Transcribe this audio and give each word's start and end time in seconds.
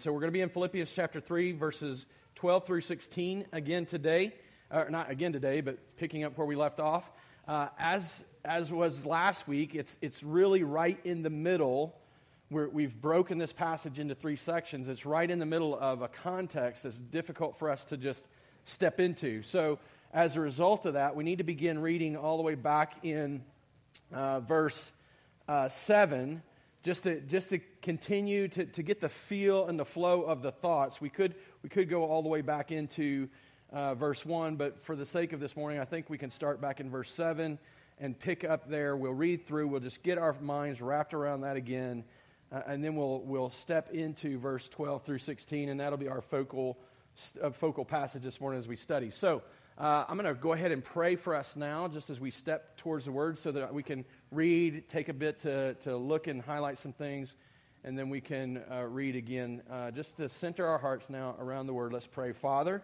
So 0.00 0.14
we're 0.14 0.20
going 0.20 0.28
to 0.28 0.32
be 0.32 0.40
in 0.40 0.48
Philippians 0.48 0.90
chapter 0.90 1.20
3, 1.20 1.52
verses 1.52 2.06
12 2.36 2.64
through 2.64 2.80
16 2.80 3.44
again 3.52 3.84
today. 3.84 4.32
Or 4.70 4.88
not 4.88 5.10
again 5.10 5.34
today, 5.34 5.60
but 5.60 5.76
picking 5.98 6.24
up 6.24 6.38
where 6.38 6.46
we 6.46 6.56
left 6.56 6.80
off. 6.80 7.10
Uh, 7.46 7.68
as, 7.78 8.22
as 8.42 8.72
was 8.72 9.04
last 9.04 9.46
week, 9.46 9.74
it's, 9.74 9.98
it's 10.00 10.22
really 10.22 10.62
right 10.62 10.98
in 11.04 11.20
the 11.20 11.28
middle. 11.28 11.94
Where 12.48 12.66
we've 12.66 12.98
broken 12.98 13.36
this 13.36 13.52
passage 13.52 13.98
into 13.98 14.14
three 14.14 14.36
sections. 14.36 14.88
It's 14.88 15.04
right 15.04 15.30
in 15.30 15.38
the 15.38 15.44
middle 15.44 15.78
of 15.78 16.00
a 16.00 16.08
context 16.08 16.84
that's 16.84 16.96
difficult 16.96 17.58
for 17.58 17.68
us 17.68 17.84
to 17.86 17.98
just 17.98 18.26
step 18.64 19.00
into. 19.00 19.42
So, 19.42 19.80
as 20.14 20.34
a 20.34 20.40
result 20.40 20.86
of 20.86 20.94
that, 20.94 21.14
we 21.14 21.24
need 21.24 21.38
to 21.38 21.44
begin 21.44 21.78
reading 21.78 22.16
all 22.16 22.38
the 22.38 22.42
way 22.42 22.54
back 22.54 23.04
in 23.04 23.44
uh, 24.14 24.40
verse 24.40 24.92
uh, 25.46 25.68
7 25.68 26.42
just 26.82 27.02
to, 27.04 27.20
just 27.20 27.50
to 27.50 27.58
continue 27.82 28.48
to, 28.48 28.64
to 28.64 28.82
get 28.82 29.00
the 29.00 29.08
feel 29.08 29.66
and 29.66 29.78
the 29.78 29.84
flow 29.84 30.22
of 30.22 30.42
the 30.42 30.50
thoughts. 30.50 31.00
We 31.00 31.10
could, 31.10 31.34
we 31.62 31.68
could 31.68 31.88
go 31.88 32.04
all 32.04 32.22
the 32.22 32.28
way 32.28 32.40
back 32.40 32.72
into 32.72 33.28
uh, 33.72 33.94
verse 33.94 34.24
1, 34.24 34.56
but 34.56 34.80
for 34.80 34.96
the 34.96 35.06
sake 35.06 35.32
of 35.32 35.40
this 35.40 35.56
morning, 35.56 35.78
I 35.78 35.84
think 35.84 36.08
we 36.08 36.18
can 36.18 36.30
start 36.30 36.60
back 36.60 36.80
in 36.80 36.90
verse 36.90 37.12
7 37.12 37.58
and 37.98 38.18
pick 38.18 38.44
up 38.44 38.68
there. 38.68 38.96
We'll 38.96 39.12
read 39.12 39.46
through, 39.46 39.68
we'll 39.68 39.80
just 39.80 40.02
get 40.02 40.16
our 40.16 40.34
minds 40.40 40.80
wrapped 40.80 41.12
around 41.12 41.42
that 41.42 41.56
again, 41.56 42.04
uh, 42.50 42.62
and 42.66 42.82
then 42.82 42.96
we'll, 42.96 43.20
we'll 43.20 43.50
step 43.50 43.90
into 43.90 44.38
verse 44.38 44.68
12 44.68 45.04
through 45.04 45.18
16, 45.18 45.68
and 45.68 45.80
that'll 45.80 45.98
be 45.98 46.08
our 46.08 46.22
focal, 46.22 46.78
uh, 47.42 47.50
focal 47.50 47.84
passage 47.84 48.22
this 48.22 48.40
morning 48.40 48.58
as 48.58 48.66
we 48.66 48.76
study. 48.76 49.10
So, 49.10 49.42
uh, 49.78 50.04
I'm 50.08 50.18
going 50.18 50.28
to 50.28 50.38
go 50.38 50.52
ahead 50.52 50.72
and 50.72 50.84
pray 50.84 51.16
for 51.16 51.34
us 51.34 51.56
now, 51.56 51.88
just 51.88 52.10
as 52.10 52.20
we 52.20 52.30
step 52.30 52.76
towards 52.76 53.06
the 53.06 53.12
Word, 53.12 53.38
so 53.38 53.50
that 53.52 53.72
we 53.72 53.82
can 53.82 54.04
read, 54.30 54.88
take 54.88 55.08
a 55.08 55.14
bit 55.14 55.40
to, 55.40 55.74
to 55.74 55.96
look 55.96 56.26
and 56.26 56.40
highlight 56.40 56.78
some 56.78 56.92
things, 56.92 57.34
and 57.82 57.98
then 57.98 58.08
we 58.08 58.20
can 58.20 58.62
uh, 58.70 58.84
read 58.84 59.16
again. 59.16 59.62
Uh, 59.70 59.90
just 59.90 60.16
to 60.18 60.28
center 60.28 60.66
our 60.66 60.78
hearts 60.78 61.10
now 61.10 61.34
around 61.38 61.66
the 61.66 61.74
Word, 61.74 61.92
let's 61.92 62.06
pray. 62.06 62.32
Father, 62.32 62.82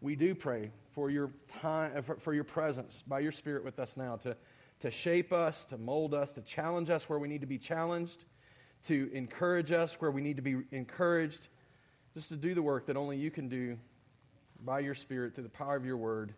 we 0.00 0.14
do 0.14 0.34
pray 0.34 0.70
for 0.92 1.10
your 1.10 1.30
time, 1.60 1.92
uh, 1.96 2.02
for, 2.02 2.16
for 2.16 2.34
your 2.34 2.44
presence 2.44 3.02
by 3.06 3.20
your 3.20 3.32
Spirit 3.32 3.64
with 3.64 3.78
us 3.78 3.96
now 3.96 4.16
to, 4.16 4.36
to 4.80 4.90
shape 4.90 5.32
us, 5.32 5.64
to 5.66 5.78
mold 5.78 6.12
us, 6.12 6.32
to 6.32 6.42
challenge 6.42 6.90
us 6.90 7.08
where 7.08 7.18
we 7.18 7.28
need 7.28 7.40
to 7.40 7.46
be 7.46 7.58
challenged, 7.58 8.24
to 8.86 9.10
encourage 9.14 9.72
us 9.72 9.94
where 10.00 10.10
we 10.10 10.20
need 10.20 10.36
to 10.36 10.42
be 10.42 10.58
encouraged, 10.72 11.48
just 12.12 12.28
to 12.28 12.36
do 12.36 12.54
the 12.54 12.62
work 12.62 12.86
that 12.86 12.96
only 12.96 13.16
you 13.16 13.30
can 13.30 13.48
do 13.48 13.78
by 14.60 14.80
your 14.80 14.94
Spirit, 14.94 15.34
through 15.34 15.44
the 15.44 15.50
power 15.50 15.76
of 15.76 15.84
your 15.84 15.96
word, 15.96 16.34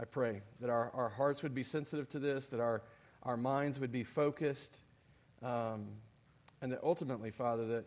I 0.00 0.04
pray 0.04 0.42
that 0.60 0.70
our, 0.70 0.90
our 0.94 1.08
hearts 1.08 1.42
would 1.42 1.54
be 1.54 1.64
sensitive 1.64 2.08
to 2.10 2.18
this, 2.18 2.48
that 2.48 2.60
our, 2.60 2.82
our 3.22 3.36
minds 3.36 3.78
would 3.78 3.92
be 3.92 4.04
focused, 4.04 4.76
um, 5.42 5.86
and 6.62 6.72
that 6.72 6.80
ultimately, 6.82 7.30
Father, 7.30 7.66
that 7.66 7.84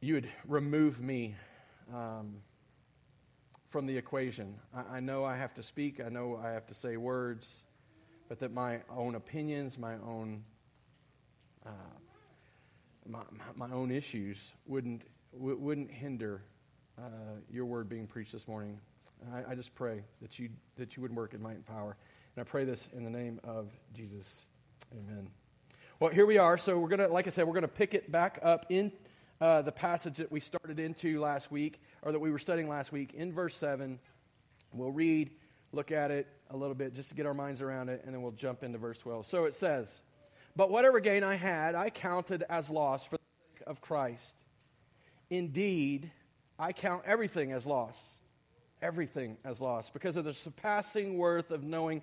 you 0.00 0.14
would 0.14 0.28
remove 0.46 1.00
me 1.00 1.34
um, 1.92 2.34
from 3.70 3.86
the 3.86 3.96
equation. 3.96 4.54
I, 4.74 4.96
I 4.96 5.00
know 5.00 5.24
I 5.24 5.36
have 5.36 5.54
to 5.54 5.62
speak, 5.62 6.00
I 6.04 6.08
know 6.08 6.40
I 6.42 6.50
have 6.50 6.66
to 6.66 6.74
say 6.74 6.96
words, 6.96 7.64
but 8.28 8.38
that 8.40 8.52
my 8.52 8.80
own 8.90 9.14
opinions, 9.14 9.78
my 9.78 9.94
own 9.94 10.44
uh, 11.66 11.70
my, 13.06 13.20
my 13.54 13.70
own 13.70 13.90
issues 13.90 14.52
wouldn't, 14.66 15.02
wouldn't 15.32 15.90
hinder 15.90 16.42
uh, 16.98 17.38
your 17.50 17.66
word 17.66 17.88
being 17.88 18.06
preached 18.06 18.32
this 18.32 18.48
morning. 18.48 18.78
I, 19.32 19.52
I, 19.52 19.54
just 19.54 19.74
pray 19.74 20.02
that 20.20 20.38
you, 20.38 20.48
that 20.76 20.96
you 20.96 21.02
would 21.02 21.14
work 21.14 21.34
in 21.34 21.42
might 21.42 21.56
and 21.56 21.66
power. 21.66 21.96
And 22.36 22.44
I 22.44 22.50
pray 22.50 22.64
this 22.64 22.88
in 22.92 23.04
the 23.04 23.10
name 23.10 23.40
of 23.44 23.68
Jesus. 23.94 24.44
Amen. 24.92 25.28
Well, 26.00 26.10
here 26.10 26.26
we 26.26 26.36
are. 26.36 26.58
So 26.58 26.78
we're 26.78 26.88
going 26.88 26.98
to, 26.98 27.08
like 27.08 27.28
I 27.28 27.30
said, 27.30 27.46
we're 27.46 27.52
going 27.52 27.62
to 27.62 27.68
pick 27.68 27.94
it 27.94 28.10
back 28.10 28.40
up 28.42 28.66
in 28.70 28.90
uh, 29.40 29.62
the 29.62 29.70
passage 29.70 30.16
that 30.16 30.32
we 30.32 30.40
started 30.40 30.80
into 30.80 31.20
last 31.20 31.52
week, 31.52 31.80
or 32.02 32.10
that 32.10 32.18
we 32.18 32.32
were 32.32 32.38
studying 32.40 32.68
last 32.68 32.90
week, 32.90 33.14
in 33.14 33.32
verse 33.32 33.56
7. 33.56 34.00
We'll 34.72 34.90
read, 34.90 35.30
look 35.72 35.92
at 35.92 36.10
it 36.10 36.26
a 36.50 36.56
little 36.56 36.74
bit 36.74 36.94
just 36.94 37.10
to 37.10 37.14
get 37.14 37.24
our 37.24 37.34
minds 37.34 37.62
around 37.62 37.88
it, 37.88 38.02
and 38.04 38.12
then 38.12 38.20
we'll 38.20 38.32
jump 38.32 38.64
into 38.64 38.78
verse 38.78 38.98
12. 38.98 39.26
So 39.28 39.44
it 39.44 39.54
says, 39.54 40.00
But 40.56 40.70
whatever 40.70 40.98
gain 40.98 41.22
I 41.22 41.34
had, 41.34 41.76
I 41.76 41.90
counted 41.90 42.42
as 42.50 42.68
loss 42.68 43.04
for 43.04 43.16
the 43.16 43.58
sake 43.58 43.66
of 43.68 43.80
Christ. 43.80 44.34
Indeed, 45.30 46.10
I 46.58 46.72
count 46.72 47.02
everything 47.06 47.52
as 47.52 47.64
loss. 47.64 48.18
Everything 48.82 49.36
as 49.44 49.60
loss 49.60 49.88
because 49.88 50.16
of 50.16 50.24
the 50.24 50.34
surpassing 50.34 51.16
worth 51.16 51.50
of 51.50 51.62
knowing 51.62 52.02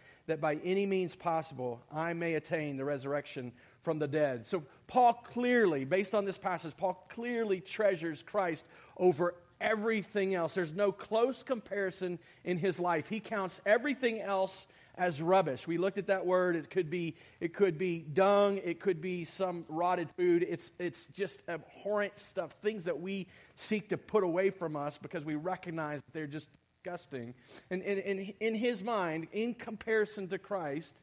that 0.27 0.41
by 0.41 0.55
any 0.63 0.85
means 0.85 1.15
possible 1.15 1.81
I 1.91 2.13
may 2.13 2.35
attain 2.35 2.77
the 2.77 2.85
resurrection 2.85 3.51
from 3.83 3.99
the 3.99 4.07
dead. 4.07 4.45
So, 4.47 4.63
Paul 4.87 5.13
clearly, 5.13 5.85
based 5.85 6.13
on 6.13 6.25
this 6.25 6.37
passage, 6.37 6.73
Paul 6.77 7.05
clearly 7.09 7.61
treasures 7.61 8.21
Christ 8.21 8.65
over 8.97 9.35
everything 9.59 10.35
else. 10.35 10.53
There's 10.53 10.73
no 10.73 10.91
close 10.91 11.43
comparison 11.43 12.19
in 12.43 12.57
his 12.57 12.79
life. 12.79 13.07
He 13.07 13.19
counts 13.19 13.61
everything 13.65 14.19
else 14.19 14.67
as 14.95 15.21
rubbish. 15.21 15.67
We 15.67 15.77
looked 15.77 15.97
at 15.97 16.07
that 16.07 16.25
word. 16.25 16.55
It 16.55 16.69
could 16.69 16.89
be, 16.89 17.15
it 17.39 17.53
could 17.53 17.77
be 17.77 17.99
dung. 17.99 18.59
It 18.63 18.79
could 18.79 19.01
be 19.01 19.23
some 19.23 19.65
rotted 19.69 20.09
food. 20.17 20.45
It's, 20.47 20.71
it's 20.79 21.07
just 21.07 21.41
abhorrent 21.47 22.19
stuff, 22.19 22.51
things 22.61 22.85
that 22.85 22.99
we 22.99 23.27
seek 23.55 23.89
to 23.89 23.97
put 23.97 24.23
away 24.23 24.49
from 24.49 24.75
us 24.75 24.97
because 24.97 25.23
we 25.23 25.35
recognize 25.35 26.01
that 26.01 26.13
they're 26.13 26.27
just 26.27 26.49
disgusting. 26.83 27.33
And, 27.69 27.81
in 27.81 28.55
his 28.55 28.83
mind, 28.83 29.27
in 29.31 29.53
comparison 29.53 30.27
to 30.29 30.37
Christ, 30.37 30.99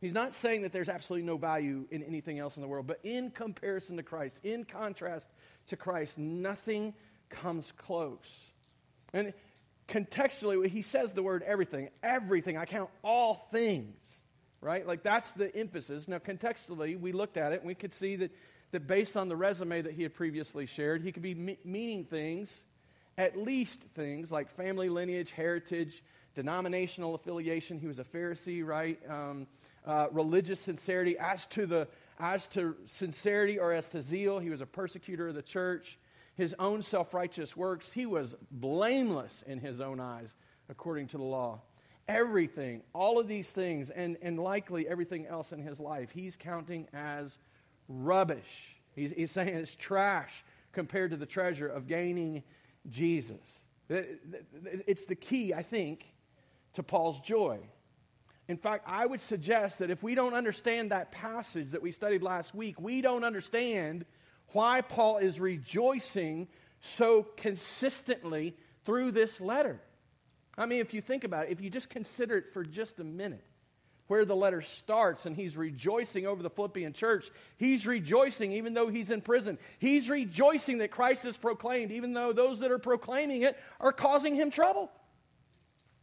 he's 0.00 0.14
not 0.14 0.34
saying 0.34 0.62
that 0.62 0.72
there's 0.72 0.88
absolutely 0.88 1.26
no 1.26 1.36
value 1.36 1.86
in 1.90 2.02
anything 2.02 2.38
else 2.38 2.56
in 2.56 2.62
the 2.62 2.68
world, 2.68 2.86
but 2.86 3.00
in 3.02 3.30
comparison 3.30 3.96
to 3.96 4.02
Christ, 4.02 4.38
in 4.42 4.64
contrast 4.64 5.26
to 5.68 5.76
Christ, 5.76 6.18
nothing 6.18 6.94
comes 7.30 7.72
close. 7.72 8.50
And 9.12 9.32
contextually, 9.88 10.68
he 10.68 10.82
says 10.82 11.12
the 11.12 11.22
word 11.22 11.42
everything. 11.42 11.88
Everything. 12.02 12.56
I 12.56 12.64
count 12.64 12.90
all 13.02 13.48
things, 13.50 13.96
right? 14.60 14.86
Like 14.86 15.02
that's 15.02 15.32
the 15.32 15.54
emphasis. 15.54 16.08
Now, 16.08 16.18
contextually, 16.18 16.98
we 16.98 17.12
looked 17.12 17.36
at 17.36 17.52
it 17.52 17.60
and 17.60 17.66
we 17.66 17.74
could 17.74 17.94
see 17.94 18.16
that, 18.16 18.30
that 18.72 18.86
based 18.86 19.16
on 19.16 19.28
the 19.28 19.36
resume 19.36 19.82
that 19.82 19.92
he 19.92 20.02
had 20.02 20.14
previously 20.14 20.66
shared, 20.66 21.02
he 21.02 21.12
could 21.12 21.22
be 21.22 21.34
me- 21.34 21.58
meaning 21.64 22.04
things, 22.04 22.64
at 23.16 23.36
least 23.36 23.82
things 23.94 24.30
like 24.32 24.50
family 24.50 24.88
lineage, 24.88 25.30
heritage, 25.30 26.02
denominational 26.34 27.14
affiliation. 27.14 27.78
He 27.78 27.86
was 27.86 27.98
a 27.98 28.04
Pharisee, 28.04 28.64
right? 28.64 28.98
Um, 29.08 29.46
uh, 29.86 30.08
religious 30.10 30.60
sincerity. 30.60 31.16
As 31.18 31.46
to 31.46 31.66
the 31.66 31.88
as 32.18 32.46
to 32.48 32.76
sincerity 32.86 33.58
or 33.58 33.72
as 33.72 33.88
to 33.90 34.00
zeal, 34.00 34.38
he 34.38 34.50
was 34.50 34.60
a 34.60 34.66
persecutor 34.66 35.28
of 35.28 35.34
the 35.34 35.42
church 35.42 35.98
his 36.34 36.54
own 36.58 36.82
self 36.82 37.14
righteous 37.14 37.56
works, 37.56 37.92
he 37.92 38.06
was 38.06 38.34
blameless 38.50 39.42
in 39.46 39.60
his 39.60 39.80
own 39.80 40.00
eyes, 40.00 40.34
according 40.68 41.08
to 41.08 41.16
the 41.16 41.24
law. 41.24 41.60
Everything, 42.06 42.82
all 42.92 43.18
of 43.18 43.28
these 43.28 43.50
things, 43.50 43.88
and, 43.88 44.18
and 44.20 44.38
likely 44.38 44.86
everything 44.86 45.26
else 45.26 45.52
in 45.52 45.60
his 45.60 45.80
life, 45.80 46.10
he's 46.10 46.36
counting 46.36 46.86
as 46.92 47.38
rubbish. 47.88 48.76
He's, 48.94 49.12
he's 49.12 49.30
saying 49.30 49.48
it's 49.48 49.74
trash 49.74 50.44
compared 50.72 51.12
to 51.12 51.16
the 51.16 51.26
treasure 51.26 51.68
of 51.68 51.86
gaining 51.86 52.42
Jesus. 52.90 53.60
It's 53.88 55.04
the 55.06 55.14
key, 55.14 55.52
I 55.54 55.62
think, 55.62 56.06
to 56.74 56.82
Paul's 56.82 57.20
joy. 57.20 57.58
In 58.48 58.56
fact, 58.56 58.84
I 58.86 59.06
would 59.06 59.20
suggest 59.20 59.78
that 59.78 59.90
if 59.90 60.02
we 60.02 60.14
don't 60.14 60.34
understand 60.34 60.90
that 60.90 61.12
passage 61.12 61.70
that 61.70 61.82
we 61.82 61.92
studied 61.92 62.22
last 62.22 62.54
week, 62.54 62.80
we 62.80 63.00
don't 63.00 63.24
understand 63.24 64.04
why 64.52 64.82
Paul 64.82 65.18
is 65.18 65.40
rejoicing 65.40 66.48
so 66.80 67.22
consistently 67.22 68.54
through 68.84 69.12
this 69.12 69.40
letter. 69.40 69.80
I 70.58 70.66
mean, 70.66 70.80
if 70.80 70.92
you 70.92 71.00
think 71.00 71.24
about 71.24 71.46
it, 71.46 71.52
if 71.52 71.60
you 71.60 71.70
just 71.70 71.88
consider 71.88 72.36
it 72.36 72.52
for 72.52 72.64
just 72.64 73.00
a 73.00 73.04
minute, 73.04 73.44
where 74.06 74.24
the 74.24 74.36
letter 74.36 74.60
starts 74.60 75.26
and 75.26 75.34
he's 75.34 75.56
rejoicing 75.56 76.26
over 76.26 76.42
the 76.42 76.50
Philippian 76.50 76.92
church. 76.92 77.30
He's 77.56 77.86
rejoicing 77.86 78.52
even 78.52 78.74
though 78.74 78.88
he's 78.88 79.10
in 79.10 79.20
prison. 79.20 79.58
He's 79.78 80.10
rejoicing 80.10 80.78
that 80.78 80.90
Christ 80.90 81.24
is 81.24 81.36
proclaimed, 81.36 81.90
even 81.90 82.12
though 82.12 82.32
those 82.32 82.60
that 82.60 82.70
are 82.70 82.78
proclaiming 82.78 83.42
it 83.42 83.56
are 83.80 83.92
causing 83.92 84.34
him 84.34 84.50
trouble. 84.50 84.90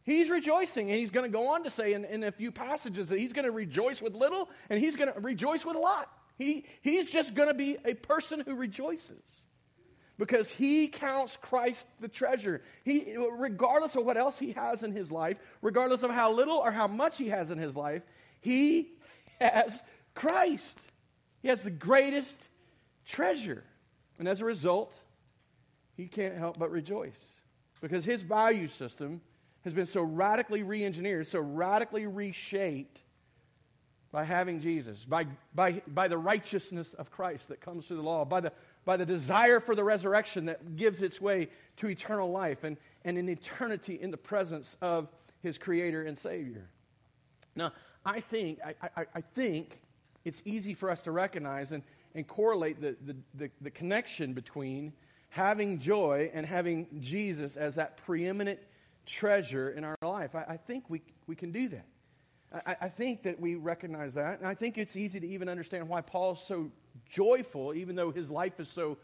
He's 0.04 0.30
rejoicing, 0.30 0.90
and 0.90 0.98
he's 0.98 1.10
going 1.10 1.30
to 1.30 1.32
go 1.32 1.48
on 1.54 1.62
to 1.62 1.70
say 1.70 1.92
in, 1.92 2.04
in 2.04 2.24
a 2.24 2.32
few 2.32 2.50
passages 2.50 3.10
that 3.10 3.20
he's 3.20 3.32
going 3.32 3.44
to 3.44 3.52
rejoice 3.52 4.02
with 4.02 4.14
little 4.14 4.50
and 4.68 4.80
he's 4.80 4.96
going 4.96 5.12
to 5.12 5.20
rejoice 5.20 5.64
with 5.64 5.76
a 5.76 5.78
lot. 5.78 6.10
He, 6.38 6.64
he's 6.80 7.08
just 7.10 7.34
going 7.34 7.48
to 7.48 7.54
be 7.54 7.76
a 7.84 7.94
person 7.94 8.42
who 8.44 8.54
rejoices. 8.54 9.22
Because 10.22 10.48
he 10.48 10.86
counts 10.86 11.36
Christ 11.36 11.84
the 11.98 12.06
treasure. 12.06 12.62
He, 12.84 13.16
regardless 13.32 13.96
of 13.96 14.04
what 14.04 14.16
else 14.16 14.38
he 14.38 14.52
has 14.52 14.84
in 14.84 14.92
his 14.92 15.10
life, 15.10 15.36
regardless 15.62 16.04
of 16.04 16.12
how 16.12 16.32
little 16.32 16.58
or 16.58 16.70
how 16.70 16.86
much 16.86 17.18
he 17.18 17.26
has 17.30 17.50
in 17.50 17.58
his 17.58 17.74
life, 17.74 18.02
he 18.40 18.92
has 19.40 19.82
Christ. 20.14 20.78
He 21.40 21.48
has 21.48 21.64
the 21.64 21.72
greatest 21.72 22.38
treasure. 23.04 23.64
And 24.20 24.28
as 24.28 24.40
a 24.40 24.44
result, 24.44 24.94
he 25.96 26.06
can't 26.06 26.38
help 26.38 26.56
but 26.56 26.70
rejoice 26.70 27.18
because 27.80 28.04
his 28.04 28.22
value 28.22 28.68
system 28.68 29.22
has 29.64 29.74
been 29.74 29.86
so 29.86 30.02
radically 30.02 30.62
re 30.62 30.84
engineered, 30.84 31.26
so 31.26 31.40
radically 31.40 32.06
reshaped 32.06 33.00
by 34.12 34.22
having 34.22 34.60
Jesus, 34.60 35.04
by, 35.04 35.26
by, 35.52 35.82
by 35.88 36.06
the 36.06 36.18
righteousness 36.18 36.94
of 36.94 37.10
Christ 37.10 37.48
that 37.48 37.60
comes 37.60 37.86
through 37.88 37.96
the 37.96 38.02
law, 38.02 38.24
by 38.24 38.40
the, 38.42 38.52
by 38.84 38.96
the 38.96 39.06
desire 39.06 39.60
for 39.60 39.74
the 39.74 39.84
resurrection 39.84 40.46
that 40.46 40.76
gives 40.76 41.02
its 41.02 41.20
way 41.20 41.48
to 41.76 41.88
eternal 41.88 42.30
life 42.30 42.64
and, 42.64 42.76
and 43.04 43.16
an 43.16 43.28
eternity 43.28 43.98
in 44.00 44.10
the 44.10 44.16
presence 44.16 44.76
of 44.80 45.08
his 45.42 45.58
Creator 45.58 46.04
and 46.04 46.16
Savior. 46.18 46.68
Now, 47.54 47.72
I 48.04 48.20
think, 48.20 48.58
I, 48.64 48.74
I, 48.96 49.06
I 49.14 49.20
think 49.20 49.80
it's 50.24 50.42
easy 50.44 50.74
for 50.74 50.90
us 50.90 51.02
to 51.02 51.12
recognize 51.12 51.72
and, 51.72 51.82
and 52.14 52.26
correlate 52.26 52.80
the, 52.80 52.96
the, 53.04 53.16
the, 53.34 53.50
the 53.60 53.70
connection 53.70 54.32
between 54.32 54.92
having 55.28 55.78
joy 55.78 56.30
and 56.34 56.44
having 56.44 56.86
Jesus 57.00 57.56
as 57.56 57.76
that 57.76 57.96
preeminent 57.96 58.58
treasure 59.06 59.70
in 59.70 59.84
our 59.84 59.96
life. 60.02 60.34
I, 60.34 60.44
I 60.48 60.56
think 60.56 60.84
we, 60.88 61.02
we 61.26 61.34
can 61.34 61.52
do 61.52 61.68
that. 61.68 61.86
I, 62.66 62.76
I, 62.82 62.88
think 62.88 63.22
that 63.22 63.40
we 63.40 63.54
recognize 63.54 64.14
that. 64.14 64.38
And 64.38 64.46
I 64.46 64.54
think 64.54 64.76
it's 64.76 64.96
easy 64.96 65.18
to 65.20 65.26
even 65.26 65.48
understand 65.48 65.88
why 65.88 66.02
Paul's 66.02 66.44
so 66.46 66.70
joyful, 67.08 67.74
even 67.74 67.96
though 67.96 68.10
his 68.10 68.30
life 68.30 68.60
is 68.60 68.68
so 68.68 68.98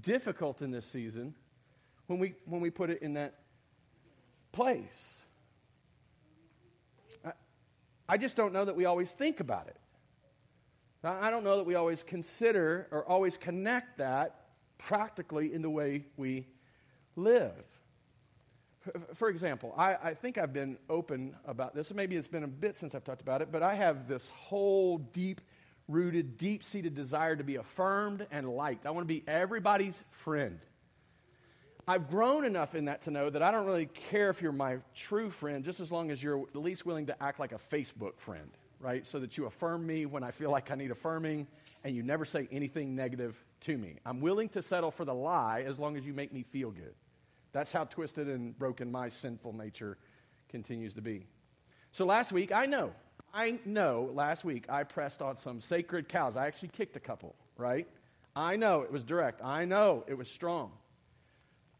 difficult 0.00 0.62
in 0.62 0.70
this 0.70 0.86
season, 0.86 1.34
when 2.06 2.18
we, 2.18 2.34
when 2.44 2.60
we 2.60 2.70
put 2.70 2.90
it 2.90 3.02
in 3.02 3.14
that 3.14 3.34
place. 4.52 5.14
I, 7.24 7.32
I 8.08 8.16
just 8.16 8.36
don't 8.36 8.52
know 8.52 8.64
that 8.64 8.76
we 8.76 8.84
always 8.84 9.12
think 9.12 9.40
about 9.40 9.68
it. 9.68 9.76
I 11.04 11.30
don't 11.30 11.44
know 11.44 11.58
that 11.58 11.66
we 11.66 11.74
always 11.74 12.02
consider 12.02 12.88
or 12.90 13.04
always 13.04 13.36
connect 13.36 13.98
that 13.98 14.46
practically 14.78 15.52
in 15.52 15.60
the 15.60 15.68
way 15.68 16.04
we 16.16 16.46
live. 17.14 17.52
For 19.14 19.28
example, 19.28 19.74
I, 19.76 19.94
I, 19.94 20.14
think 20.14 20.38
I've 20.38 20.52
been 20.52 20.78
open 20.90 21.36
about 21.46 21.74
this, 21.74 21.92
maybe 21.92 22.16
it's 22.16 22.28
been 22.28 22.44
a 22.44 22.48
bit 22.48 22.76
since 22.76 22.94
I've 22.94 23.04
talked 23.04 23.22
about 23.22 23.42
it, 23.42 23.50
but 23.50 23.62
I 23.62 23.74
have 23.74 24.08
this 24.08 24.30
whole 24.30 24.98
deep 24.98 25.40
rooted, 25.88 26.38
deep 26.38 26.64
seated 26.64 26.94
desire 26.94 27.36
to 27.36 27.44
be 27.44 27.56
affirmed 27.56 28.26
and 28.30 28.48
liked. 28.48 28.86
I 28.86 28.90
want 28.90 29.06
to 29.06 29.14
be 29.14 29.22
everybody's 29.26 30.02
friend. 30.10 30.58
I've 31.86 32.08
grown 32.08 32.46
enough 32.46 32.74
in 32.74 32.86
that 32.86 33.02
to 33.02 33.10
know 33.10 33.28
that 33.28 33.42
I 33.42 33.50
don't 33.50 33.66
really 33.66 33.86
care 33.86 34.30
if 34.30 34.40
you're 34.40 34.52
my 34.52 34.78
true 34.94 35.30
friend, 35.30 35.64
just 35.64 35.80
as 35.80 35.92
long 35.92 36.10
as 36.10 36.22
you're 36.22 36.40
at 36.40 36.56
least 36.56 36.86
willing 36.86 37.06
to 37.06 37.22
act 37.22 37.38
like 37.38 37.52
a 37.52 37.58
Facebook 37.58 38.18
friend, 38.18 38.50
right? 38.80 39.06
So 39.06 39.18
that 39.20 39.36
you 39.36 39.44
affirm 39.44 39.86
me 39.86 40.06
when 40.06 40.22
I 40.22 40.30
feel 40.30 40.50
like 40.50 40.70
I 40.70 40.76
need 40.76 40.90
affirming 40.90 41.46
and 41.84 41.94
you 41.94 42.02
never 42.02 42.24
say 42.24 42.48
anything 42.50 42.94
negative 42.94 43.36
to 43.62 43.76
me. 43.76 43.98
I'm 44.06 44.20
willing 44.20 44.48
to 44.50 44.62
settle 44.62 44.90
for 44.90 45.04
the 45.04 45.14
lie 45.14 45.64
as 45.66 45.78
long 45.78 45.98
as 45.98 46.06
you 46.06 46.14
make 46.14 46.32
me 46.32 46.42
feel 46.42 46.70
good. 46.70 46.94
That's 47.52 47.70
how 47.70 47.84
twisted 47.84 48.28
and 48.28 48.58
broken 48.58 48.90
my 48.90 49.10
sinful 49.10 49.52
nature 49.52 49.98
continues 50.48 50.94
to 50.94 51.02
be. 51.02 51.26
So 51.92 52.06
last 52.06 52.32
week, 52.32 52.50
I 52.50 52.64
know, 52.66 52.92
I 53.34 53.58
know 53.64 54.10
last 54.14 54.44
week 54.44 54.66
I 54.68 54.84
pressed 54.84 55.20
on 55.20 55.36
some 55.36 55.60
sacred 55.60 56.08
cows. 56.08 56.36
I 56.36 56.46
actually 56.46 56.68
kicked 56.68 56.96
a 56.96 57.00
couple, 57.00 57.34
right? 57.56 57.88
I 58.36 58.54
know 58.54 58.82
it 58.82 58.92
was 58.92 59.02
direct. 59.02 59.42
I 59.42 59.64
know 59.64 60.04
it 60.06 60.16
was 60.16 60.28
strong. 60.28 60.70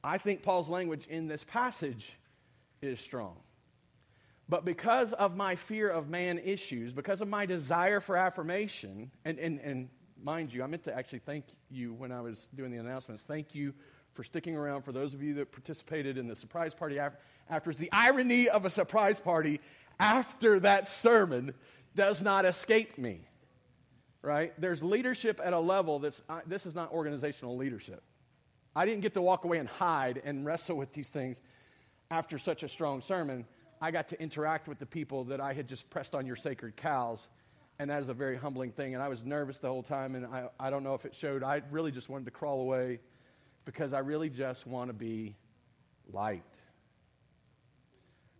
I 0.02 0.18
think 0.18 0.42
Paul's 0.42 0.68
language 0.68 1.06
in 1.08 1.28
this 1.28 1.44
passage 1.44 2.18
is 2.82 2.98
strong. 2.98 3.36
But 4.48 4.64
because 4.64 5.12
of 5.12 5.36
my 5.36 5.54
fear 5.54 5.88
of 5.88 6.10
man 6.10 6.40
issues, 6.44 6.92
because 6.92 7.20
of 7.20 7.28
my 7.28 7.46
desire 7.46 8.00
for 8.00 8.16
affirmation, 8.16 9.12
and, 9.24 9.38
and, 9.38 9.60
and 9.60 9.88
mind 10.22 10.52
you, 10.52 10.62
I 10.64 10.66
meant 10.66 10.84
to 10.84 10.94
actually 10.94 11.20
thank 11.20 11.44
you 11.70 11.94
when 11.94 12.10
I 12.10 12.20
was 12.20 12.48
doing 12.54 12.72
the 12.72 12.78
announcements. 12.78 13.22
Thank 13.22 13.54
you 13.54 13.72
for 14.12 14.22
sticking 14.22 14.56
around. 14.56 14.82
For 14.82 14.92
those 14.92 15.14
of 15.14 15.22
you 15.22 15.34
that 15.34 15.52
participated 15.52 16.18
in 16.18 16.26
the 16.26 16.36
surprise 16.36 16.74
party 16.74 16.98
after, 16.98 17.18
afterwards, 17.50 17.78
the 17.78 17.90
irony 17.92 18.48
of 18.48 18.64
a 18.64 18.70
surprise 18.70 19.20
party 19.20 19.60
after 19.98 20.60
that 20.60 20.88
sermon 20.88 21.54
does 21.94 22.22
not 22.22 22.44
escape 22.44 22.98
me. 22.98 23.20
Right? 24.22 24.58
There's 24.58 24.82
leadership 24.82 25.40
at 25.44 25.52
a 25.52 25.60
level 25.60 25.98
that's, 25.98 26.22
this 26.46 26.64
is 26.64 26.74
not 26.74 26.92
organizational 26.92 27.56
leadership. 27.56 28.02
I 28.74 28.86
didn't 28.86 29.02
get 29.02 29.14
to 29.14 29.22
walk 29.22 29.44
away 29.44 29.58
and 29.58 29.68
hide 29.68 30.22
and 30.24 30.44
wrestle 30.46 30.76
with 30.76 30.92
these 30.92 31.08
things 31.08 31.40
after 32.10 32.38
such 32.38 32.62
a 32.62 32.68
strong 32.68 33.02
sermon. 33.02 33.44
I 33.80 33.90
got 33.90 34.08
to 34.08 34.20
interact 34.20 34.66
with 34.66 34.78
the 34.78 34.86
people 34.86 35.24
that 35.24 35.40
I 35.40 35.52
had 35.52 35.68
just 35.68 35.90
pressed 35.90 36.14
on 36.14 36.26
your 36.26 36.36
sacred 36.36 36.74
cows, 36.76 37.28
and 37.78 37.90
that 37.90 38.02
is 38.02 38.08
a 38.08 38.14
very 38.14 38.36
humbling 38.36 38.72
thing. 38.72 38.94
And 38.94 39.02
I 39.02 39.08
was 39.08 39.22
nervous 39.22 39.58
the 39.58 39.68
whole 39.68 39.82
time, 39.82 40.14
and 40.14 40.26
I, 40.26 40.48
I 40.58 40.70
don't 40.70 40.84
know 40.84 40.94
if 40.94 41.04
it 41.04 41.14
showed. 41.14 41.42
I 41.42 41.60
really 41.70 41.92
just 41.92 42.08
wanted 42.08 42.24
to 42.24 42.30
crawl 42.30 42.60
away 42.60 43.00
because 43.64 43.92
I 43.92 43.98
really 43.98 44.30
just 44.30 44.66
want 44.66 44.88
to 44.88 44.94
be 44.94 45.36
light. 46.12 46.44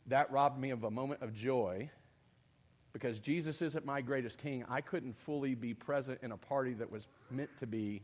That 0.07 0.31
robbed 0.31 0.59
me 0.59 0.71
of 0.71 0.85
a 0.85 0.91
moment 0.91 1.23
of 1.23 1.35
joy 1.35 1.91
because 2.93 3.19
Jesus 3.19 3.61
isn't 3.63 3.85
my 3.85 4.01
greatest 4.01 4.39
king. 4.39 4.65
I 4.69 4.81
couldn't 4.81 5.17
fully 5.17 5.55
be 5.55 5.75
present 5.75 6.21
in 6.23 6.33
a 6.33 6.37
party 6.37 6.75
that 6.75 6.91
was 6.91 7.09
meant 7.31 7.51
to 7.59 7.67
be 7.67 8.03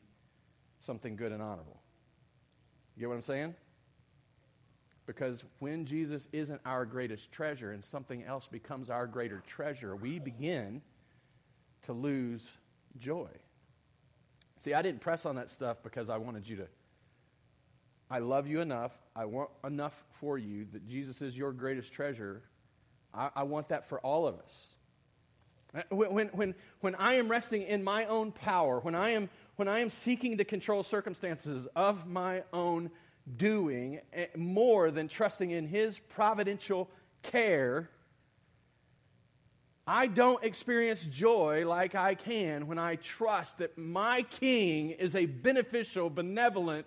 something 0.80 1.14
good 1.14 1.32
and 1.32 1.42
honorable. 1.42 1.80
You 2.96 3.00
get 3.00 3.08
what 3.08 3.14
I'm 3.16 3.22
saying? 3.22 3.54
Because 5.06 5.44
when 5.58 5.86
Jesus 5.86 6.28
isn't 6.32 6.60
our 6.64 6.84
greatest 6.84 7.32
treasure 7.32 7.72
and 7.72 7.84
something 7.84 8.24
else 8.24 8.46
becomes 8.46 8.90
our 8.90 9.06
greater 9.06 9.42
treasure, 9.46 9.96
we 9.96 10.18
begin 10.18 10.82
to 11.82 11.92
lose 11.92 12.48
joy. 12.98 13.28
See, 14.58 14.74
I 14.74 14.82
didn't 14.82 15.00
press 15.00 15.24
on 15.24 15.36
that 15.36 15.50
stuff 15.50 15.78
because 15.82 16.10
I 16.10 16.18
wanted 16.18 16.48
you 16.48 16.56
to. 16.56 16.66
I 18.10 18.18
love 18.18 18.48
you 18.48 18.60
enough. 18.60 18.92
I 19.14 19.24
want 19.26 19.50
enough 19.64 19.94
for 20.20 20.36
you 20.36 20.66
that 20.72 20.88
Jesus 20.88 21.22
is 21.22 21.36
your 21.36 21.52
greatest 21.52 21.92
treasure. 21.92 22.42
I, 23.14 23.30
I 23.36 23.42
want 23.44 23.68
that 23.68 23.88
for 23.88 24.00
all 24.00 24.26
of 24.26 24.36
us. 24.38 24.66
When, 25.90 26.28
when, 26.28 26.54
when 26.80 26.94
I 26.96 27.14
am 27.14 27.28
resting 27.28 27.62
in 27.62 27.84
my 27.84 28.06
own 28.06 28.32
power, 28.32 28.80
when 28.80 28.96
I, 28.96 29.10
am, 29.10 29.30
when 29.54 29.68
I 29.68 29.78
am 29.78 29.88
seeking 29.88 30.38
to 30.38 30.44
control 30.44 30.82
circumstances 30.82 31.68
of 31.76 32.08
my 32.08 32.42
own 32.52 32.90
doing 33.36 34.00
eh, 34.12 34.26
more 34.36 34.90
than 34.90 35.06
trusting 35.06 35.52
in 35.52 35.68
His 35.68 36.00
providential 36.00 36.90
care, 37.22 37.88
I 39.86 40.08
don't 40.08 40.42
experience 40.42 41.02
joy 41.02 41.64
like 41.66 41.94
I 41.94 42.16
can 42.16 42.66
when 42.66 42.78
I 42.78 42.96
trust 42.96 43.58
that 43.58 43.78
my 43.78 44.22
King 44.22 44.90
is 44.90 45.14
a 45.14 45.26
beneficial, 45.26 46.10
benevolent, 46.10 46.86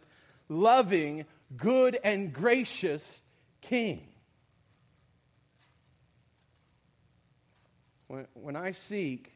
loving, 0.50 1.26
good, 1.56 1.98
and 2.04 2.34
gracious 2.34 3.22
King. 3.62 4.08
When, 8.08 8.28
when 8.34 8.56
I 8.56 8.72
seek 8.72 9.32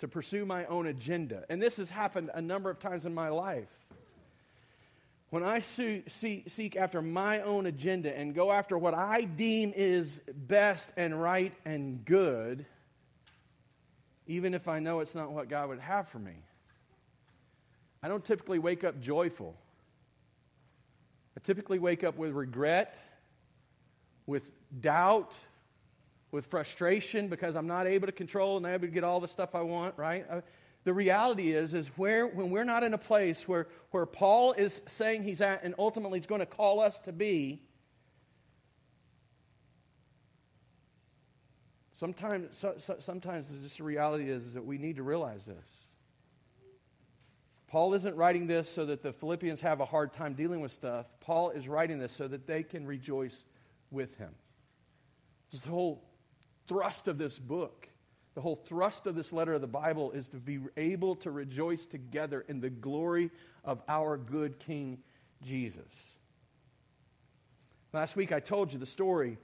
to 0.00 0.08
pursue 0.08 0.44
my 0.44 0.66
own 0.66 0.86
agenda, 0.86 1.44
and 1.48 1.60
this 1.60 1.76
has 1.76 1.90
happened 1.90 2.30
a 2.34 2.42
number 2.42 2.70
of 2.70 2.78
times 2.78 3.06
in 3.06 3.14
my 3.14 3.28
life, 3.28 3.68
when 5.30 5.42
I 5.42 5.60
seek 5.60 6.76
after 6.76 7.02
my 7.02 7.42
own 7.42 7.66
agenda 7.66 8.16
and 8.16 8.34
go 8.34 8.50
after 8.50 8.78
what 8.78 8.94
I 8.94 9.24
deem 9.24 9.74
is 9.76 10.20
best 10.34 10.90
and 10.96 11.20
right 11.20 11.52
and 11.66 12.02
good, 12.04 12.64
even 14.26 14.54
if 14.54 14.68
I 14.68 14.78
know 14.78 15.00
it's 15.00 15.14
not 15.14 15.30
what 15.32 15.50
God 15.50 15.68
would 15.68 15.80
have 15.80 16.08
for 16.08 16.18
me, 16.18 16.32
I 18.02 18.08
don't 18.08 18.24
typically 18.24 18.58
wake 18.58 18.84
up 18.84 19.00
joyful. 19.00 19.54
I 21.38 21.40
typically 21.40 21.78
wake 21.78 22.02
up 22.02 22.18
with 22.18 22.32
regret, 22.32 22.98
with 24.26 24.42
doubt, 24.80 25.32
with 26.32 26.46
frustration 26.46 27.28
because 27.28 27.54
I'm 27.54 27.68
not 27.68 27.86
able 27.86 28.08
to 28.08 28.12
control 28.12 28.56
and 28.56 28.66
able 28.66 28.88
to 28.88 28.92
get 28.92 29.04
all 29.04 29.20
the 29.20 29.28
stuff 29.28 29.54
I 29.54 29.60
want, 29.60 29.96
right? 29.96 30.26
Uh, 30.28 30.40
the 30.82 30.92
reality 30.92 31.52
is, 31.52 31.74
is 31.74 31.86
where, 31.96 32.26
when 32.26 32.50
we're 32.50 32.64
not 32.64 32.82
in 32.82 32.92
a 32.92 32.98
place 32.98 33.46
where, 33.46 33.68
where 33.92 34.04
Paul 34.04 34.52
is 34.54 34.82
saying 34.88 35.22
he's 35.22 35.40
at 35.40 35.62
and 35.62 35.76
ultimately 35.78 36.18
he's 36.18 36.26
going 36.26 36.40
to 36.40 36.46
call 36.46 36.80
us 36.80 36.98
to 37.04 37.12
be, 37.12 37.62
sometimes, 41.92 42.58
so, 42.58 42.74
so, 42.78 42.96
sometimes 42.98 43.52
just 43.62 43.78
the 43.78 43.84
reality 43.84 44.28
is, 44.28 44.44
is 44.44 44.54
that 44.54 44.66
we 44.66 44.76
need 44.76 44.96
to 44.96 45.04
realize 45.04 45.44
this. 45.44 45.77
Paul 47.68 47.94
isn't 47.94 48.16
writing 48.16 48.46
this 48.46 48.70
so 48.70 48.86
that 48.86 49.02
the 49.02 49.12
Philippians 49.12 49.60
have 49.60 49.80
a 49.80 49.84
hard 49.84 50.12
time 50.12 50.34
dealing 50.34 50.60
with 50.60 50.72
stuff. 50.72 51.06
Paul 51.20 51.50
is 51.50 51.68
writing 51.68 51.98
this 51.98 52.12
so 52.12 52.26
that 52.28 52.46
they 52.46 52.62
can 52.62 52.86
rejoice 52.86 53.44
with 53.90 54.16
him. 54.16 54.34
The 55.50 55.68
whole 55.68 56.02
thrust 56.66 57.08
of 57.08 57.18
this 57.18 57.38
book 57.38 57.88
the 58.38 58.42
whole 58.42 58.62
thrust 58.68 59.08
of 59.08 59.16
this 59.16 59.32
letter 59.32 59.54
of 59.54 59.60
the 59.60 59.66
Bible 59.66 60.12
is 60.12 60.28
to 60.28 60.36
be 60.36 60.60
able 60.76 61.16
to 61.16 61.32
rejoice 61.32 61.86
together 61.86 62.44
in 62.46 62.60
the 62.60 62.70
glory 62.70 63.32
of 63.64 63.82
our 63.88 64.16
good 64.16 64.60
King 64.60 64.98
Jesus. 65.42 66.14
Last 67.92 68.14
week 68.14 68.30
I 68.30 68.38
told 68.38 68.72
you 68.72 68.78
the 68.78 68.86
story 68.86 69.38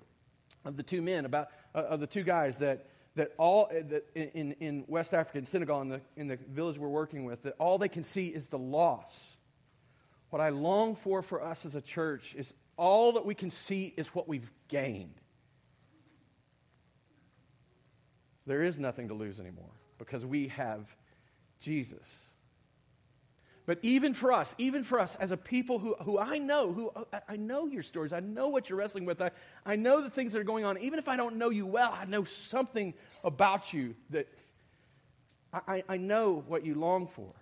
of 0.65 0.77
the 0.77 0.85
two 0.85 1.03
men 1.03 1.25
about 1.25 1.49
uh, 1.75 1.79
of 1.79 1.99
the 1.99 2.07
two 2.07 2.23
guys 2.23 2.59
that 2.59 2.87
that 3.17 3.33
all 3.39 3.69
uh, 3.71 3.83
that 3.89 4.07
in, 4.15 4.53
in 4.61 4.85
West 4.89 5.15
African 5.15 5.47
Senegal 5.47 5.81
in 5.81 5.89
the 5.89 6.01
in 6.17 6.29
the 6.29 6.37
village 6.37 6.79
we're 6.79 6.89
working 6.89 7.25
with 7.25 7.43
that 7.43 7.55
all 7.59 7.79
they 7.79 7.89
can 7.89 8.05
see 8.05 8.29
is 8.29 8.49
the 8.49 8.59
loss. 8.59 9.37
What 10.31 10.41
I 10.41 10.49
long 10.49 10.97
for 10.97 11.23
for 11.23 11.43
us 11.43 11.65
as 11.65 11.77
a 11.77 11.81
church 11.81 12.35
is 12.37 12.53
all 12.77 13.13
that 13.13 13.25
we 13.25 13.35
can 13.35 13.51
see 13.51 13.95
is 13.97 14.09
what 14.09 14.29
we've 14.29 14.51
gained. 14.69 15.15
There 18.47 18.63
is 18.63 18.79
nothing 18.79 19.09
to 19.09 19.15
lose 19.15 19.41
anymore 19.41 19.71
because 19.99 20.25
we 20.27 20.49
have 20.49 20.85
Jesus. 21.61 22.07
But 23.67 23.79
even 23.83 24.13
for 24.13 24.31
us, 24.31 24.55
even 24.59 24.85
for 24.85 25.01
us 25.01 25.17
as 25.19 25.31
a 25.31 25.39
people 25.39 25.79
who, 25.79 25.95
who 25.95 26.19
I 26.19 26.37
know, 26.37 26.73
who 26.73 26.93
I 27.29 27.37
know 27.37 27.67
your 27.67 27.83
stories, 27.83 28.13
I 28.13 28.21
know 28.21 28.49
what 28.49 28.69
you're 28.69 28.79
wrestling 28.79 29.07
with, 29.07 29.23
I, 29.23 29.31
I 29.65 29.77
know 29.77 30.03
the 30.03 30.11
things 30.11 30.33
that 30.33 30.39
are 30.41 30.45
going 30.45 30.67
on. 30.67 30.79
Even 30.79 30.99
if 30.99 31.09
I 31.09 31.17
don't 31.17 31.37
know 31.37 31.49
you 31.49 31.65
well, 31.65 31.91
I 31.99 32.05
know 32.05 32.25
something 32.25 32.93
about 33.23 33.73
you 33.73 33.95
that 34.11 34.29
I, 35.53 35.83
I 35.89 35.97
know 35.97 36.45
what 36.47 36.67
you 36.67 36.75
long 36.75 37.07
for. 37.07 37.33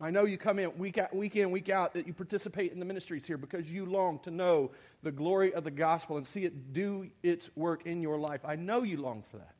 I 0.00 0.10
know 0.10 0.24
you 0.24 0.36
come 0.36 0.58
in 0.58 0.76
week, 0.76 0.98
out, 0.98 1.14
week 1.14 1.36
in, 1.36 1.52
week 1.52 1.68
out, 1.68 1.94
that 1.94 2.08
you 2.08 2.12
participate 2.12 2.72
in 2.72 2.80
the 2.80 2.84
ministries 2.84 3.24
here 3.24 3.36
because 3.36 3.70
you 3.70 3.86
long 3.86 4.18
to 4.20 4.32
know 4.32 4.72
the 5.04 5.12
glory 5.12 5.54
of 5.54 5.62
the 5.62 5.70
gospel 5.70 6.16
and 6.16 6.26
see 6.26 6.44
it 6.44 6.72
do 6.72 7.08
its 7.22 7.48
work 7.54 7.86
in 7.86 8.02
your 8.02 8.18
life. 8.18 8.40
I 8.44 8.56
know 8.56 8.82
you 8.82 8.96
long 8.96 9.22
for 9.30 9.36
that. 9.36 9.54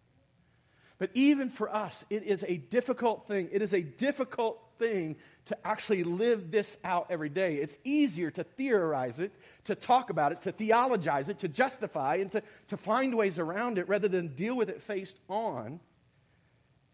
But 0.98 1.10
even 1.14 1.50
for 1.50 1.72
us, 1.72 2.04
it 2.10 2.24
is 2.24 2.44
a 2.48 2.56
difficult 2.56 3.28
thing. 3.28 3.50
It 3.52 3.62
is 3.62 3.72
a 3.72 3.82
difficult 3.82 4.60
thing 4.82 5.16
to 5.46 5.66
actually 5.66 6.02
live 6.02 6.50
this 6.50 6.76
out 6.84 7.06
every 7.10 7.28
day. 7.28 7.56
It's 7.56 7.78
easier 7.84 8.30
to 8.32 8.44
theorize 8.44 9.18
it, 9.18 9.32
to 9.64 9.74
talk 9.74 10.10
about 10.10 10.32
it, 10.32 10.42
to 10.42 10.52
theologize 10.52 11.28
it, 11.28 11.38
to 11.40 11.48
justify, 11.48 12.16
and 12.16 12.30
to, 12.32 12.42
to 12.68 12.76
find 12.76 13.14
ways 13.14 13.38
around 13.38 13.78
it 13.78 13.88
rather 13.88 14.08
than 14.08 14.28
deal 14.28 14.56
with 14.56 14.68
it 14.68 14.82
faced 14.82 15.18
on. 15.28 15.80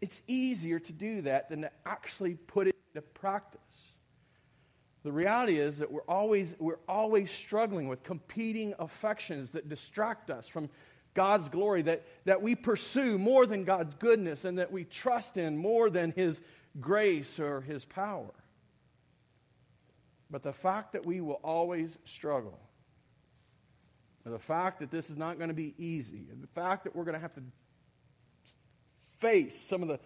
It's 0.01 0.21
easier 0.27 0.79
to 0.79 0.93
do 0.93 1.21
that 1.23 1.49
than 1.49 1.61
to 1.61 1.71
actually 1.85 2.35
put 2.35 2.67
it 2.67 2.75
into 2.93 3.01
practice. 3.01 3.59
The 5.03 5.11
reality 5.11 5.57
is 5.57 5.77
that 5.77 5.91
we're 5.91 6.01
always, 6.07 6.55
we're 6.59 6.79
always 6.87 7.31
struggling 7.31 7.87
with 7.87 8.03
competing 8.03 8.73
affections 8.79 9.51
that 9.51 9.69
distract 9.69 10.29
us 10.29 10.47
from 10.47 10.69
God's 11.19 11.49
glory, 11.49 11.81
that, 11.81 12.05
that 12.23 12.41
we 12.41 12.55
pursue 12.55 13.17
more 13.17 13.45
than 13.45 13.65
God's 13.65 13.93
goodness, 13.95 14.45
and 14.45 14.57
that 14.57 14.71
we 14.71 14.85
trust 14.85 15.35
in 15.35 15.57
more 15.57 15.89
than 15.89 16.11
His 16.11 16.39
grace 16.79 17.41
or 17.41 17.59
His 17.59 17.83
power. 17.83 18.31
But 20.31 20.43
the 20.43 20.53
fact 20.53 20.93
that 20.93 21.05
we 21.05 21.19
will 21.19 21.41
always 21.43 21.97
struggle, 22.05 22.57
the 24.23 24.39
fact 24.39 24.79
that 24.79 24.91
this 24.91 25.09
is 25.09 25.17
not 25.17 25.37
going 25.37 25.49
to 25.49 25.53
be 25.53 25.75
easy, 25.77 26.25
the 26.39 26.47
fact 26.47 26.85
that 26.85 26.95
we're 26.95 27.03
going 27.03 27.15
to 27.15 27.21
have 27.21 27.33
to 27.33 27.43
face 29.17 29.59
some 29.59 29.81
of 29.81 29.89
the 29.89 29.99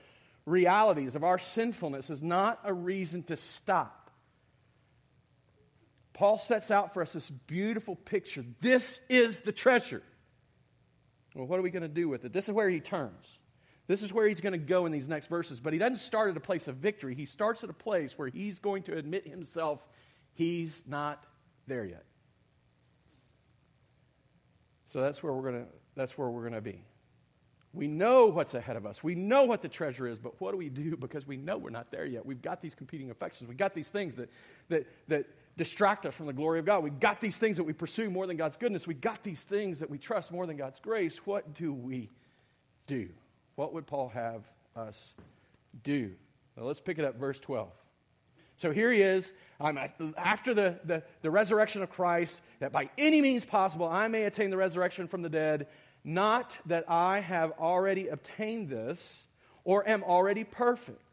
realities 0.47 1.13
of 1.13 1.23
our 1.23 1.37
sinfulness 1.37 2.09
is 2.09 2.23
not 2.23 2.59
a 2.63 2.73
reason 2.73 3.21
to 3.21 3.37
stop. 3.37 4.09
Paul 6.13 6.39
sets 6.39 6.71
out 6.71 6.95
for 6.95 7.03
us 7.03 7.13
this 7.13 7.29
beautiful 7.29 7.95
picture. 7.95 8.43
This 8.61 8.99
is 9.09 9.41
the 9.41 9.51
treasure. 9.51 10.01
Well, 11.35 11.47
what 11.47 11.59
are 11.59 11.63
we 11.63 11.71
going 11.71 11.83
to 11.83 11.87
do 11.87 12.07
with 12.07 12.25
it? 12.25 12.33
This 12.33 12.47
is 12.47 12.53
where 12.53 12.69
he 12.69 12.79
turns. 12.79 13.39
This 13.87 14.01
is 14.01 14.13
where 14.13 14.27
he's 14.27 14.41
going 14.41 14.53
to 14.53 14.59
go 14.59 14.85
in 14.85 14.91
these 14.91 15.09
next 15.09 15.27
verses. 15.27 15.59
But 15.59 15.73
he 15.73 15.79
doesn't 15.79 15.97
start 15.97 16.31
at 16.31 16.37
a 16.37 16.41
place 16.41 16.67
of 16.67 16.75
victory. 16.75 17.15
He 17.15 17.25
starts 17.25 17.63
at 17.63 17.69
a 17.69 17.73
place 17.73 18.17
where 18.17 18.29
he's 18.29 18.59
going 18.59 18.83
to 18.83 18.97
admit 18.97 19.27
himself 19.27 19.85
he's 20.33 20.83
not 20.87 21.25
there 21.67 21.85
yet. 21.85 22.05
So 24.87 25.01
that's 25.01 25.23
where 25.23 25.33
we're 25.33 25.51
going 25.51 25.65
to 25.65 25.71
that's 25.95 26.17
where 26.17 26.29
we're 26.29 26.41
going 26.41 26.53
to 26.53 26.61
be. 26.61 26.83
We 27.73 27.87
know 27.87 28.27
what's 28.27 28.53
ahead 28.53 28.75
of 28.75 28.85
us. 28.85 29.03
We 29.03 29.15
know 29.15 29.45
what 29.45 29.61
the 29.61 29.67
treasure 29.67 30.07
is, 30.07 30.19
but 30.19 30.39
what 30.39 30.51
do 30.51 30.57
we 30.57 30.69
do 30.69 30.95
because 30.99 31.27
we 31.27 31.37
know 31.37 31.57
we're 31.57 31.71
not 31.71 31.91
there 31.91 32.05
yet? 32.05 32.25
We've 32.25 32.41
got 32.41 32.61
these 32.61 32.75
competing 32.75 33.09
affections. 33.09 33.47
We've 33.47 33.57
got 33.57 33.73
these 33.73 33.89
things 33.89 34.15
that, 34.15 34.29
that, 34.69 34.87
that 35.07 35.25
distract 35.57 36.05
us 36.05 36.15
from 36.15 36.25
the 36.25 36.33
glory 36.33 36.59
of 36.59 36.65
God. 36.65 36.83
We've 36.83 36.99
got 36.99 37.21
these 37.21 37.37
things 37.37 37.57
that 37.57 37.63
we 37.63 37.73
pursue 37.73 38.09
more 38.09 38.25
than 38.27 38.37
God's 38.37 38.57
goodness. 38.57 38.87
We've 38.87 38.99
got 38.99 39.23
these 39.23 39.43
things 39.43 39.79
that 39.79 39.89
we 39.89 39.97
trust 39.97 40.31
more 40.31 40.45
than 40.45 40.57
God's 40.57 40.79
grace. 40.79 41.17
What 41.25 41.53
do 41.53 41.73
we 41.73 42.09
do? 42.87 43.09
What 43.55 43.73
would 43.73 43.85
Paul 43.85 44.09
have 44.09 44.43
us 44.75 45.13
do? 45.83 46.11
Let's 46.57 46.79
pick 46.79 46.99
it 46.99 47.05
up, 47.05 47.19
verse 47.19 47.39
12. 47.39 47.69
So 48.57 48.71
here 48.71 48.91
he 48.91 49.01
is. 49.01 49.31
I'm 49.59 49.77
after 50.17 50.53
the, 50.53 50.79
the, 50.83 51.03
the 51.21 51.31
resurrection 51.31 51.81
of 51.81 51.89
Christ, 51.89 52.39
that 52.59 52.71
by 52.71 52.89
any 52.97 53.21
means 53.21 53.45
possible 53.45 53.87
I 53.87 54.07
may 54.07 54.23
attain 54.23 54.49
the 54.49 54.57
resurrection 54.57 55.07
from 55.07 55.21
the 55.21 55.29
dead. 55.29 55.67
Not 56.03 56.55
that 56.65 56.89
I 56.89 57.19
have 57.19 57.51
already 57.59 58.09
obtained 58.09 58.69
this 58.69 59.27
or 59.63 59.87
am 59.87 60.03
already 60.03 60.43
perfect, 60.43 61.12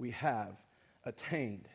we 0.00 0.10
have 0.12 0.56
attained. 1.04 1.68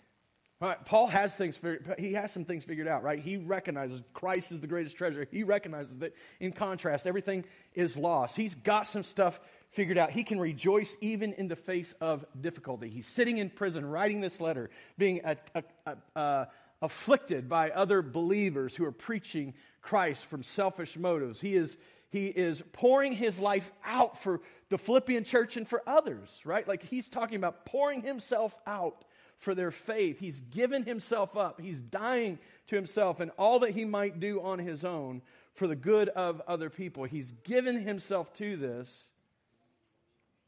Paul 0.85 1.07
has 1.07 1.35
things, 1.35 1.59
he 1.99 2.13
has 2.13 2.31
some 2.31 2.45
things 2.45 2.63
figured 2.63 2.87
out, 2.87 3.03
right? 3.03 3.19
He 3.19 3.37
recognizes 3.37 4.01
Christ 4.13 4.51
is 4.51 4.61
the 4.61 4.67
greatest 4.67 4.95
treasure. 4.97 5.27
He 5.29 5.43
recognizes 5.43 5.97
that 5.99 6.15
in 6.39 6.53
contrast, 6.53 7.05
everything 7.05 7.43
is 7.73 7.97
lost. 7.97 8.35
He's 8.37 8.55
got 8.55 8.87
some 8.87 9.03
stuff 9.03 9.39
figured 9.69 9.97
out. 9.97 10.11
He 10.11 10.23
can 10.23 10.39
rejoice 10.39 10.95
even 11.01 11.33
in 11.33 11.49
the 11.49 11.57
face 11.57 11.93
of 11.99 12.25
difficulty. 12.39 12.89
He's 12.89 13.07
sitting 13.07 13.37
in 13.37 13.49
prison 13.49 13.85
writing 13.85 14.21
this 14.21 14.39
letter, 14.39 14.69
being 14.97 15.21
a, 15.25 15.37
a, 15.85 15.95
a, 16.15 16.47
afflicted 16.81 17.49
by 17.49 17.71
other 17.71 18.01
believers 18.01 18.75
who 18.75 18.85
are 18.85 18.91
preaching 18.91 19.53
Christ 19.81 20.25
from 20.25 20.41
selfish 20.41 20.97
motives. 20.97 21.41
He 21.41 21.55
is, 21.55 21.77
he 22.15 22.27
is 22.27 22.63
pouring 22.71 23.11
his 23.11 23.39
life 23.39 23.69
out 23.83 24.23
for 24.23 24.39
the 24.69 24.77
Philippian 24.77 25.25
church 25.25 25.57
and 25.57 25.67
for 25.67 25.83
others, 25.85 26.39
right? 26.45 26.65
Like 26.65 26.83
he's 26.83 27.09
talking 27.09 27.35
about 27.35 27.65
pouring 27.65 28.01
himself 28.03 28.55
out 28.65 29.03
for 29.37 29.53
their 29.53 29.69
faith. 29.69 30.17
He's 30.17 30.39
given 30.39 30.83
himself 30.83 31.35
up, 31.35 31.59
he's 31.59 31.81
dying 31.81 32.39
to 32.67 32.75
himself 32.77 33.19
and 33.19 33.31
all 33.37 33.59
that 33.59 33.71
he 33.71 33.83
might 33.83 34.21
do 34.21 34.41
on 34.41 34.59
his 34.59 34.85
own 34.85 35.21
for 35.55 35.67
the 35.67 35.75
good 35.75 36.07
of 36.07 36.41
other 36.47 36.69
people. 36.69 37.03
He's 37.03 37.31
given 37.43 37.81
himself 37.81 38.33
to 38.35 38.55
this, 38.55 39.07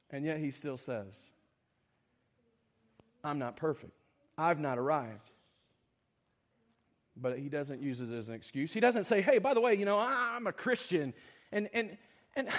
and 0.09 0.23
yet 0.23 0.39
he 0.39 0.51
still 0.51 0.77
says, 0.77 1.13
I'm 3.25 3.39
not 3.39 3.57
perfect. 3.57 3.91
I've 4.37 4.59
not 4.59 4.77
arrived. 4.77 5.31
But 7.17 7.39
he 7.39 7.49
doesn't 7.49 7.81
use 7.81 7.99
it 7.99 8.11
as 8.11 8.29
an 8.29 8.35
excuse. 8.35 8.71
He 8.71 8.79
doesn't 8.79 9.03
say, 9.03 9.21
hey, 9.21 9.39
by 9.39 9.53
the 9.53 9.59
way, 9.59 9.73
you 9.73 9.85
know, 9.85 9.97
I'm 9.99 10.47
a 10.47 10.53
Christian, 10.53 11.13
and, 11.51 11.69
and, 11.73 11.97
and 12.35 12.49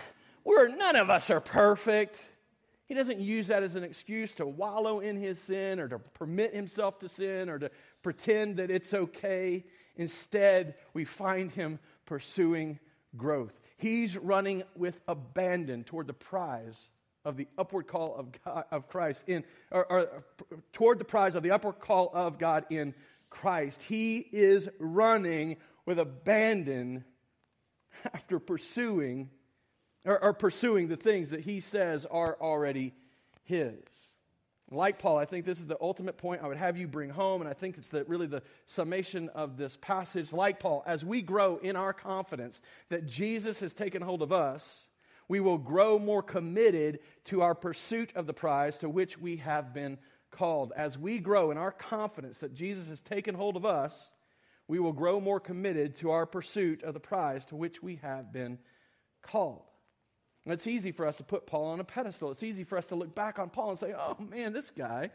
we're, 0.45 0.69
none 0.69 0.97
of 0.97 1.11
us 1.11 1.31
are 1.31 1.41
perfect. 1.41 2.21
He 2.87 2.95
doesn't 2.95 3.21
use 3.21 3.49
that 3.49 3.63
as 3.63 3.75
an 3.75 3.85
excuse 3.85 4.35
to 4.35 4.47
wallow 4.47 5.01
in 5.01 5.17
his 5.17 5.39
sin 5.39 5.79
or 5.79 5.89
to 5.89 5.99
permit 5.99 6.55
himself 6.55 6.99
to 7.01 7.09
sin 7.09 7.51
or 7.51 7.59
to 7.59 7.71
pretend 8.03 8.57
that 8.57 8.71
it's 8.71 8.95
okay. 8.95 9.65
Instead, 9.97 10.75
we 10.95 11.05
find 11.05 11.51
him 11.51 11.79
pursuing 12.07 12.79
growth. 13.17 13.53
He's 13.77 14.17
running 14.17 14.63
with 14.75 15.01
abandon 15.07 15.85
toward 15.85 16.07
the 16.07 16.15
prize 16.15 16.89
of 17.25 17.37
the 17.37 17.47
upward 17.59 17.87
call 17.87 18.15
of, 18.17 18.29
God, 18.45 18.65
of 18.71 18.89
Christ 18.89 19.25
in, 19.27 19.45
or, 19.71 19.85
or 19.93 20.09
toward 20.73 20.99
the 20.99 21.05
prize 21.05 21.35
of 21.35 21.43
the 21.43 21.51
upward 21.51 21.79
call 21.81 22.11
of 22.15 22.39
God 22.39 22.65
in 22.71 22.95
Christ. 23.29 23.83
He 23.83 24.19
is 24.33 24.69
running 24.79 25.59
with 25.85 25.99
abandon 25.99 27.05
after 28.15 28.39
pursuing 28.39 29.31
or, 30.05 30.23
or 30.23 30.33
pursuing 30.33 30.89
the 30.89 30.97
things 30.97 31.31
that 31.31 31.41
he 31.41 31.61
says 31.61 32.07
are 32.07 32.37
already 32.41 32.95
his. 33.45 33.79
Like 34.71 34.99
Paul, 34.99 35.17
I 35.17 35.25
think 35.25 35.47
this 35.47 35.59
is 35.59 35.67
the 35.67 35.79
ultimate 35.81 36.19
point 36.19 36.43
I 36.43 36.49
would 36.49 36.59
have 36.59 36.77
you 36.77 36.87
bring 36.87 37.09
home, 37.09 37.41
and 37.41 37.49
I 37.49 37.55
think 37.55 37.79
it's 37.79 37.89
the, 37.89 38.05
really 38.05 38.27
the 38.27 38.43
summation 38.67 39.31
of 39.31 39.57
this 39.57 39.79
passage. 39.79 40.33
Like 40.33 40.61
Paul, 40.61 40.83
as 40.87 41.05
we 41.05 41.23
grow 41.23 41.57
in 41.57 41.75
our 41.75 41.95
confidence 41.95 42.61
that 42.91 43.07
Jesus 43.07 43.61
has 43.61 43.73
taken 43.73 44.03
hold 44.03 44.21
of 44.21 44.31
us, 44.31 44.87
we 45.27 45.41
will 45.41 45.59
grow 45.59 45.99
more 45.99 46.23
committed 46.23 47.01
to 47.27 47.43
our 47.43 47.55
pursuit 47.55 48.13
of 48.15 48.27
the 48.27 48.35
prize 48.35 48.79
to 48.79 48.91
which 48.91 49.19
we 49.19 49.37
have 49.39 49.73
been 49.73 49.99
called. 50.31 50.73
As 50.77 50.99
we 50.99 51.19
grow 51.19 51.51
in 51.51 51.57
our 51.57 51.73
confidence 51.73 52.39
that 52.39 52.55
Jesus 52.55 52.89
has 52.89 53.01
taken 53.01 53.35
hold 53.35 53.57
of 53.57 53.65
us, 53.65 54.11
we 54.69 54.79
will 54.79 54.93
grow 54.93 55.19
more 55.21 55.41
committed 55.41 55.97
to 55.97 56.11
our 56.11 56.27
pursuit 56.27 56.83
of 56.83 56.95
the 56.95 57.01
prize 57.01 57.45
to 57.47 57.57
which 57.57 57.83
we 57.83 57.97
have 57.97 58.33
been 58.33 58.59
called. 59.23 59.63
And 60.45 60.53
it's 60.53 60.67
easy 60.67 60.93
for 60.93 61.07
us 61.07 61.17
to 61.17 61.25
put 61.25 61.47
Paul 61.47 61.67
on 61.67 61.81
a 61.81 61.85
pedestal. 61.85 62.31
It's 62.31 62.43
easy 62.43 62.65
for 62.65 62.79
us 62.79 62.87
to 62.87 62.95
look 62.95 63.15
back 63.15 63.39
on 63.39 63.51
Paul 63.51 63.71
and 63.71 63.79
say, 63.79 63.95
oh 63.99 64.17
man, 64.19 64.53
this 64.53 64.71
guy, 64.71 65.11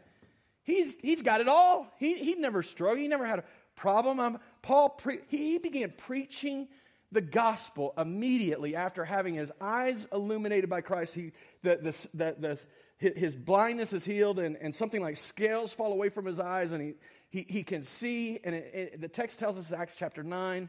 he's, 0.64 0.96
he's 0.96 1.22
got 1.22 1.40
it 1.40 1.48
all. 1.48 1.92
He, 1.98 2.14
he 2.14 2.34
never 2.34 2.62
struggled, 2.62 2.98
he 2.98 3.08
never 3.08 3.26
had 3.26 3.38
a 3.38 3.44
problem. 3.76 4.20
Um, 4.20 4.38
Paul, 4.62 4.90
pre- 4.90 5.20
he, 5.28 5.52
he 5.52 5.58
began 5.58 5.92
preaching 5.96 6.68
the 7.12 7.20
gospel 7.20 7.94
immediately 7.96 8.74
after 8.74 9.04
having 9.04 9.34
his 9.34 9.52
eyes 9.60 10.06
illuminated 10.12 10.68
by 10.68 10.80
Christ. 10.80 11.14
He, 11.14 11.32
the, 11.62 11.76
the, 11.76 12.08
the, 12.14 12.58
the, 13.00 13.10
his 13.16 13.36
blindness 13.36 13.92
is 13.92 14.04
healed, 14.04 14.38
and, 14.38 14.56
and 14.56 14.74
something 14.74 15.00
like 15.00 15.16
scales 15.16 15.72
fall 15.72 15.92
away 15.92 16.08
from 16.08 16.26
his 16.26 16.40
eyes, 16.40 16.72
and 16.72 16.82
he, 16.82 16.94
he, 17.34 17.44
he 17.48 17.62
can 17.64 17.82
see. 17.82 18.38
And 18.44 18.54
it, 18.54 18.70
it, 18.72 19.00
the 19.00 19.08
text 19.08 19.40
tells 19.40 19.58
us, 19.58 19.72
Acts 19.72 19.94
chapter 19.98 20.22
9. 20.22 20.68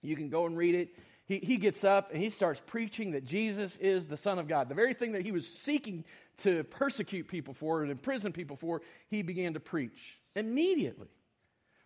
You 0.00 0.16
can 0.16 0.30
go 0.30 0.46
and 0.46 0.56
read 0.56 0.74
it. 0.74 0.96
He, 1.26 1.38
he 1.40 1.58
gets 1.58 1.84
up 1.84 2.10
and 2.10 2.22
he 2.22 2.30
starts 2.30 2.62
preaching 2.64 3.10
that 3.10 3.26
Jesus 3.26 3.76
is 3.76 4.08
the 4.08 4.16
Son 4.16 4.38
of 4.38 4.48
God. 4.48 4.70
The 4.70 4.74
very 4.74 4.94
thing 4.94 5.12
that 5.12 5.22
he 5.22 5.30
was 5.30 5.46
seeking 5.46 6.06
to 6.38 6.64
persecute 6.64 7.28
people 7.28 7.52
for 7.52 7.82
and 7.82 7.90
imprison 7.90 8.32
people 8.32 8.56
for, 8.56 8.80
he 9.08 9.20
began 9.20 9.52
to 9.52 9.60
preach 9.60 10.18
immediately. 10.34 11.08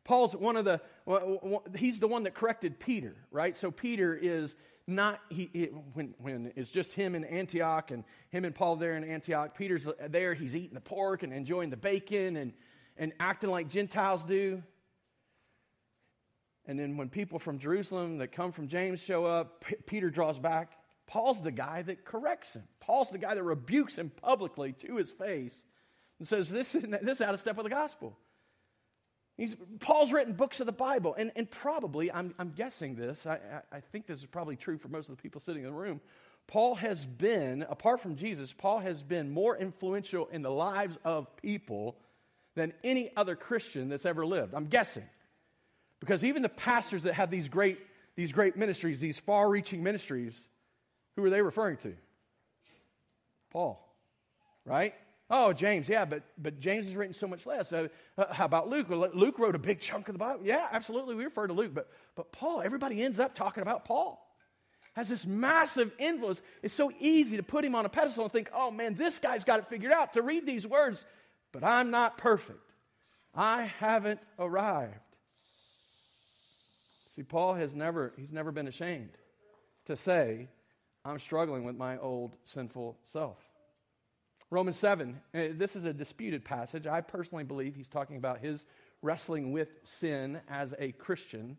Paul's 0.05 0.37
one 0.37 0.57
of 0.57 0.65
the, 0.65 0.81
he's 1.77 1.99
the 1.99 2.07
one 2.07 2.23
that 2.23 2.35
corrected 2.35 2.79
Peter, 2.79 3.17
right? 3.33 3.57
So 3.57 3.73
Peter 3.73 4.15
is 4.15 4.55
not, 4.87 5.19
he, 5.29 5.71
when, 5.95 6.15
when 6.19 6.53
it's 6.55 6.71
just 6.71 6.93
him 6.93 7.17
in 7.17 7.25
Antioch 7.25 7.91
and 7.91 8.05
him 8.31 8.45
and 8.45 8.55
Paul 8.55 8.77
there 8.77 8.97
in 8.97 9.03
Antioch, 9.03 9.59
Peter's 9.59 9.89
there, 10.09 10.35
he's 10.35 10.55
eating 10.55 10.75
the 10.75 10.81
pork 10.81 11.25
and 11.25 11.33
enjoying 11.33 11.71
the 11.71 11.77
bacon 11.77 12.37
and, 12.37 12.53
and 12.97 13.13
acting 13.21 13.51
like 13.51 13.69
Gentiles 13.69 14.25
do. 14.25 14.63
And 16.67 16.79
then 16.79 16.97
when 16.97 17.09
people 17.09 17.39
from 17.39 17.59
Jerusalem 17.59 18.19
that 18.19 18.29
come 18.29 18.53
from 18.53 18.69
James 18.69 19.01
show 19.01 19.27
up, 19.27 19.65
P- 19.65 19.77
Peter 19.87 20.11
draws 20.11 20.39
back. 20.39 20.73
Paul's 21.07 21.43
the 21.43 21.51
guy 21.51 21.83
that 21.83 22.05
corrects 22.05 22.55
him. 22.55 22.65
Paul's 22.81 23.11
the 23.11 23.19
guy 23.19 23.35
that 23.35 23.43
rebukes 23.43 23.97
him 23.97 24.11
publicly 24.11 24.73
to 24.73 24.97
his 24.97 25.11
face 25.11 25.61
and 26.19 26.27
says, 26.27 26.49
This 26.49 26.75
is, 26.75 26.85
this 27.03 27.19
is 27.19 27.21
out 27.21 27.35
of 27.35 27.41
step 27.41 27.57
with 27.57 27.65
the 27.65 27.71
gospel. 27.71 28.17
He's, 29.37 29.57
Paul's 29.81 30.13
written 30.13 30.35
books 30.35 30.61
of 30.61 30.67
the 30.67 30.73
Bible, 30.73 31.15
and, 31.19 31.33
and 31.35 31.51
probably, 31.51 32.11
I'm, 32.11 32.35
I'm 32.39 32.51
guessing 32.51 32.95
this, 32.95 33.27
I, 33.27 33.35
I, 33.35 33.77
I 33.77 33.81
think 33.81 34.07
this 34.07 34.21
is 34.21 34.27
probably 34.27 34.55
true 34.55 34.79
for 34.79 34.87
most 34.87 35.09
of 35.09 35.17
the 35.17 35.21
people 35.21 35.41
sitting 35.41 35.65
in 35.65 35.71
the 35.71 35.75
room. 35.75 36.01
Paul 36.47 36.77
has 36.77 37.05
been, 37.05 37.63
apart 37.69 38.01
from 38.01 38.15
Jesus, 38.15 38.53
Paul 38.53 38.79
has 38.79 39.03
been 39.03 39.31
more 39.31 39.57
influential 39.57 40.29
in 40.29 40.43
the 40.43 40.51
lives 40.51 40.99
of 41.05 41.35
people 41.37 41.97
than 42.55 42.73
any 42.83 43.11
other 43.17 43.37
Christian 43.37 43.89
that's 43.89 44.07
ever 44.07 44.25
lived. 44.25 44.55
I'm 44.55 44.67
guessing. 44.67 45.05
Because 46.01 46.25
even 46.25 46.43
the 46.43 46.49
pastors 46.49 47.05
that 47.05 47.15
have 47.15 47.31
these 47.31 47.49
great, 47.49 47.79
these 48.17 48.33
great 48.33 48.57
ministries, 48.57 49.01
these 49.01 49.19
far 49.19 49.49
reaching 49.49 49.83
ministries, 49.83 50.39
who 51.17 51.25
are 51.25 51.31
they 51.31 51.43
referring 51.43 51.79
to? 51.79 51.95
Paul, 53.51 53.81
right? 54.65 54.95
Oh, 55.31 55.53
James, 55.53 55.89
yeah, 55.89 56.05
but, 56.05 56.23
but 56.37 56.61
James 56.61 56.85
has 56.87 56.95
written 56.95 57.15
so 57.15 57.27
much 57.27 57.47
less. 57.47 57.73
Uh, 57.73 57.89
how 58.31 58.45
about 58.45 58.69
Luke? 58.69 58.89
Luke 58.91 59.39
wrote 59.39 59.55
a 59.55 59.59
big 59.59 59.81
chunk 59.81 60.09
of 60.09 60.15
the 60.15 60.19
Bible. 60.19 60.41
Yeah, 60.45 60.67
absolutely, 60.71 61.15
we 61.15 61.25
refer 61.25 61.47
to 61.47 61.55
Luke. 61.55 61.73
But, 61.75 61.89
but 62.15 62.31
Paul, 62.31 62.61
everybody 62.61 63.03
ends 63.03 63.19
up 63.19 63.35
talking 63.35 63.63
about 63.63 63.85
Paul. 63.85 64.21
Has 64.95 65.09
this 65.09 65.27
massive 65.27 65.93
influence. 65.99 66.41
It's 66.63 66.75
so 66.75 66.93
easy 67.01 67.37
to 67.39 67.43
put 67.43 67.65
him 67.65 67.75
on 67.75 67.85
a 67.85 67.89
pedestal 67.89 68.25
and 68.25 68.33
think, 68.33 68.51
oh 68.55 68.71
man, 68.71 68.95
this 68.95 69.19
guy's 69.19 69.43
got 69.45 69.59
it 69.59 69.67
figured 69.69 69.93
out 69.93 70.13
to 70.13 70.23
read 70.23 70.47
these 70.47 70.67
words, 70.67 71.05
but 71.55 71.65
I'm 71.65 71.91
not 71.91 72.19
perfect. 72.19 72.59
I 73.33 73.63
haven't 73.79 74.21
arrived. 74.39 74.99
See, 77.15 77.23
Paul 77.23 77.55
has 77.55 77.73
never, 77.73 78.13
he's 78.17 78.33
never 78.33 78.51
been 78.51 78.67
ashamed 78.67 79.11
to 79.87 79.97
say, 79.97 80.49
I'm 81.05 81.21
struggling 81.21 81.63
with 81.65 81.77
my 81.77 81.97
old 81.99 82.35
sinful 82.45 82.99
self. 83.05 83.39
Romans 84.51 84.77
7, 84.77 85.21
eh, 85.33 85.49
this 85.53 85.77
is 85.77 85.85
a 85.85 85.93
disputed 85.93 86.45
passage. 86.45 86.87
I 86.87 87.01
personally 87.01 87.45
believe 87.45 87.77
he's 87.77 87.89
talking 87.89 88.17
about 88.17 88.41
his 88.41 88.67
wrestling 89.01 89.53
with 89.53 89.69
sin 89.85 90.41
as 90.49 90.75
a 90.79 90.93
Christian. 90.93 91.57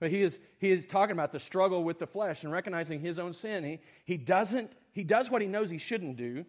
But 0.00 0.10
he 0.10 0.22
is, 0.22 0.38
he 0.58 0.72
is 0.72 0.84
talking 0.84 1.12
about 1.12 1.32
the 1.32 1.40
struggle 1.40 1.84
with 1.84 2.00
the 2.00 2.06
flesh 2.06 2.42
and 2.42 2.52
recognizing 2.52 3.00
his 3.00 3.18
own 3.18 3.34
sin. 3.34 3.62
He, 3.64 3.80
he, 4.04 4.16
doesn't, 4.16 4.72
he 4.92 5.04
does 5.04 5.30
what 5.30 5.42
he 5.42 5.48
knows 5.48 5.70
he 5.70 5.78
shouldn't 5.78 6.16
do, 6.16 6.44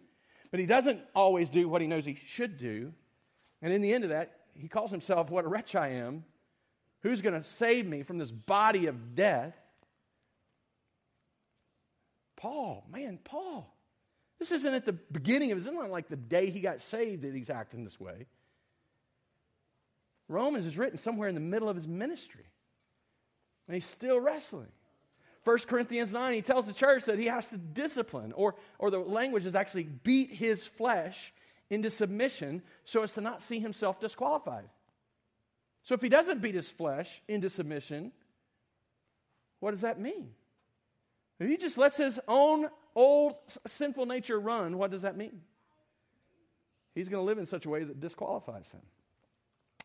but 0.50 0.60
he 0.60 0.66
doesn't 0.66 1.00
always 1.14 1.48
do 1.50 1.68
what 1.68 1.80
he 1.80 1.86
knows 1.86 2.04
he 2.04 2.18
should 2.26 2.58
do. 2.58 2.92
And 3.62 3.72
in 3.72 3.82
the 3.82 3.92
end 3.92 4.04
of 4.04 4.10
that, 4.10 4.32
he 4.54 4.68
calls 4.68 4.90
himself, 4.90 5.30
What 5.30 5.44
a 5.44 5.48
wretch 5.48 5.74
I 5.74 5.88
am. 5.88 6.24
Who's 7.02 7.22
going 7.22 7.40
to 7.40 7.46
save 7.46 7.86
me 7.86 8.02
from 8.02 8.18
this 8.18 8.30
body 8.30 8.86
of 8.86 9.14
death? 9.14 9.54
Paul, 12.36 12.84
man, 12.90 13.18
Paul. 13.22 13.74
This 14.38 14.50
isn't 14.52 14.72
at 14.74 14.86
the 14.86 14.94
beginning 14.94 15.52
of 15.52 15.58
his, 15.58 15.66
it's 15.66 15.74
not 15.74 15.90
like 15.90 16.08
the 16.08 16.16
day 16.16 16.50
he 16.50 16.60
got 16.60 16.80
saved 16.80 17.22
that 17.22 17.34
he's 17.34 17.50
acting 17.50 17.84
this 17.84 18.00
way. 18.00 18.26
Romans 20.28 20.64
is 20.64 20.78
written 20.78 20.96
somewhere 20.96 21.28
in 21.28 21.34
the 21.34 21.40
middle 21.40 21.68
of 21.68 21.76
his 21.76 21.86
ministry. 21.86 22.46
And 23.66 23.74
he's 23.74 23.84
still 23.84 24.18
wrestling. 24.18 24.72
1 25.44 25.58
Corinthians 25.60 26.12
9, 26.12 26.34
he 26.34 26.42
tells 26.42 26.66
the 26.66 26.72
church 26.72 27.04
that 27.04 27.18
he 27.18 27.26
has 27.26 27.48
to 27.48 27.56
discipline, 27.56 28.32
or, 28.32 28.56
or 28.78 28.90
the 28.90 28.98
language 28.98 29.46
is 29.46 29.54
actually 29.54 29.84
beat 29.84 30.30
his 30.30 30.66
flesh 30.66 31.32
into 31.70 31.88
submission 31.88 32.62
so 32.84 33.02
as 33.02 33.12
to 33.12 33.20
not 33.20 33.42
see 33.42 33.58
himself 33.58 34.00
disqualified. 34.00 34.68
So 35.82 35.94
if 35.94 36.02
he 36.02 36.08
doesn't 36.08 36.42
beat 36.42 36.54
his 36.54 36.68
flesh 36.68 37.22
into 37.26 37.48
submission, 37.48 38.12
what 39.60 39.70
does 39.70 39.80
that 39.80 39.98
mean? 39.98 40.30
If 41.38 41.48
he 41.48 41.56
just 41.56 41.78
lets 41.78 41.96
his 41.96 42.20
own 42.28 42.66
old 42.94 43.36
sinful 43.66 44.04
nature 44.04 44.38
run, 44.38 44.76
what 44.76 44.90
does 44.90 45.02
that 45.02 45.16
mean? 45.16 45.40
He's 46.94 47.08
going 47.08 47.20
to 47.20 47.26
live 47.26 47.38
in 47.38 47.46
such 47.46 47.64
a 47.64 47.70
way 47.70 47.84
that 47.84 47.98
disqualifies 47.98 48.70
him. 48.70 48.82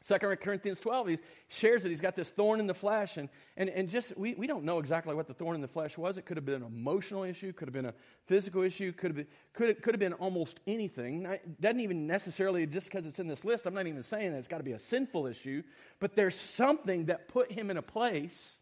2 0.07 0.17
Corinthians 0.35 0.79
12, 0.79 1.07
he 1.07 1.17
shares 1.47 1.81
that 1.81 1.89
he's 1.89 2.01
got 2.01 2.15
this 2.15 2.29
thorn 2.29 2.59
in 2.59 2.67
the 2.67 2.75
flesh, 2.75 3.17
and, 3.17 3.27
and, 3.57 3.69
and 3.69 3.89
just 3.89 4.15
we, 4.15 4.35
we 4.35 4.45
don't 4.45 4.63
know 4.63 4.77
exactly 4.77 5.15
what 5.15 5.25
the 5.25 5.33
thorn 5.33 5.55
in 5.55 5.61
the 5.61 5.67
flesh 5.67 5.97
was. 5.97 6.17
It 6.17 6.25
could 6.25 6.37
have 6.37 6.45
been 6.45 6.61
an 6.61 6.63
emotional 6.63 7.23
issue, 7.23 7.51
could 7.53 7.67
have 7.67 7.73
been 7.73 7.87
a 7.87 7.93
physical 8.27 8.61
issue, 8.61 8.91
could 8.91 9.09
have 9.09 9.15
been, 9.15 9.27
could 9.53 9.69
have, 9.69 9.81
could 9.81 9.93
have 9.95 9.99
been 9.99 10.13
almost 10.13 10.59
anything. 10.67 11.25
It 11.25 11.59
doesn't 11.59 11.79
even 11.79 12.05
necessarily, 12.05 12.67
just 12.67 12.87
because 12.87 13.07
it's 13.07 13.17
in 13.17 13.27
this 13.27 13.43
list, 13.43 13.65
I'm 13.65 13.73
not 13.73 13.87
even 13.87 14.03
saying 14.03 14.31
that 14.31 14.37
it's 14.37 14.47
got 14.47 14.59
to 14.59 14.63
be 14.63 14.73
a 14.73 14.79
sinful 14.79 15.25
issue, 15.25 15.63
but 15.99 16.15
there's 16.15 16.35
something 16.35 17.05
that 17.05 17.27
put 17.27 17.51
him 17.51 17.71
in 17.71 17.77
a 17.77 17.81
place 17.81 18.57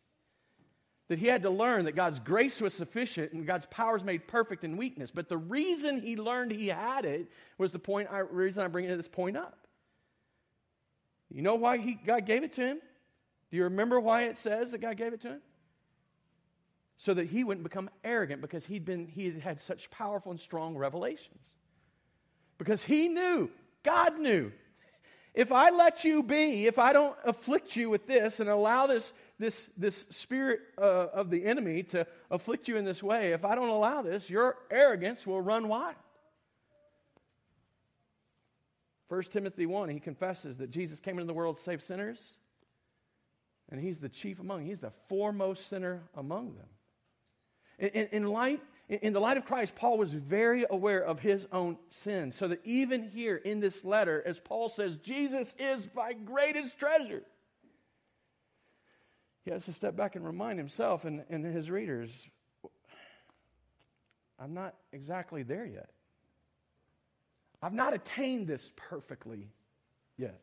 that 1.09 1.19
he 1.19 1.27
had 1.27 1.43
to 1.43 1.49
learn 1.49 1.85
that 1.85 1.95
God's 1.95 2.21
grace 2.21 2.61
was 2.61 2.73
sufficient 2.73 3.33
and 3.33 3.45
God's 3.45 3.65
power 3.65 3.97
is 3.97 4.03
made 4.05 4.29
perfect 4.29 4.63
in 4.63 4.77
weakness. 4.77 5.11
But 5.11 5.27
the 5.27 5.37
reason 5.37 6.01
he 6.01 6.15
learned 6.15 6.53
he 6.53 6.69
had 6.69 7.03
it 7.03 7.29
was 7.57 7.73
the 7.73 7.79
point 7.79 8.07
I, 8.09 8.19
reason 8.19 8.63
I'm 8.63 8.71
bringing 8.71 8.95
this 8.95 9.09
point 9.09 9.35
up. 9.35 9.62
You 11.33 11.41
know 11.41 11.55
why 11.55 11.79
he, 11.79 11.95
God 11.95 12.25
gave 12.25 12.43
it 12.43 12.53
to 12.53 12.61
him? 12.61 12.79
Do 13.49 13.57
you 13.57 13.63
remember 13.63 13.99
why 13.99 14.23
it 14.23 14.37
says 14.37 14.71
that 14.71 14.81
God 14.81 14.97
gave 14.97 15.13
it 15.13 15.21
to 15.21 15.29
him? 15.29 15.41
So 16.97 17.15
that 17.15 17.25
he 17.25 17.43
wouldn't 17.43 17.63
become 17.63 17.89
arrogant 18.03 18.41
because 18.41 18.65
he'd 18.65 18.85
been 18.85 19.07
he 19.07 19.25
had 19.25 19.41
had 19.41 19.61
such 19.61 19.89
powerful 19.89 20.31
and 20.31 20.39
strong 20.39 20.77
revelations. 20.77 21.55
Because 22.59 22.83
he 22.83 23.09
knew, 23.09 23.49
God 23.83 24.19
knew, 24.19 24.51
if 25.33 25.51
I 25.51 25.71
let 25.71 26.03
you 26.03 26.21
be, 26.21 26.67
if 26.67 26.77
I 26.77 26.93
don't 26.93 27.15
afflict 27.25 27.75
you 27.75 27.89
with 27.89 28.05
this 28.05 28.39
and 28.39 28.47
allow 28.47 28.85
this 28.87 29.11
this, 29.39 29.69
this 29.75 30.05
spirit 30.11 30.61
uh, 30.77 31.07
of 31.13 31.31
the 31.31 31.45
enemy 31.45 31.83
to 31.83 32.05
afflict 32.29 32.67
you 32.67 32.77
in 32.77 32.85
this 32.85 33.01
way, 33.01 33.33
if 33.33 33.43
I 33.43 33.55
don't 33.55 33.69
allow 33.69 34.03
this, 34.03 34.29
your 34.29 34.55
arrogance 34.69 35.25
will 35.25 35.41
run 35.41 35.67
wild. 35.67 35.95
1 39.09 39.23
Timothy 39.23 39.65
1, 39.65 39.89
he 39.89 39.99
confesses 39.99 40.57
that 40.57 40.71
Jesus 40.71 40.99
came 40.99 41.19
into 41.19 41.27
the 41.27 41.33
world 41.33 41.57
to 41.57 41.63
save 41.63 41.81
sinners, 41.81 42.37
and 43.69 43.79
he's 43.79 43.99
the 43.99 44.09
chief 44.09 44.39
among. 44.39 44.65
He's 44.65 44.81
the 44.81 44.93
foremost 45.07 45.67
sinner 45.67 46.03
among 46.15 46.55
them. 46.55 46.67
In, 47.79 47.89
in, 47.89 48.07
in 48.11 48.27
light, 48.27 48.61
in 48.89 49.13
the 49.13 49.19
light 49.19 49.37
of 49.37 49.45
Christ, 49.45 49.75
Paul 49.75 49.97
was 49.97 50.13
very 50.13 50.65
aware 50.69 51.03
of 51.03 51.19
his 51.19 51.47
own 51.51 51.77
sin. 51.89 52.31
So 52.31 52.47
that 52.49 52.61
even 52.63 53.09
here 53.09 53.35
in 53.35 53.59
this 53.59 53.83
letter, 53.83 54.21
as 54.25 54.39
Paul 54.39 54.69
says, 54.69 54.97
Jesus 54.97 55.55
is 55.57 55.89
my 55.95 56.13
greatest 56.13 56.77
treasure 56.77 57.23
he 59.43 59.51
has 59.51 59.65
to 59.65 59.73
step 59.73 59.95
back 59.95 60.15
and 60.15 60.25
remind 60.25 60.57
himself 60.57 61.05
and, 61.05 61.23
and 61.29 61.45
his 61.45 61.69
readers 61.69 62.09
I'm 64.39 64.53
not 64.53 64.73
exactly 64.91 65.43
there 65.43 65.65
yet. 65.65 65.89
I've 67.63 67.73
not 67.73 67.93
attained 67.93 68.45
this 68.45 68.71
perfectly 68.75 69.47
yet. 70.17 70.41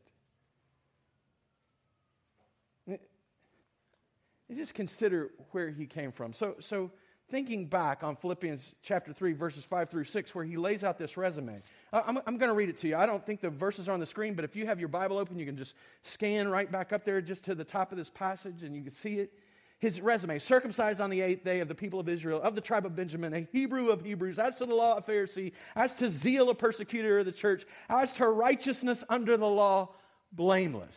Just 4.56 4.74
consider 4.74 5.30
where 5.52 5.68
he 5.70 5.86
came 5.86 6.12
from. 6.12 6.32
So, 6.32 6.56
so 6.60 6.90
thinking 7.30 7.66
back 7.66 8.02
on 8.02 8.16
Philippians 8.16 8.74
chapter 8.82 9.12
3, 9.12 9.34
verses 9.34 9.64
5 9.64 9.90
through 9.90 10.04
6, 10.04 10.34
where 10.34 10.44
he 10.44 10.56
lays 10.56 10.82
out 10.82 10.98
this 10.98 11.16
resume. 11.18 11.60
I'm, 11.92 12.18
I'm 12.26 12.38
going 12.38 12.48
to 12.48 12.54
read 12.54 12.70
it 12.70 12.78
to 12.78 12.88
you. 12.88 12.96
I 12.96 13.04
don't 13.04 13.24
think 13.24 13.42
the 13.42 13.50
verses 13.50 13.86
are 13.88 13.92
on 13.92 14.00
the 14.00 14.06
screen, 14.06 14.34
but 14.34 14.44
if 14.44 14.56
you 14.56 14.66
have 14.66 14.80
your 14.80 14.88
Bible 14.88 15.18
open, 15.18 15.38
you 15.38 15.46
can 15.46 15.58
just 15.58 15.74
scan 16.02 16.48
right 16.48 16.72
back 16.72 16.92
up 16.92 17.04
there 17.04 17.20
just 17.20 17.44
to 17.44 17.54
the 17.54 17.64
top 17.64 17.92
of 17.92 17.98
this 17.98 18.10
passage 18.10 18.62
and 18.62 18.74
you 18.74 18.82
can 18.82 18.92
see 18.92 19.20
it. 19.20 19.32
His 19.80 19.98
resume 19.98 20.38
circumcised 20.38 21.00
on 21.00 21.08
the 21.08 21.22
eighth 21.22 21.42
day 21.42 21.60
of 21.60 21.68
the 21.68 21.74
people 21.74 21.98
of 21.98 22.08
Israel, 22.08 22.40
of 22.42 22.54
the 22.54 22.60
tribe 22.60 22.84
of 22.84 22.94
Benjamin, 22.94 23.32
a 23.32 23.48
Hebrew 23.50 23.88
of 23.88 24.04
Hebrews, 24.04 24.38
as 24.38 24.56
to 24.56 24.66
the 24.66 24.74
law 24.74 24.98
of 24.98 25.06
Pharisee, 25.06 25.52
as 25.74 25.94
to 25.96 26.10
zeal 26.10 26.50
a 26.50 26.54
persecutor 26.54 27.20
of 27.20 27.26
the 27.26 27.32
church, 27.32 27.64
as 27.88 28.12
to 28.14 28.28
righteousness 28.28 29.02
under 29.08 29.38
the 29.38 29.46
law, 29.46 29.88
blameless. 30.32 30.94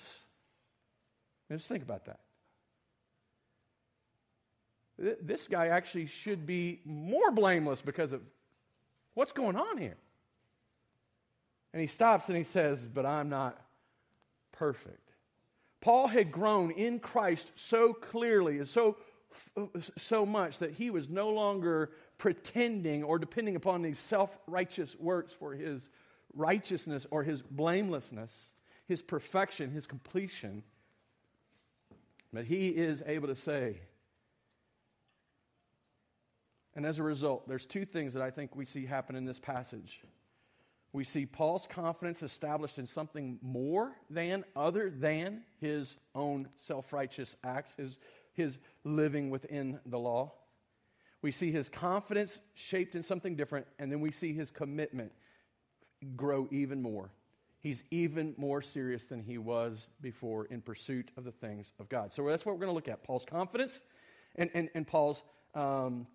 Now 1.49 1.55
just 1.55 1.69
think 1.69 1.83
about 1.83 2.05
that. 2.05 2.19
This 4.97 5.47
guy 5.47 5.67
actually 5.67 6.07
should 6.07 6.45
be 6.45 6.81
more 6.85 7.31
blameless 7.31 7.81
because 7.81 8.11
of 8.11 8.21
what's 9.13 9.31
going 9.31 9.55
on 9.55 9.77
here. 9.77 9.97
And 11.71 11.81
he 11.81 11.87
stops 11.87 12.27
and 12.27 12.37
he 12.37 12.43
says, 12.43 12.85
But 12.85 13.05
I'm 13.05 13.29
not 13.29 13.59
perfect. 14.51 15.02
Paul 15.83 16.07
had 16.07 16.31
grown 16.31 16.71
in 16.71 16.99
Christ 16.99 17.51
so 17.55 17.91
clearly 17.91 18.59
and 18.59 18.69
so, 18.69 18.95
so 19.97 20.25
much 20.25 20.59
that 20.59 20.71
he 20.71 20.89
was 20.89 21.09
no 21.09 21.29
longer 21.31 21.91
pretending 22.17 23.03
or 23.03 23.19
depending 23.19 23.57
upon 23.57 23.81
these 23.81 23.99
self 23.99 24.29
righteous 24.47 24.95
works 24.97 25.33
for 25.33 25.53
his 25.53 25.89
righteousness 26.33 27.05
or 27.11 27.23
his 27.23 27.41
blamelessness, 27.41 28.31
his 28.87 29.01
perfection, 29.01 29.71
his 29.71 29.85
completion. 29.85 30.63
But 32.31 32.45
he 32.45 32.69
is 32.69 33.03
able 33.05 33.27
to 33.27 33.35
say, 33.35 33.81
and 36.77 36.85
as 36.85 36.97
a 36.97 37.03
result, 37.03 37.45
there's 37.45 37.65
two 37.65 37.83
things 37.83 38.13
that 38.13 38.23
I 38.23 38.31
think 38.31 38.55
we 38.55 38.63
see 38.63 38.85
happen 38.85 39.17
in 39.17 39.25
this 39.25 39.37
passage. 39.37 40.01
We 40.93 41.03
see 41.03 41.25
Paul's 41.25 41.67
confidence 41.67 42.21
established 42.21 42.77
in 42.77 42.85
something 42.85 43.39
more 43.41 43.93
than, 44.11 44.45
other 44.55 44.91
than 44.91 45.41
his 45.59 45.97
own 46.13 46.47
self 46.57 46.93
righteous 46.93 47.35
acts, 47.43 47.73
his, 47.75 47.97
his 48.33 48.59
living 48.83 49.31
within 49.31 49.79
the 49.87 49.97
law. 49.97 50.33
We 51.23 51.31
see 51.31 51.51
his 51.51 51.67
confidence 51.67 52.39
shaped 52.53 52.93
in 52.93 53.01
something 53.01 53.35
different, 53.35 53.65
and 53.79 53.91
then 53.91 54.01
we 54.01 54.11
see 54.11 54.33
his 54.33 54.51
commitment 54.51 55.11
grow 56.15 56.47
even 56.51 56.81
more. 56.81 57.09
He's 57.59 57.81
even 57.89 58.35
more 58.37 58.61
serious 58.61 59.07
than 59.07 59.23
he 59.23 59.37
was 59.37 59.87
before 60.01 60.45
in 60.45 60.61
pursuit 60.61 61.09
of 61.17 61.23
the 61.23 61.31
things 61.31 61.71
of 61.79 61.89
God. 61.89 62.13
So 62.13 62.27
that's 62.27 62.45
what 62.45 62.53
we're 62.53 62.65
going 62.65 62.71
to 62.71 62.75
look 62.75 62.89
at 62.89 63.03
Paul's 63.03 63.25
confidence 63.25 63.81
and, 64.35 64.49
and, 64.53 64.69
and 64.75 64.85
Paul's 64.85 65.23
um, 65.55 66.05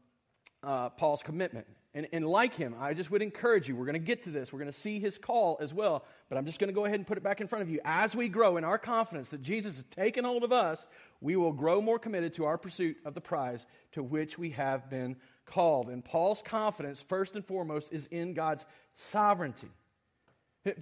uh, 0.62 0.90
Paul's 0.90 1.22
commitment. 1.22 1.66
And, 1.94 2.06
and 2.12 2.26
like 2.26 2.54
him, 2.54 2.74
I 2.78 2.94
just 2.94 3.10
would 3.10 3.22
encourage 3.22 3.66
you, 3.66 3.74
we're 3.74 3.86
going 3.86 3.94
to 3.94 3.98
get 3.98 4.22
to 4.24 4.30
this. 4.30 4.52
We're 4.52 4.58
going 4.58 4.70
to 4.70 4.78
see 4.78 5.00
his 5.00 5.18
call 5.18 5.56
as 5.60 5.72
well. 5.72 6.04
But 6.28 6.36
I'm 6.36 6.44
just 6.44 6.60
going 6.60 6.68
to 6.68 6.74
go 6.74 6.84
ahead 6.84 6.96
and 6.96 7.06
put 7.06 7.16
it 7.16 7.24
back 7.24 7.40
in 7.40 7.48
front 7.48 7.62
of 7.62 7.70
you. 7.70 7.80
As 7.84 8.14
we 8.14 8.28
grow 8.28 8.56
in 8.56 8.64
our 8.64 8.78
confidence 8.78 9.30
that 9.30 9.42
Jesus 9.42 9.76
has 9.76 9.84
taken 9.86 10.24
hold 10.24 10.44
of 10.44 10.52
us, 10.52 10.86
we 11.20 11.34
will 11.34 11.52
grow 11.52 11.80
more 11.80 11.98
committed 11.98 12.34
to 12.34 12.44
our 12.44 12.58
pursuit 12.58 12.98
of 13.04 13.14
the 13.14 13.20
prize 13.20 13.66
to 13.92 14.02
which 14.02 14.38
we 14.38 14.50
have 14.50 14.90
been 14.90 15.16
called. 15.46 15.88
And 15.88 16.04
Paul's 16.04 16.42
confidence, 16.44 17.00
first 17.00 17.34
and 17.34 17.44
foremost, 17.44 17.88
is 17.90 18.06
in 18.06 18.34
God's 18.34 18.66
sovereignty. 18.94 19.70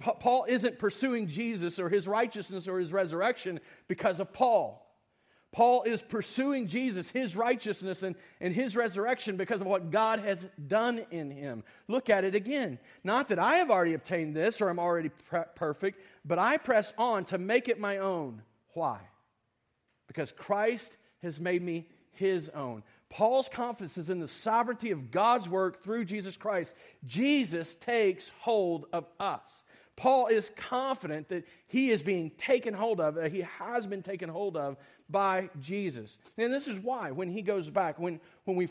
Paul 0.01 0.45
isn't 0.49 0.79
pursuing 0.79 1.27
Jesus 1.27 1.79
or 1.79 1.87
his 1.87 2.07
righteousness 2.07 2.67
or 2.67 2.79
his 2.79 2.91
resurrection 2.91 3.59
because 3.87 4.19
of 4.19 4.33
Paul. 4.33 4.86
Paul 5.51 5.83
is 5.83 6.01
pursuing 6.01 6.67
Jesus, 6.67 7.09
his 7.09 7.35
righteousness, 7.35 8.03
and, 8.03 8.15
and 8.41 8.53
his 8.53 8.75
resurrection 8.75 9.37
because 9.37 9.61
of 9.61 9.67
what 9.67 9.91
God 9.91 10.19
has 10.19 10.45
done 10.67 11.05
in 11.09 11.31
him. 11.31 11.63
Look 11.87 12.09
at 12.09 12.25
it 12.25 12.35
again. 12.35 12.79
Not 13.03 13.29
that 13.29 13.39
I 13.39 13.55
have 13.55 13.71
already 13.71 13.93
obtained 13.93 14.35
this 14.35 14.61
or 14.61 14.69
I'm 14.69 14.79
already 14.79 15.09
pre- 15.09 15.41
perfect, 15.55 16.01
but 16.25 16.37
I 16.37 16.57
press 16.57 16.93
on 16.97 17.25
to 17.25 17.37
make 17.37 17.69
it 17.69 17.79
my 17.79 17.97
own. 17.97 18.41
Why? 18.73 18.99
Because 20.07 20.31
Christ 20.31 20.97
has 21.23 21.39
made 21.39 21.63
me 21.63 21.87
his 22.11 22.49
own. 22.49 22.83
Paul's 23.09 23.47
confidence 23.47 23.97
is 23.97 24.09
in 24.09 24.19
the 24.19 24.27
sovereignty 24.27 24.91
of 24.91 25.11
God's 25.11 25.47
work 25.47 25.81
through 25.81 26.05
Jesus 26.05 26.35
Christ. 26.35 26.75
Jesus 27.05 27.75
takes 27.75 28.29
hold 28.39 28.85
of 28.91 29.05
us. 29.19 29.63
Paul 29.95 30.27
is 30.27 30.51
confident 30.55 31.29
that 31.29 31.45
he 31.65 31.89
is 31.89 32.03
being 32.03 32.29
taken 32.31 32.73
hold 32.73 33.01
of, 33.01 33.15
that 33.15 33.31
he 33.31 33.41
has 33.41 33.87
been 33.87 34.03
taken 34.03 34.29
hold 34.29 34.55
of 34.55 34.77
by 35.09 35.49
Jesus. 35.61 36.17
And 36.37 36.51
this 36.51 36.67
is 36.67 36.79
why, 36.79 37.11
when 37.11 37.29
he 37.29 37.41
goes 37.41 37.69
back, 37.69 37.99
when, 37.99 38.19
when 38.45 38.57
we 38.57 38.69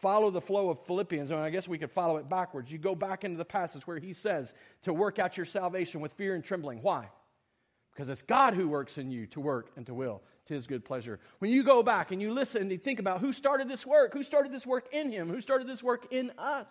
follow 0.00 0.30
the 0.30 0.40
flow 0.40 0.70
of 0.70 0.84
Philippians, 0.86 1.30
and 1.30 1.40
I 1.40 1.50
guess 1.50 1.66
we 1.66 1.78
could 1.78 1.90
follow 1.90 2.16
it 2.18 2.28
backwards, 2.28 2.70
you 2.70 2.78
go 2.78 2.94
back 2.94 3.24
into 3.24 3.38
the 3.38 3.44
passage 3.44 3.86
where 3.86 3.98
he 3.98 4.12
says 4.12 4.54
to 4.82 4.92
work 4.92 5.18
out 5.18 5.36
your 5.36 5.46
salvation 5.46 6.00
with 6.00 6.12
fear 6.12 6.34
and 6.34 6.44
trembling. 6.44 6.82
Why? 6.82 7.08
Because 7.92 8.08
it's 8.08 8.22
God 8.22 8.54
who 8.54 8.68
works 8.68 8.98
in 8.98 9.10
you 9.10 9.26
to 9.28 9.40
work 9.40 9.70
and 9.76 9.86
to 9.86 9.94
will 9.94 10.22
to 10.46 10.54
his 10.54 10.66
good 10.66 10.84
pleasure. 10.84 11.20
When 11.38 11.50
you 11.50 11.62
go 11.62 11.82
back 11.82 12.10
and 12.10 12.20
you 12.20 12.32
listen 12.32 12.62
and 12.62 12.70
you 12.70 12.76
think 12.76 12.98
about 12.98 13.20
who 13.20 13.32
started 13.32 13.68
this 13.68 13.86
work, 13.86 14.12
who 14.12 14.22
started 14.22 14.52
this 14.52 14.66
work 14.66 14.88
in 14.92 15.10
him, 15.10 15.28
who 15.28 15.40
started 15.40 15.66
this 15.66 15.82
work 15.82 16.12
in 16.12 16.32
us, 16.36 16.66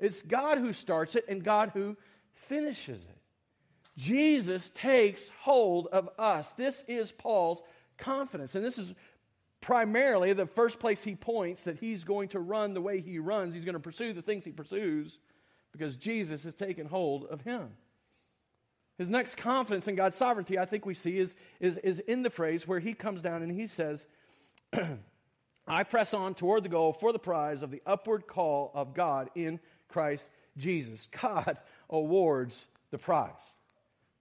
it's 0.00 0.22
God 0.22 0.58
who 0.58 0.72
starts 0.72 1.14
it 1.14 1.26
and 1.28 1.44
God 1.44 1.70
who 1.74 1.96
finishes 2.34 3.04
it. 3.04 3.18
Jesus 3.96 4.70
takes 4.70 5.28
hold 5.40 5.86
of 5.88 6.08
us. 6.18 6.50
This 6.54 6.82
is 6.88 7.12
Paul's 7.12 7.62
confidence. 8.02 8.54
And 8.54 8.64
this 8.64 8.78
is 8.78 8.92
primarily 9.60 10.32
the 10.32 10.46
first 10.46 10.78
place 10.78 11.02
he 11.02 11.14
points 11.14 11.64
that 11.64 11.78
he's 11.78 12.04
going 12.04 12.28
to 12.28 12.40
run 12.40 12.74
the 12.74 12.80
way 12.80 13.00
he 13.00 13.18
runs. 13.18 13.54
He's 13.54 13.64
going 13.64 13.74
to 13.74 13.80
pursue 13.80 14.12
the 14.12 14.22
things 14.22 14.44
he 14.44 14.50
pursues 14.50 15.18
because 15.70 15.96
Jesus 15.96 16.44
has 16.44 16.54
taken 16.54 16.86
hold 16.86 17.24
of 17.24 17.40
him. 17.42 17.70
His 18.98 19.08
next 19.08 19.36
confidence 19.36 19.88
in 19.88 19.94
God's 19.94 20.16
sovereignty, 20.16 20.58
I 20.58 20.66
think 20.66 20.84
we 20.84 20.94
see, 20.94 21.18
is, 21.18 21.34
is, 21.60 21.78
is 21.78 22.00
in 22.00 22.22
the 22.22 22.30
phrase 22.30 22.68
where 22.68 22.80
he 22.80 22.92
comes 22.92 23.22
down 23.22 23.42
and 23.42 23.50
he 23.50 23.66
says, 23.66 24.06
I 25.66 25.84
press 25.84 26.12
on 26.12 26.34
toward 26.34 26.64
the 26.64 26.68
goal 26.68 26.92
for 26.92 27.12
the 27.12 27.18
prize 27.18 27.62
of 27.62 27.70
the 27.70 27.82
upward 27.86 28.26
call 28.26 28.70
of 28.74 28.94
God 28.94 29.30
in 29.34 29.60
Christ 29.88 30.28
Jesus. 30.56 31.08
God 31.20 31.58
awards 31.90 32.66
the 32.90 32.98
prize. 32.98 33.54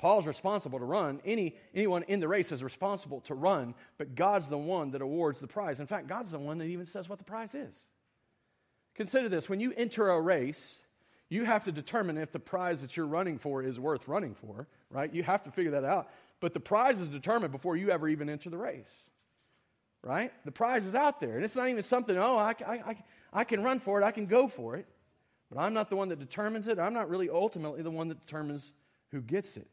Paul's 0.01 0.25
responsible 0.25 0.79
to 0.79 0.85
run. 0.85 1.21
Any, 1.23 1.55
anyone 1.75 2.01
in 2.07 2.19
the 2.19 2.27
race 2.27 2.51
is 2.51 2.63
responsible 2.63 3.21
to 3.21 3.35
run, 3.35 3.75
but 3.99 4.15
God's 4.15 4.47
the 4.47 4.57
one 4.57 4.89
that 4.91 5.01
awards 5.03 5.39
the 5.39 5.45
prize. 5.45 5.79
In 5.79 5.85
fact, 5.85 6.07
God's 6.07 6.31
the 6.31 6.39
one 6.39 6.57
that 6.57 6.65
even 6.65 6.87
says 6.87 7.07
what 7.07 7.19
the 7.19 7.23
prize 7.23 7.53
is. 7.53 7.77
Consider 8.95 9.29
this 9.29 9.47
when 9.47 9.59
you 9.59 9.71
enter 9.77 10.09
a 10.09 10.19
race, 10.19 10.79
you 11.29 11.45
have 11.45 11.65
to 11.65 11.71
determine 11.71 12.17
if 12.17 12.31
the 12.31 12.39
prize 12.39 12.81
that 12.81 12.97
you're 12.97 13.05
running 13.05 13.37
for 13.37 13.61
is 13.61 13.79
worth 13.79 14.07
running 14.07 14.33
for, 14.33 14.67
right? 14.89 15.13
You 15.13 15.21
have 15.21 15.43
to 15.43 15.51
figure 15.51 15.71
that 15.73 15.83
out. 15.83 16.09
But 16.39 16.55
the 16.55 16.59
prize 16.59 16.99
is 16.99 17.07
determined 17.07 17.51
before 17.51 17.77
you 17.77 17.91
ever 17.91 18.07
even 18.07 18.27
enter 18.27 18.49
the 18.49 18.57
race, 18.57 18.91
right? 20.01 20.33
The 20.45 20.51
prize 20.51 20.83
is 20.83 20.95
out 20.95 21.19
there. 21.21 21.35
And 21.35 21.45
it's 21.45 21.55
not 21.55 21.69
even 21.69 21.83
something, 21.83 22.17
oh, 22.17 22.39
I, 22.39 22.55
I, 22.65 22.73
I, 22.73 23.03
I 23.31 23.43
can 23.43 23.61
run 23.61 23.79
for 23.79 24.01
it, 24.01 24.03
I 24.03 24.09
can 24.09 24.25
go 24.25 24.47
for 24.47 24.77
it. 24.77 24.87
But 25.51 25.61
I'm 25.61 25.75
not 25.75 25.91
the 25.91 25.95
one 25.95 26.09
that 26.09 26.17
determines 26.17 26.67
it. 26.67 26.79
I'm 26.79 26.93
not 26.93 27.07
really 27.07 27.29
ultimately 27.29 27.83
the 27.83 27.91
one 27.91 28.07
that 28.07 28.19
determines 28.19 28.71
who 29.11 29.21
gets 29.21 29.57
it. 29.57 29.67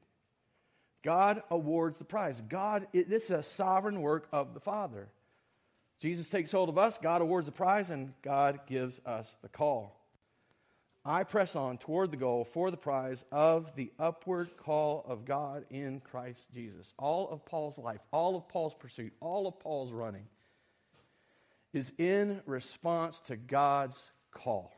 God 1.02 1.42
awards 1.50 1.98
the 1.98 2.04
prize. 2.04 2.42
God, 2.48 2.86
it, 2.92 3.08
this 3.08 3.24
is 3.24 3.30
a 3.30 3.42
sovereign 3.42 4.00
work 4.00 4.28
of 4.32 4.54
the 4.54 4.60
Father. 4.60 5.08
Jesus 6.00 6.28
takes 6.28 6.52
hold 6.52 6.68
of 6.68 6.78
us, 6.78 6.98
God 6.98 7.22
awards 7.22 7.46
the 7.46 7.52
prize, 7.52 7.90
and 7.90 8.12
God 8.22 8.60
gives 8.66 9.00
us 9.04 9.36
the 9.42 9.48
call. 9.48 9.98
I 11.04 11.24
press 11.24 11.56
on 11.56 11.78
toward 11.78 12.10
the 12.10 12.16
goal 12.16 12.44
for 12.44 12.70
the 12.70 12.76
prize 12.76 13.24
of 13.32 13.74
the 13.76 13.90
upward 13.98 14.56
call 14.56 15.04
of 15.08 15.24
God 15.24 15.64
in 15.70 16.00
Christ 16.00 16.46
Jesus. 16.52 16.92
All 16.98 17.30
of 17.30 17.46
Paul's 17.46 17.78
life, 17.78 18.00
all 18.12 18.36
of 18.36 18.48
Paul's 18.48 18.74
pursuit, 18.74 19.12
all 19.20 19.46
of 19.46 19.58
Paul's 19.58 19.90
running 19.90 20.26
is 21.72 21.92
in 21.98 22.40
response 22.46 23.20
to 23.20 23.36
God's 23.36 24.02
call. 24.32 24.72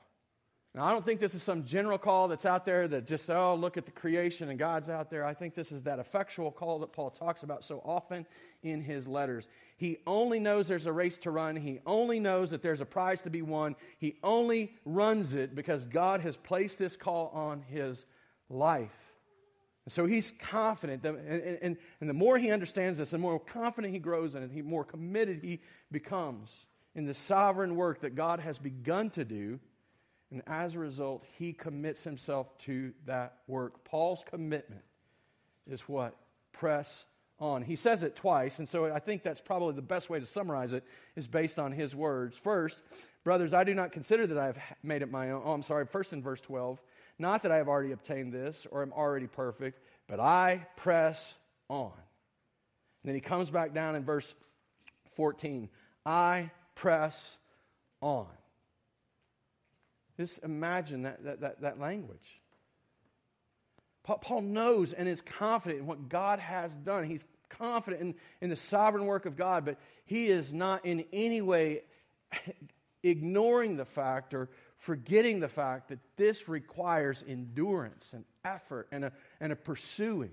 Now, 0.75 0.85
I 0.85 0.93
don't 0.93 1.05
think 1.05 1.19
this 1.19 1.35
is 1.35 1.43
some 1.43 1.65
general 1.65 1.99
call 1.99 2.29
that's 2.29 2.47
out 2.47 2.65
there 2.65 2.87
that 2.87 3.05
just, 3.05 3.29
oh, 3.29 3.57
look 3.57 3.77
at 3.77 3.87
the 3.87 3.91
creation 3.91 4.51
and 4.51 4.59
God's 4.59 4.89
out 4.89 5.11
there. 5.11 5.25
I 5.25 5.35
think 5.35 5.55
this 5.55 5.73
is 5.73 5.83
that 5.83 5.99
effectual 5.99 6.53
call 6.53 6.79
that 6.81 6.93
Paul 6.93 7.11
talks 7.11 7.43
about 7.43 7.65
so 7.65 7.83
often 7.85 8.25
in 8.63 8.81
his 8.81 9.09
letters. 9.09 9.49
He 9.77 9.99
only 10.07 10.39
knows 10.39 10.69
there's 10.69 10.87
a 10.87 10.93
race 10.93 11.19
to 11.19 11.33
run, 11.33 11.57
he 11.57 11.81
only 11.87 12.21
knows 12.21 12.51
that 12.51 12.63
there's 12.63 12.81
a 12.81 12.87
prize 12.87 13.23
to 13.23 13.31
be 13.31 13.43
won. 13.43 13.75
He 13.99 14.17
only 14.23 14.77
runs 14.85 15.35
it 15.35 15.57
because 15.57 15.87
God 15.87 16.21
has 16.21 16.37
placed 16.37 16.79
this 16.79 16.95
call 16.95 17.33
on 17.35 17.63
his 17.63 18.07
life. 18.49 18.95
so 19.89 20.07
he's 20.07 20.33
confident, 20.39 21.03
that, 21.03 21.15
and, 21.15 21.59
and, 21.63 21.77
and 22.01 22.09
the 22.09 22.15
more 22.15 22.39
he 22.39 22.53
understands 22.53 22.99
this, 22.99 23.11
the 23.11 23.19
more 23.19 23.41
confident 23.41 23.93
he 23.93 23.99
grows 23.99 24.37
in 24.37 24.45
it, 24.45 24.55
the 24.55 24.63
more 24.63 24.85
committed 24.85 25.41
he 25.43 25.61
becomes 25.91 26.67
in 26.95 27.07
the 27.07 27.15
sovereign 27.15 27.75
work 27.75 28.03
that 28.03 28.15
God 28.15 28.39
has 28.39 28.57
begun 28.57 29.11
to 29.11 29.25
do 29.25 29.59
and 30.31 30.43
as 30.47 30.75
a 30.75 30.79
result, 30.79 31.25
he 31.39 31.53
commits 31.53 32.05
himself 32.05 32.57
to 32.59 32.93
that 33.07 33.39
work. 33.49 33.85
Paul's 33.85 34.25
commitment 34.25 34.83
is 35.69 35.83
what? 35.83 36.15
Press 36.53 37.05
on. 37.41 37.63
He 37.63 37.75
says 37.75 38.03
it 38.03 38.15
twice, 38.15 38.59
and 38.59 38.69
so 38.69 38.93
I 38.93 39.01
think 39.01 39.23
that's 39.23 39.41
probably 39.41 39.75
the 39.75 39.83
best 39.83 40.11
way 40.11 40.21
to 40.21 40.27
summarize 40.27 40.73
it 40.73 40.85
is 41.17 41.27
based 41.27 41.59
on 41.59 41.73
his 41.73 41.97
words. 41.97 42.37
First, 42.37 42.81
brothers, 43.25 43.55
I 43.55 43.65
do 43.65 43.75
not 43.75 43.93
consider 43.93 44.27
that 44.27 44.39
I 44.39 44.47
have 44.47 44.59
made 44.83 45.03
it 45.03 45.11
my 45.11 45.31
own. 45.31 45.43
Oh, 45.45 45.53
I'm 45.53 45.63
sorry, 45.63 45.87
first 45.87 46.13
in 46.13 46.23
verse 46.23 46.41
12. 46.41 46.81
Not 47.19 47.43
that 47.43 47.53
I 47.53 47.57
have 47.57 47.69
already 47.69 47.93
obtained 47.93 48.33
this 48.33 48.67
or 48.71 48.83
am 48.83 48.93
already 48.93 49.27
perfect, 49.27 49.81
but 50.07 50.21
I 50.21 50.67
press 50.77 51.35
on. 51.69 51.93
And 53.03 53.09
then 53.09 53.15
he 53.15 53.21
comes 53.21 53.51
back 53.51 53.75
down 53.75 53.97
in 53.97 54.05
verse 54.05 54.35
14. 55.17 55.69
I 56.07 56.51
press 56.75 57.37
on. 58.01 58.27
Just 60.21 60.45
imagine 60.45 61.05
that, 61.05 61.25
that, 61.25 61.41
that, 61.41 61.61
that 61.63 61.81
language. 61.81 62.41
Paul 64.03 64.43
knows 64.43 64.93
and 64.93 65.09
is 65.09 65.23
confident 65.23 65.81
in 65.81 65.87
what 65.87 66.11
God 66.11 66.41
has 66.41 66.75
done. 66.77 67.05
He's 67.05 67.25
confident 67.49 68.03
in, 68.03 68.15
in 68.43 68.51
the 68.51 68.57
sovereign 68.57 69.07
work 69.07 69.25
of 69.25 69.35
God, 69.35 69.65
but 69.65 69.79
he 70.05 70.29
is 70.29 70.53
not 70.53 70.85
in 70.85 71.07
any 71.11 71.41
way 71.41 71.85
ignoring 73.03 73.79
the 73.79 73.87
fact 73.87 74.35
or 74.35 74.51
forgetting 74.77 75.41
the 75.41 75.49
fact 75.49 75.89
that 75.89 76.01
this 76.19 76.49
requires 76.49 77.25
endurance 77.27 78.13
and 78.13 78.27
effort 78.45 78.89
and 78.93 79.07
a, 79.07 79.13
and 79.41 79.53
a 79.53 79.57
pursuing. 79.57 80.33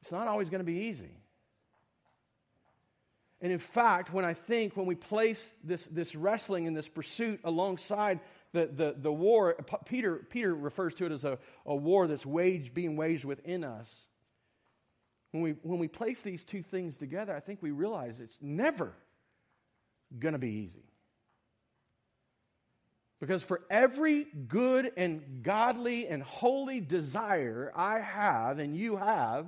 It's 0.00 0.12
not 0.12 0.26
always 0.26 0.48
going 0.48 0.60
to 0.60 0.64
be 0.64 0.86
easy. 0.86 1.10
And 3.42 3.50
in 3.50 3.58
fact, 3.58 4.12
when 4.12 4.24
I 4.24 4.34
think, 4.34 4.76
when 4.76 4.86
we 4.86 4.94
place 4.94 5.50
this, 5.64 5.84
this 5.86 6.14
wrestling 6.14 6.68
and 6.68 6.76
this 6.76 6.88
pursuit 6.88 7.40
alongside 7.42 8.20
the, 8.52 8.66
the, 8.66 8.94
the 8.96 9.12
war, 9.12 9.56
uh, 9.58 9.76
Peter, 9.84 10.24
Peter 10.30 10.54
refers 10.54 10.94
to 10.94 11.06
it 11.06 11.12
as 11.12 11.24
a, 11.24 11.38
a 11.66 11.74
war 11.74 12.06
that's 12.06 12.24
waged, 12.24 12.72
being 12.72 12.96
waged 12.96 13.24
within 13.24 13.64
us. 13.64 14.06
When 15.32 15.42
we, 15.42 15.50
when 15.62 15.80
we 15.80 15.88
place 15.88 16.22
these 16.22 16.44
two 16.44 16.62
things 16.62 16.96
together, 16.96 17.34
I 17.34 17.40
think 17.40 17.60
we 17.62 17.72
realize 17.72 18.20
it's 18.20 18.38
never 18.40 18.92
going 20.16 20.34
to 20.34 20.38
be 20.38 20.50
easy. 20.50 20.84
Because 23.18 23.42
for 23.42 23.62
every 23.70 24.26
good 24.46 24.92
and 24.96 25.42
godly 25.42 26.06
and 26.06 26.22
holy 26.22 26.80
desire 26.80 27.72
I 27.74 27.98
have 27.98 28.60
and 28.60 28.76
you 28.76 28.96
have, 28.96 29.46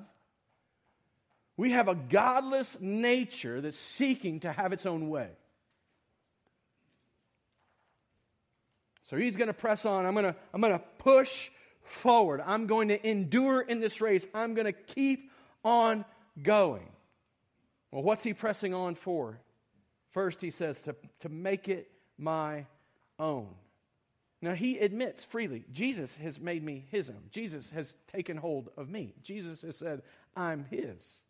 we 1.56 1.70
have 1.70 1.88
a 1.88 1.94
godless 1.94 2.76
nature 2.80 3.60
that's 3.60 3.78
seeking 3.78 4.40
to 4.40 4.52
have 4.52 4.72
its 4.72 4.86
own 4.86 5.08
way. 5.08 5.28
So 9.04 9.16
he's 9.16 9.36
going 9.36 9.48
to 9.48 9.54
press 9.54 9.84
on. 9.84 10.06
I'm 10.06 10.14
going 10.14 10.24
to, 10.24 10.34
I'm 10.52 10.60
going 10.60 10.72
to 10.72 10.82
push 10.98 11.50
forward. 11.82 12.42
I'm 12.44 12.66
going 12.66 12.88
to 12.88 13.08
endure 13.08 13.60
in 13.60 13.80
this 13.80 14.00
race. 14.00 14.26
I'm 14.34 14.54
going 14.54 14.66
to 14.66 14.72
keep 14.72 15.30
on 15.62 16.04
going. 16.42 16.88
Well, 17.90 18.02
what's 18.02 18.24
he 18.24 18.32
pressing 18.32 18.74
on 18.74 18.94
for? 18.94 19.38
First, 20.10 20.40
he 20.40 20.50
says 20.50 20.82
to, 20.82 20.96
to 21.20 21.28
make 21.28 21.68
it 21.68 21.90
my 22.18 22.66
own. 23.18 23.48
Now, 24.40 24.54
he 24.54 24.78
admits 24.78 25.24
freely 25.24 25.64
Jesus 25.72 26.14
has 26.16 26.40
made 26.40 26.62
me 26.62 26.84
his 26.90 27.08
own. 27.08 27.22
Jesus 27.30 27.70
has 27.70 27.94
taken 28.12 28.36
hold 28.36 28.68
of 28.76 28.88
me. 28.88 29.14
Jesus 29.22 29.62
has 29.62 29.76
said, 29.76 30.02
I'm 30.36 30.66
his. 30.70 31.22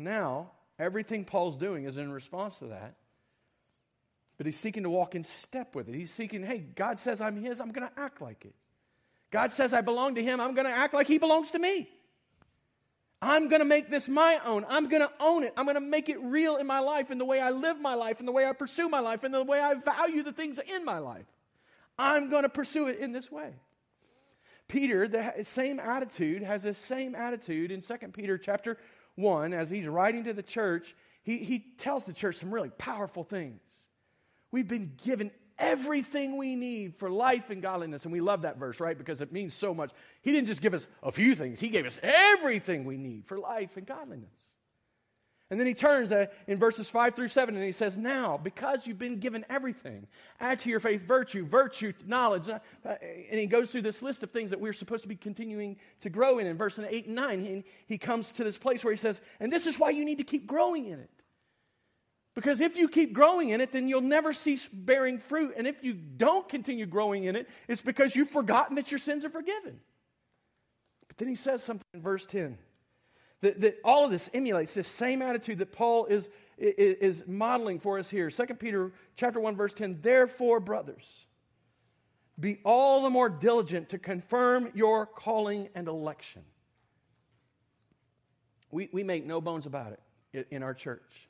Now, 0.00 0.50
everything 0.78 1.24
Paul's 1.24 1.56
doing 1.56 1.84
is 1.84 1.96
in 1.96 2.10
response 2.10 2.58
to 2.60 2.66
that. 2.66 2.94
But 4.38 4.46
he's 4.46 4.58
seeking 4.58 4.84
to 4.84 4.90
walk 4.90 5.14
in 5.14 5.22
step 5.22 5.74
with 5.74 5.88
it. 5.88 5.94
He's 5.94 6.10
seeking, 6.10 6.42
hey, 6.42 6.58
God 6.58 6.98
says 6.98 7.20
I'm 7.20 7.36
his, 7.36 7.60
I'm 7.60 7.72
going 7.72 7.86
to 7.86 8.00
act 8.00 8.22
like 8.22 8.46
it. 8.46 8.54
God 9.30 9.52
says 9.52 9.74
I 9.74 9.82
belong 9.82 10.14
to 10.14 10.22
him, 10.22 10.40
I'm 10.40 10.54
going 10.54 10.66
to 10.66 10.72
act 10.72 10.94
like 10.94 11.06
he 11.06 11.18
belongs 11.18 11.50
to 11.52 11.58
me. 11.58 11.88
I'm 13.22 13.48
going 13.48 13.60
to 13.60 13.66
make 13.66 13.90
this 13.90 14.08
my 14.08 14.40
own. 14.46 14.64
I'm 14.66 14.88
going 14.88 15.02
to 15.02 15.12
own 15.20 15.44
it. 15.44 15.52
I'm 15.56 15.66
going 15.66 15.74
to 15.74 15.80
make 15.80 16.08
it 16.08 16.18
real 16.22 16.56
in 16.56 16.66
my 16.66 16.80
life, 16.80 17.10
in 17.10 17.18
the 17.18 17.26
way 17.26 17.38
I 17.38 17.50
live 17.50 17.78
my 17.78 17.94
life, 17.94 18.18
in 18.18 18.24
the 18.24 18.32
way 18.32 18.46
I 18.46 18.54
pursue 18.54 18.88
my 18.88 19.00
life, 19.00 19.24
in 19.24 19.32
the 19.32 19.44
way 19.44 19.60
I 19.60 19.74
value 19.74 20.22
the 20.22 20.32
things 20.32 20.58
in 20.58 20.86
my 20.86 20.98
life. 20.98 21.26
I'm 21.98 22.30
going 22.30 22.44
to 22.44 22.48
pursue 22.48 22.88
it 22.88 22.98
in 22.98 23.12
this 23.12 23.30
way. 23.30 23.52
Peter, 24.68 25.06
the 25.06 25.34
same 25.42 25.78
attitude, 25.78 26.42
has 26.42 26.62
the 26.62 26.72
same 26.72 27.14
attitude 27.14 27.70
in 27.70 27.82
2 27.82 27.94
Peter 28.14 28.38
chapter 28.38 28.78
1, 29.20 29.52
as 29.52 29.70
he's 29.70 29.86
writing 29.86 30.24
to 30.24 30.32
the 30.32 30.42
church, 30.42 30.94
he, 31.22 31.38
he 31.38 31.64
tells 31.78 32.04
the 32.04 32.12
church 32.12 32.36
some 32.36 32.52
really 32.52 32.70
powerful 32.70 33.24
things. 33.24 33.60
We've 34.50 34.68
been 34.68 34.92
given 35.04 35.30
everything 35.58 36.36
we 36.36 36.56
need 36.56 36.96
for 36.96 37.10
life 37.10 37.50
and 37.50 37.62
godliness. 37.62 38.04
And 38.04 38.12
we 38.12 38.20
love 38.20 38.42
that 38.42 38.56
verse, 38.56 38.80
right? 38.80 38.96
Because 38.96 39.20
it 39.20 39.30
means 39.30 39.54
so 39.54 39.74
much. 39.74 39.92
He 40.22 40.32
didn't 40.32 40.48
just 40.48 40.62
give 40.62 40.74
us 40.74 40.86
a 41.02 41.12
few 41.12 41.34
things, 41.34 41.60
He 41.60 41.68
gave 41.68 41.86
us 41.86 41.98
everything 42.02 42.84
we 42.84 42.96
need 42.96 43.26
for 43.26 43.38
life 43.38 43.76
and 43.76 43.86
godliness. 43.86 44.49
And 45.50 45.58
then 45.58 45.66
he 45.66 45.74
turns 45.74 46.12
uh, 46.12 46.26
in 46.46 46.58
verses 46.58 46.88
5 46.88 47.16
through 47.16 47.28
7 47.28 47.56
and 47.56 47.64
he 47.64 47.72
says, 47.72 47.98
Now, 47.98 48.36
because 48.36 48.86
you've 48.86 49.00
been 49.00 49.18
given 49.18 49.44
everything, 49.50 50.06
add 50.38 50.60
to 50.60 50.70
your 50.70 50.78
faith 50.78 51.02
virtue, 51.02 51.44
virtue, 51.44 51.92
knowledge. 52.06 52.48
Uh, 52.48 52.60
uh, 52.86 52.94
and 53.30 53.40
he 53.40 53.46
goes 53.46 53.70
through 53.70 53.82
this 53.82 54.00
list 54.00 54.22
of 54.22 54.30
things 54.30 54.50
that 54.50 54.60
we're 54.60 54.72
supposed 54.72 55.02
to 55.02 55.08
be 55.08 55.16
continuing 55.16 55.76
to 56.02 56.10
grow 56.10 56.38
in. 56.38 56.46
In 56.46 56.56
verse 56.56 56.78
8 56.78 57.06
and 57.06 57.16
9, 57.16 57.40
he, 57.40 57.64
he 57.86 57.98
comes 57.98 58.30
to 58.32 58.44
this 58.44 58.58
place 58.58 58.84
where 58.84 58.92
he 58.92 58.98
says, 58.98 59.20
And 59.40 59.50
this 59.50 59.66
is 59.66 59.76
why 59.76 59.90
you 59.90 60.04
need 60.04 60.18
to 60.18 60.24
keep 60.24 60.46
growing 60.46 60.86
in 60.86 61.00
it. 61.00 61.10
Because 62.36 62.60
if 62.60 62.76
you 62.76 62.88
keep 62.88 63.12
growing 63.12 63.48
in 63.48 63.60
it, 63.60 63.72
then 63.72 63.88
you'll 63.88 64.02
never 64.02 64.32
cease 64.32 64.68
bearing 64.72 65.18
fruit. 65.18 65.54
And 65.56 65.66
if 65.66 65.82
you 65.82 65.94
don't 65.94 66.48
continue 66.48 66.86
growing 66.86 67.24
in 67.24 67.34
it, 67.34 67.48
it's 67.66 67.82
because 67.82 68.14
you've 68.14 68.30
forgotten 68.30 68.76
that 68.76 68.92
your 68.92 68.98
sins 68.98 69.24
are 69.24 69.30
forgiven. 69.30 69.80
But 71.08 71.18
then 71.18 71.26
he 71.26 71.34
says 71.34 71.64
something 71.64 71.84
in 71.92 72.02
verse 72.02 72.24
10 72.24 72.56
that, 73.40 73.60
that 73.60 73.78
all 73.84 74.04
of 74.04 74.10
this 74.10 74.28
emulates 74.34 74.74
this 74.74 74.88
same 74.88 75.22
attitude 75.22 75.58
that 75.58 75.72
Paul 75.72 76.06
is, 76.06 76.28
is, 76.58 77.20
is 77.20 77.24
modeling 77.26 77.80
for 77.80 77.98
us 77.98 78.10
here. 78.10 78.30
2 78.30 78.46
Peter 78.54 78.92
chapter 79.16 79.40
1, 79.40 79.56
verse 79.56 79.72
10, 79.72 79.98
therefore, 80.02 80.60
brothers, 80.60 81.26
be 82.38 82.58
all 82.64 83.02
the 83.02 83.10
more 83.10 83.28
diligent 83.28 83.90
to 83.90 83.98
confirm 83.98 84.70
your 84.74 85.06
calling 85.06 85.68
and 85.74 85.88
election. 85.88 86.42
We, 88.70 88.88
we 88.92 89.02
make 89.02 89.26
no 89.26 89.40
bones 89.40 89.66
about 89.66 89.98
it 90.32 90.46
in 90.50 90.62
our 90.62 90.74
church. 90.74 91.28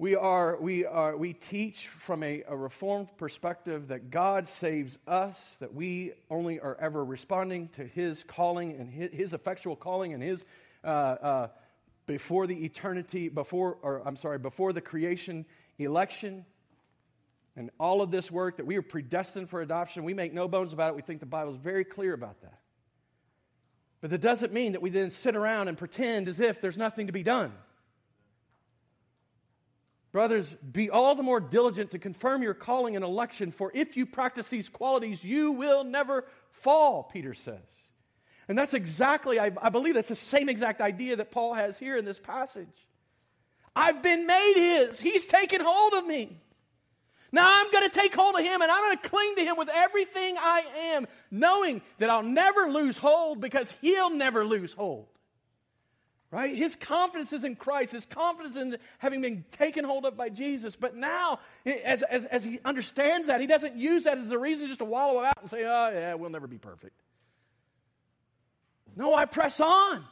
We, 0.00 0.14
are, 0.14 0.56
we, 0.60 0.86
are, 0.86 1.16
we 1.16 1.32
teach 1.32 1.88
from 1.88 2.22
a, 2.22 2.44
a, 2.46 2.56
reformed 2.56 3.08
perspective 3.16 3.88
that 3.88 4.10
God 4.10 4.46
saves 4.46 4.96
us, 5.08 5.56
that 5.58 5.74
we 5.74 6.12
only 6.30 6.60
are 6.60 6.76
ever 6.80 7.04
responding 7.04 7.68
to 7.70 7.84
His 7.84 8.22
calling 8.22 8.76
and 8.76 8.88
His, 8.88 9.10
his 9.12 9.34
effectual 9.34 9.74
calling 9.74 10.14
and 10.14 10.22
His 10.22 10.44
uh, 10.84 10.86
uh, 10.86 11.48
before 12.06 12.46
the 12.46 12.64
eternity, 12.64 13.28
before, 13.28 13.78
or 13.82 14.02
I'm 14.06 14.16
sorry, 14.16 14.38
before 14.38 14.72
the 14.72 14.80
creation 14.80 15.44
election. 15.78 16.44
And 17.56 17.70
all 17.80 18.02
of 18.02 18.10
this 18.10 18.30
work 18.30 18.58
that 18.58 18.66
we 18.66 18.76
are 18.76 18.82
predestined 18.82 19.50
for 19.50 19.60
adoption, 19.62 20.04
we 20.04 20.14
make 20.14 20.32
no 20.32 20.46
bones 20.46 20.72
about 20.72 20.90
it. 20.90 20.96
We 20.96 21.02
think 21.02 21.20
the 21.20 21.26
Bible 21.26 21.52
is 21.52 21.58
very 21.58 21.84
clear 21.84 22.14
about 22.14 22.40
that. 22.42 22.60
But 24.00 24.10
that 24.10 24.20
doesn't 24.20 24.52
mean 24.52 24.72
that 24.72 24.82
we 24.82 24.90
then 24.90 25.10
sit 25.10 25.34
around 25.34 25.68
and 25.68 25.76
pretend 25.76 26.28
as 26.28 26.38
if 26.38 26.60
there's 26.60 26.78
nothing 26.78 27.08
to 27.08 27.12
be 27.12 27.24
done. 27.24 27.52
Brothers, 30.12 30.54
be 30.72 30.88
all 30.88 31.14
the 31.14 31.22
more 31.22 31.40
diligent 31.40 31.90
to 31.90 31.98
confirm 31.98 32.42
your 32.42 32.54
calling 32.54 32.96
and 32.96 33.04
election, 33.04 33.50
for 33.50 33.70
if 33.74 33.96
you 33.96 34.06
practice 34.06 34.48
these 34.48 34.68
qualities, 34.68 35.22
you 35.22 35.52
will 35.52 35.84
never 35.84 36.26
fall, 36.50 37.02
Peter 37.12 37.34
says. 37.34 37.58
And 38.48 38.56
that's 38.56 38.74
exactly, 38.74 39.38
I, 39.38 39.52
I, 39.60 39.68
believe 39.68 39.94
that's 39.94 40.08
the 40.08 40.16
same 40.16 40.48
exact 40.48 40.80
idea 40.80 41.16
that 41.16 41.30
Paul 41.30 41.52
has 41.54 41.78
here 41.78 41.96
in 41.96 42.06
this 42.06 42.18
passage. 42.18 42.66
I've 43.76 44.02
been 44.02 44.26
made 44.26 44.54
his, 44.56 44.98
he's 44.98 45.26
taken 45.26 45.60
hold 45.62 45.92
of 45.94 46.06
me. 46.06 46.40
Now 47.30 47.46
I'm 47.46 47.70
going 47.70 47.88
to 47.88 47.94
take 47.94 48.14
hold 48.14 48.36
of 48.36 48.40
him 48.40 48.62
and 48.62 48.70
I'm 48.70 48.80
going 48.86 48.96
to 48.96 49.08
cling 49.08 49.34
to 49.36 49.44
him 49.44 49.56
with 49.58 49.68
everything 49.72 50.36
I 50.40 50.64
am, 50.94 51.06
knowing 51.30 51.82
that 51.98 52.08
I'll 52.08 52.22
never 52.22 52.70
lose 52.70 52.96
hold 52.96 53.40
because 53.40 53.74
he'll 53.82 54.10
never 54.10 54.46
lose 54.46 54.72
hold. 54.72 55.06
Right? 56.30 56.54
His 56.54 56.76
confidence 56.76 57.32
is 57.32 57.44
in 57.44 57.56
Christ, 57.56 57.92
his 57.92 58.04
confidence 58.04 58.56
in 58.56 58.76
having 58.98 59.22
been 59.22 59.44
taken 59.52 59.84
hold 59.84 60.04
of 60.04 60.16
by 60.16 60.28
Jesus. 60.28 60.76
But 60.76 60.94
now, 60.94 61.40
as, 61.64 62.02
as, 62.02 62.26
as 62.26 62.44
he 62.44 62.60
understands 62.64 63.28
that, 63.28 63.40
he 63.40 63.46
doesn't 63.46 63.76
use 63.76 64.04
that 64.04 64.18
as 64.18 64.30
a 64.30 64.38
reason 64.38 64.66
just 64.66 64.80
to 64.80 64.84
wallow 64.84 65.22
out 65.22 65.38
and 65.40 65.48
say, 65.48 65.64
oh, 65.64 65.90
yeah, 65.90 66.14
we'll 66.14 66.28
never 66.28 66.46
be 66.46 66.58
perfect. 66.58 67.00
No, 68.98 69.14
I 69.14 69.26
press 69.26 69.60
on. 69.60 70.04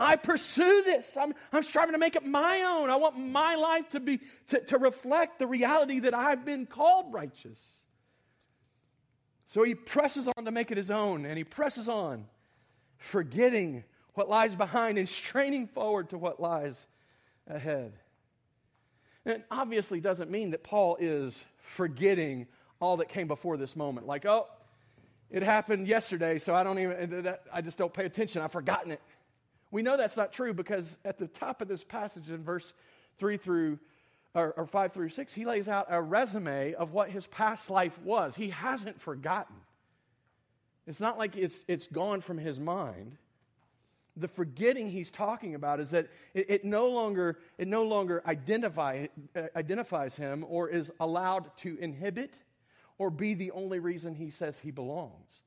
I 0.00 0.16
pursue 0.16 0.82
this. 0.84 1.16
I'm, 1.20 1.34
I'm 1.52 1.62
striving 1.62 1.92
to 1.92 1.98
make 1.98 2.16
it 2.16 2.26
my 2.26 2.62
own. 2.62 2.88
I 2.88 2.96
want 2.96 3.18
my 3.18 3.54
life 3.54 3.90
to 3.90 4.00
be 4.00 4.20
to, 4.48 4.60
to 4.60 4.78
reflect 4.78 5.38
the 5.38 5.46
reality 5.46 6.00
that 6.00 6.14
I've 6.14 6.44
been 6.44 6.66
called 6.66 7.12
righteous. 7.12 7.60
So 9.46 9.62
he 9.62 9.74
presses 9.74 10.26
on 10.26 10.46
to 10.46 10.50
make 10.50 10.70
it 10.70 10.78
his 10.78 10.90
own, 10.90 11.26
and 11.26 11.36
he 11.36 11.44
presses 11.44 11.88
on, 11.88 12.24
forgetting 12.96 13.84
what 14.14 14.30
lies 14.30 14.56
behind 14.56 14.96
and 14.96 15.08
straining 15.08 15.66
forward 15.66 16.08
to 16.10 16.18
what 16.18 16.40
lies 16.40 16.86
ahead. 17.46 17.92
And 19.26 19.34
it 19.34 19.44
obviously 19.50 20.00
doesn't 20.00 20.30
mean 20.30 20.52
that 20.52 20.64
Paul 20.64 20.96
is 20.98 21.44
forgetting 21.58 22.46
all 22.80 22.96
that 22.96 23.10
came 23.10 23.28
before 23.28 23.58
this 23.58 23.76
moment. 23.76 24.06
Like, 24.06 24.24
oh, 24.24 24.48
it 25.34 25.42
happened 25.42 25.88
yesterday, 25.88 26.38
so 26.38 26.54
I 26.54 26.62
don't 26.62 26.78
even, 26.78 27.34
I 27.52 27.60
just 27.60 27.76
don't 27.76 27.92
pay 27.92 28.04
attention. 28.04 28.40
I've 28.40 28.52
forgotten 28.52 28.92
it. 28.92 29.00
We 29.72 29.82
know 29.82 29.96
that's 29.96 30.16
not 30.16 30.32
true 30.32 30.54
because 30.54 30.96
at 31.04 31.18
the 31.18 31.26
top 31.26 31.60
of 31.60 31.66
this 31.66 31.82
passage 31.82 32.30
in 32.30 32.44
verse 32.44 32.72
3 33.18 33.36
through 33.38 33.80
or, 34.32 34.52
or 34.56 34.64
5 34.64 34.92
through 34.92 35.08
6, 35.08 35.34
he 35.34 35.44
lays 35.44 35.68
out 35.68 35.86
a 35.90 36.00
resume 36.00 36.74
of 36.74 36.92
what 36.92 37.10
his 37.10 37.26
past 37.26 37.68
life 37.68 37.98
was. 38.02 38.36
He 38.36 38.50
hasn't 38.50 39.00
forgotten. 39.00 39.56
It's 40.86 41.00
not 41.00 41.18
like 41.18 41.36
it's, 41.36 41.64
it's 41.66 41.88
gone 41.88 42.20
from 42.20 42.38
his 42.38 42.60
mind. 42.60 43.16
The 44.16 44.28
forgetting 44.28 44.88
he's 44.88 45.10
talking 45.10 45.56
about 45.56 45.80
is 45.80 45.90
that 45.90 46.10
it, 46.34 46.46
it 46.48 46.64
no 46.64 46.90
longer, 46.90 47.40
it 47.58 47.66
no 47.66 47.82
longer 47.82 48.22
identify, 48.24 49.08
uh, 49.34 49.42
identifies 49.56 50.14
him 50.14 50.44
or 50.48 50.68
is 50.68 50.92
allowed 51.00 51.50
to 51.58 51.76
inhibit 51.80 52.34
or 52.98 53.10
be 53.10 53.34
the 53.34 53.50
only 53.50 53.78
reason 53.78 54.14
he 54.14 54.30
says 54.30 54.58
he 54.58 54.70
belongs. 54.70 55.40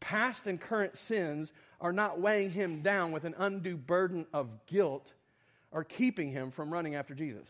Past 0.00 0.46
and 0.46 0.60
current 0.60 0.96
sins 0.96 1.52
are 1.80 1.92
not 1.92 2.20
weighing 2.20 2.50
him 2.50 2.82
down 2.82 3.12
with 3.12 3.24
an 3.24 3.34
undue 3.38 3.76
burden 3.76 4.26
of 4.32 4.66
guilt 4.66 5.12
or 5.70 5.84
keeping 5.84 6.30
him 6.30 6.50
from 6.50 6.72
running 6.72 6.94
after 6.94 7.14
Jesus. 7.14 7.48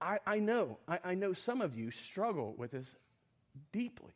I, 0.00 0.18
I 0.26 0.38
know, 0.38 0.78
I, 0.86 0.98
I 1.04 1.14
know 1.14 1.32
some 1.32 1.60
of 1.60 1.76
you 1.76 1.90
struggle 1.90 2.54
with 2.56 2.70
this 2.70 2.94
deeply 3.72 4.12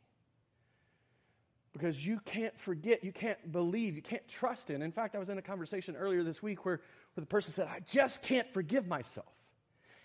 because 1.72 2.04
you 2.06 2.20
can't 2.24 2.56
forget, 2.58 3.02
you 3.02 3.12
can't 3.12 3.50
believe, 3.50 3.96
you 3.96 4.02
can't 4.02 4.26
trust 4.28 4.70
in. 4.70 4.82
In 4.82 4.92
fact, 4.92 5.14
I 5.16 5.18
was 5.18 5.28
in 5.28 5.38
a 5.38 5.42
conversation 5.42 5.96
earlier 5.96 6.22
this 6.22 6.42
week 6.42 6.64
where, 6.64 6.80
where 7.14 7.22
the 7.22 7.26
person 7.26 7.52
said, 7.52 7.66
I 7.66 7.80
just 7.80 8.22
can't 8.22 8.46
forgive 8.52 8.86
myself. 8.86 9.26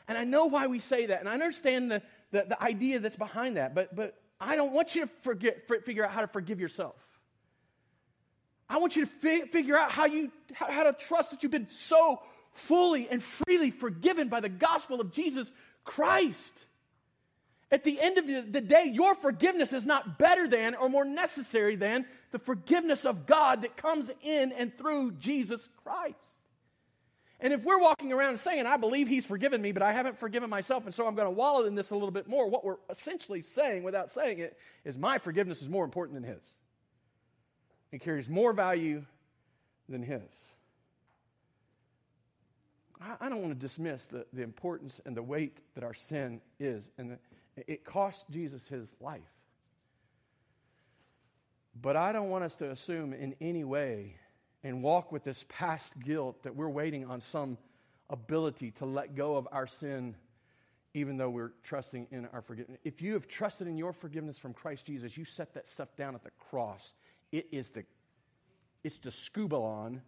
And 0.08 0.18
I 0.18 0.24
know 0.24 0.46
why 0.46 0.68
we 0.68 0.80
say 0.80 1.08
that, 1.08 1.20
and 1.20 1.28
I 1.28 1.34
understand 1.34 1.92
the, 1.92 2.02
the, 2.32 2.46
the 2.50 2.62
idea 2.62 3.00
that's 3.00 3.16
behind 3.16 3.58
that, 3.58 3.74
but, 3.74 3.96
but 3.96 4.16
I 4.40 4.56
don't 4.56 4.74
want 4.74 4.96
you 4.96 5.06
to 5.06 5.12
forget, 5.22 5.68
figure 5.86 6.06
out 6.06 6.12
how 6.12 6.22
to 6.22 6.28
forgive 6.28 6.60
yourself. 6.60 6.96
I 8.70 8.78
want 8.80 8.96
you 8.96 9.06
to 9.06 9.12
fi- 9.12 9.46
figure 9.48 9.78
out 9.78 9.92
how, 9.92 10.06
you, 10.06 10.32
how, 10.54 10.70
how 10.72 10.84
to 10.84 10.94
trust 10.94 11.32
that 11.32 11.42
you've 11.42 11.52
been 11.52 11.70
so 11.70 12.22
fully 12.52 13.08
and 13.10 13.24
freely 13.24 13.72
forgiven 13.72 14.30
by 14.30 14.40
the 14.40 14.50
gospel 14.50 15.00
of 15.00 15.12
Jesus 15.12 15.52
Christ. 15.86 16.54
At 17.70 17.84
the 17.84 18.00
end 18.00 18.18
of 18.18 18.54
the 18.54 18.62
day, 18.62 18.90
your 18.94 19.16
forgiveness 19.16 19.74
is 19.74 19.86
not 19.86 20.18
better 20.18 20.48
than 20.48 20.76
or 20.76 20.90
more 20.90 21.04
necessary 21.04 21.76
than 21.76 22.06
the 22.32 22.40
forgiveness 22.40 23.06
of 23.06 23.26
God 23.26 23.64
that 23.64 23.76
comes 23.76 24.10
in 24.22 24.54
and 24.54 24.78
through 24.78 25.14
Jesus 25.14 25.68
Christ. 25.84 26.37
And 27.40 27.54
if 27.54 27.64
we're 27.64 27.80
walking 27.80 28.12
around 28.12 28.38
saying, 28.38 28.66
I 28.66 28.78
believe 28.78 29.08
he's 29.08 29.26
forgiven 29.26 29.62
me, 29.62 29.72
but 29.72 29.84
I 29.84 29.94
haven't 29.94 30.18
forgiven 30.18 30.50
myself, 30.50 30.86
and 30.86 30.96
so 30.96 31.08
I'm 31.08 31.14
going 31.14 31.28
to 31.28 31.32
wallow 31.32 31.66
in 31.66 31.76
this 31.76 31.92
a 31.92 31.94
little 31.94 32.12
bit 32.12 32.28
more, 32.28 32.50
what 32.50 32.66
we're 32.66 32.78
essentially 32.90 33.42
saying 33.42 33.84
without 33.84 34.10
saying 34.10 34.40
it 34.40 34.58
is 34.84 34.98
my 34.98 35.20
forgiveness 35.20 35.62
is 35.62 35.70
more 35.70 35.86
important 35.86 36.20
than 36.20 36.32
his. 36.32 36.44
It 37.92 38.02
carries 38.02 38.28
more 38.28 38.54
value 38.54 39.06
than 39.88 40.02
his. 40.02 40.22
I, 43.22 43.30
don't 43.30 43.42
want 43.42 43.54
to 43.54 43.60
dismiss 43.60 44.06
the, 44.06 44.26
the 44.34 44.42
importance 44.42 45.00
and 45.06 45.16
the 45.16 45.22
weight 45.22 45.60
that 45.76 45.84
our 45.84 45.94
sin 45.94 46.42
is, 46.60 46.90
and 46.98 47.18
it 47.56 47.86
cost 47.86 48.26
Jesus 48.32 48.66
his 48.66 48.96
life. 49.00 49.22
But 51.80 51.96
I 51.96 52.12
don't 52.12 52.30
want 52.30 52.44
us 52.44 52.56
to 52.58 52.72
assume 52.72 53.14
in 53.14 53.36
any 53.40 53.64
way 53.64 54.16
and 54.68 54.84
walk 54.84 55.14
with 55.14 55.24
this 55.24 55.46
past 55.48 55.98
guilt 55.98 56.44
that 56.44 56.54
we're 56.54 56.68
waiting 56.68 57.06
on 57.06 57.22
some 57.22 57.58
ability 58.10 58.70
to 58.72 58.86
let 58.86 59.16
go 59.16 59.38
of 59.38 59.48
our 59.54 59.66
sin, 59.66 60.14
even 60.94 61.16
though 61.16 61.30
we're 61.30 61.54
trusting 61.64 62.06
in 62.12 62.26
our 62.34 62.42
forgiveness. 62.42 62.78
If 62.84 63.02
you 63.02 63.14
have 63.14 63.30
trusted 63.30 63.70
in 63.70 63.78
your 63.78 63.94
forgiveness 63.94 64.38
from 64.38 64.54
Christ 64.54 64.86
Jesus, 64.86 65.16
you 65.16 65.24
set 65.24 65.54
that 65.54 65.70
stuff 65.70 65.96
down 65.96 66.16
at 66.16 66.24
the 66.24 66.32
cross. 66.32 66.92
It 67.32 67.48
is 67.54 67.70
the, 67.70 67.86
it's 68.84 68.98
the 68.98 69.10
skubalon 69.10 70.02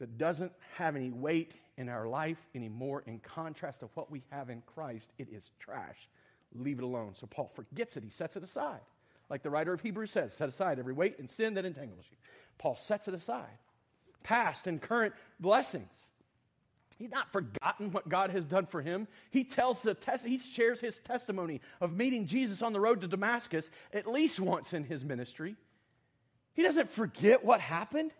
that 0.00 0.18
doesn't 0.18 0.52
have 0.74 0.96
any 0.96 1.10
weight 1.10 1.54
in 1.76 1.88
our 1.88 2.08
life 2.08 2.44
anymore 2.56 3.04
in 3.06 3.20
contrast 3.20 3.80
to 3.80 3.88
what 3.94 4.10
we 4.10 4.24
have 4.30 4.50
in 4.50 4.64
Christ. 4.74 5.12
It 5.16 5.28
is 5.32 5.52
trash. 5.60 6.08
Leave 6.56 6.80
it 6.80 6.84
alone. 6.84 7.14
So 7.14 7.28
Paul 7.28 7.52
forgets 7.54 7.96
it, 7.96 8.02
he 8.02 8.10
sets 8.10 8.34
it 8.34 8.42
aside. 8.42 8.80
Like 9.30 9.42
the 9.42 9.50
writer 9.50 9.72
of 9.72 9.80
Hebrews 9.80 10.10
says, 10.10 10.32
set 10.32 10.48
aside 10.48 10.78
every 10.78 10.92
weight 10.92 11.18
and 11.18 11.30
sin 11.30 11.54
that 11.54 11.64
entangles 11.64 12.06
you. 12.10 12.16
Paul 12.56 12.76
sets 12.76 13.08
it 13.08 13.14
aside. 13.14 13.58
Past 14.22 14.66
and 14.66 14.80
current 14.80 15.14
blessings. 15.38 16.10
He's 16.98 17.10
not 17.10 17.30
forgotten 17.30 17.92
what 17.92 18.08
God 18.08 18.30
has 18.30 18.44
done 18.44 18.66
for 18.66 18.82
him. 18.82 19.06
He 19.30 19.44
tells 19.44 19.82
the 19.82 19.94
test, 19.94 20.26
he 20.26 20.38
shares 20.38 20.80
his 20.80 20.98
testimony 20.98 21.60
of 21.80 21.92
meeting 21.92 22.26
Jesus 22.26 22.60
on 22.60 22.72
the 22.72 22.80
road 22.80 23.02
to 23.02 23.08
Damascus 23.08 23.70
at 23.92 24.08
least 24.08 24.40
once 24.40 24.74
in 24.74 24.82
his 24.82 25.04
ministry. 25.04 25.54
He 26.54 26.64
doesn't 26.64 26.90
forget 26.90 27.44
what 27.44 27.60
happened, 27.60 28.10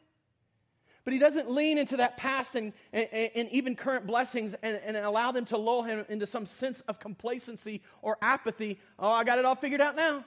but 1.03 1.13
he 1.13 1.19
doesn't 1.19 1.51
lean 1.51 1.77
into 1.77 1.97
that 1.97 2.17
past 2.17 2.55
and, 2.55 2.73
and, 2.93 3.09
and 3.13 3.49
even 3.51 3.75
current 3.75 4.07
blessings 4.07 4.55
and, 4.63 4.79
and 4.85 4.97
allow 4.97 5.33
them 5.33 5.45
to 5.47 5.57
lull 5.57 5.83
him 5.83 6.05
into 6.09 6.27
some 6.27 6.47
sense 6.47 6.81
of 6.83 7.01
complacency 7.01 7.83
or 8.01 8.17
apathy. 8.23 8.79
Oh, 8.97 9.11
I 9.11 9.25
got 9.25 9.41
it 9.41 9.45
all 9.45 9.57
figured 9.57 9.81
out 9.81 9.97
now. 9.97 10.25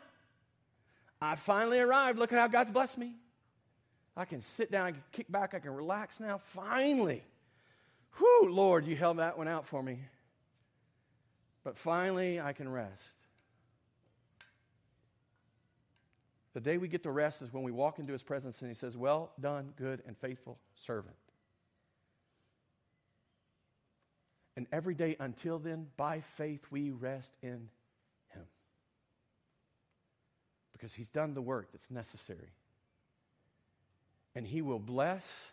I 1.21 1.35
finally 1.35 1.79
arrived. 1.79 2.17
Look 2.17 2.33
at 2.33 2.39
how 2.39 2.47
God's 2.47 2.71
blessed 2.71 2.97
me. 2.97 3.15
I 4.17 4.25
can 4.25 4.41
sit 4.41 4.71
down, 4.71 4.87
I 4.87 4.91
can 4.91 5.03
kick 5.11 5.31
back, 5.31 5.53
I 5.53 5.59
can 5.59 5.71
relax 5.71 6.19
now. 6.19 6.39
Finally. 6.43 7.23
Whew, 8.17 8.49
Lord, 8.49 8.85
you 8.85 8.95
held 8.95 9.19
that 9.19 9.37
one 9.37 9.47
out 9.47 9.65
for 9.65 9.81
me. 9.81 9.99
But 11.63 11.77
finally, 11.77 12.41
I 12.41 12.53
can 12.53 12.69
rest. 12.69 13.15
The 16.53 16.59
day 16.59 16.77
we 16.77 16.89
get 16.89 17.03
to 17.03 17.11
rest 17.11 17.41
is 17.41 17.53
when 17.53 17.63
we 17.63 17.71
walk 17.71 17.99
into 17.99 18.11
his 18.11 18.23
presence 18.23 18.61
and 18.61 18.69
he 18.69 18.75
says, 18.75 18.97
Well 18.97 19.31
done, 19.39 19.73
good 19.77 20.01
and 20.05 20.17
faithful 20.17 20.57
servant. 20.75 21.15
And 24.57 24.67
every 24.71 24.95
day 24.95 25.15
until 25.19 25.59
then, 25.59 25.87
by 25.95 26.21
faith, 26.35 26.61
we 26.69 26.91
rest 26.91 27.33
in 27.41 27.69
him. 28.33 28.43
Because 30.81 30.95
he's 30.95 31.09
done 31.09 31.35
the 31.35 31.41
work 31.43 31.71
that's 31.71 31.91
necessary. 31.91 32.49
And 34.33 34.47
he 34.47 34.63
will 34.63 34.79
bless 34.79 35.51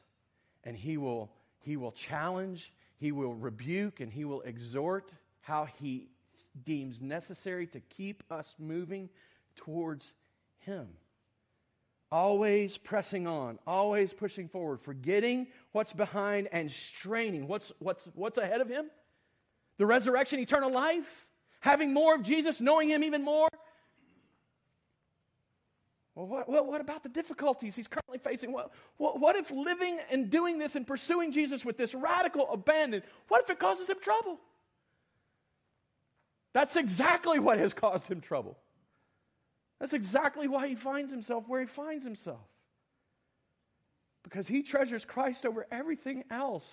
and 0.65 0.75
he 0.75 0.97
will 0.97 1.31
he 1.61 1.77
will 1.77 1.93
challenge 1.93 2.73
he 2.97 3.13
will 3.13 3.35
rebuke 3.35 4.01
and 4.01 4.11
he 4.11 4.25
will 4.25 4.41
exhort 4.41 5.11
how 5.43 5.67
he 5.67 6.09
deems 6.65 7.03
necessary 7.03 7.67
to 7.67 7.81
keep 7.81 8.23
us 8.31 8.55
moving 8.59 9.11
towards 9.55 10.15
him. 10.61 10.89
Always 12.11 12.79
pressing 12.79 13.27
on 13.27 13.59
always 13.67 14.15
pushing 14.15 14.49
forward 14.49 14.81
forgetting 14.81 15.49
what's 15.73 15.93
behind 15.93 16.49
and 16.53 16.71
straining 16.71 17.47
what's 17.47 17.71
what's 17.81 18.09
what's 18.15 18.39
ahead 18.39 18.63
of 18.63 18.69
him. 18.71 18.87
The 19.77 19.85
resurrection 19.85 20.41
eternal 20.41 20.73
life. 20.73 21.27
Having 21.61 21.93
more 21.93 22.15
of 22.15 22.23
jesus 22.23 22.63
knowing 22.63 22.89
him 22.89 23.05
even 23.05 23.25
more 23.25 23.49
well, 26.19 26.27
what, 26.27 26.49
what, 26.49 26.67
what, 26.67 26.81
about 26.81 27.05
the 27.05 27.09
difficulties 27.09 27.77
he's 27.77 27.87
currently 27.87 28.19
facing? 28.19 28.51
What, 28.51 28.73
what, 28.97 29.21
what 29.21 29.37
if 29.37 29.53
living 29.53 30.01
and 30.11 30.29
doing 30.29 30.59
this 30.59 30.75
and 30.75 30.85
pursuing 30.85 31.31
Jesus 31.31 31.65
with 31.65 31.79
this 31.79 31.95
radical 31.95 32.51
abandon, 32.51 33.05
what 33.29 33.45
if 33.45 33.51
it 33.51 33.61
causes 33.61 33.89
him 33.89 33.99
trouble? 34.03 34.41
That's 36.55 36.75
exactly 36.75 37.39
what 37.39 37.59
has 37.59 37.73
caused 37.73 38.09
him 38.09 38.21
trouble. 38.21 38.59
That's 39.79 39.93
exactly 39.93 40.49
why 40.49 40.67
he 40.67 40.75
finds 40.75 41.13
himself 41.13 41.45
where 41.47 41.61
he 41.61 41.69
finds 41.69 42.03
himself. 42.03 42.49
Because 44.25 44.49
he 44.49 44.65
treasures 44.65 45.05
Christ 45.05 45.47
over 45.47 45.69
everything 45.71 46.25
else. 46.33 46.67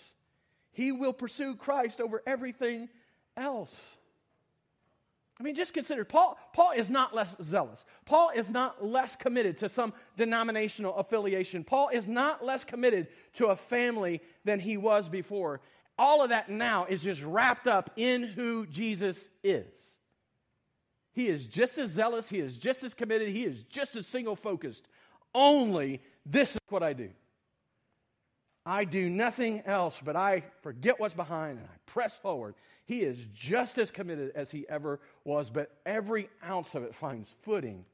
He 0.71 0.91
will 0.91 1.13
pursue 1.13 1.55
Christ 1.55 2.01
over 2.01 2.23
everything 2.25 2.89
else. 3.37 3.75
I 5.39 5.43
mean, 5.43 5.55
just 5.55 5.73
consider 5.73 6.05
Paul, 6.05 6.37
Paul 6.53 6.71
is 6.71 6.89
not 6.89 7.13
less 7.13 7.35
zealous. 7.41 7.83
Paul 8.05 8.31
is 8.33 8.49
not 8.49 8.85
less 8.85 9.15
committed 9.17 9.57
to 9.59 9.69
some 9.69 9.93
denominational 10.15 10.95
affiliation. 10.95 11.63
Paul 11.65 11.89
is 11.89 12.07
not 12.07 12.45
less 12.45 12.63
committed 12.63 13.07
to 13.33 13.47
a 13.47 13.55
family 13.55 14.21
than 14.45 14.59
he 14.61 14.77
was 14.77 15.09
before. 15.09 15.59
All 15.97 16.23
of 16.23 16.29
that 16.29 16.49
now 16.49 16.85
is 16.85 17.03
just 17.03 17.21
wrapped 17.21 17.67
up 17.67 17.89
in 17.97 18.23
who 18.23 18.65
Jesus 18.65 19.29
is. 19.43 19.65
He 21.13 21.27
is 21.27 21.47
just 21.47 21.77
as 21.77 21.91
zealous, 21.91 22.29
he 22.29 22.39
is 22.39 22.57
just 22.57 22.83
as 22.83 22.93
committed, 22.93 23.29
he 23.29 23.45
is 23.45 23.63
just 23.63 23.95
as 23.95 24.05
single 24.05 24.35
focused. 24.35 24.87
Only 25.33 26.01
this 26.25 26.51
is 26.51 26.61
what 26.69 26.83
I 26.83 26.93
do. 26.93 27.09
I 28.65 28.83
do 28.83 29.09
nothing 29.09 29.61
else, 29.65 30.01
but 30.03 30.15
I 30.15 30.43
forget 30.61 30.99
what's 30.99 31.13
behind 31.13 31.59
and 31.59 31.67
I 31.67 31.77
press 31.85 32.15
forward. 32.15 32.55
He 32.85 33.01
is 33.01 33.17
just 33.33 33.77
as 33.77 33.91
committed 33.91 34.31
as 34.35 34.51
he 34.51 34.65
ever 34.67 34.99
was, 35.23 35.49
but 35.49 35.71
every 35.85 36.29
ounce 36.43 36.73
of 36.73 36.83
it 36.83 36.95
finds 36.95 37.29
footing, 37.43 37.85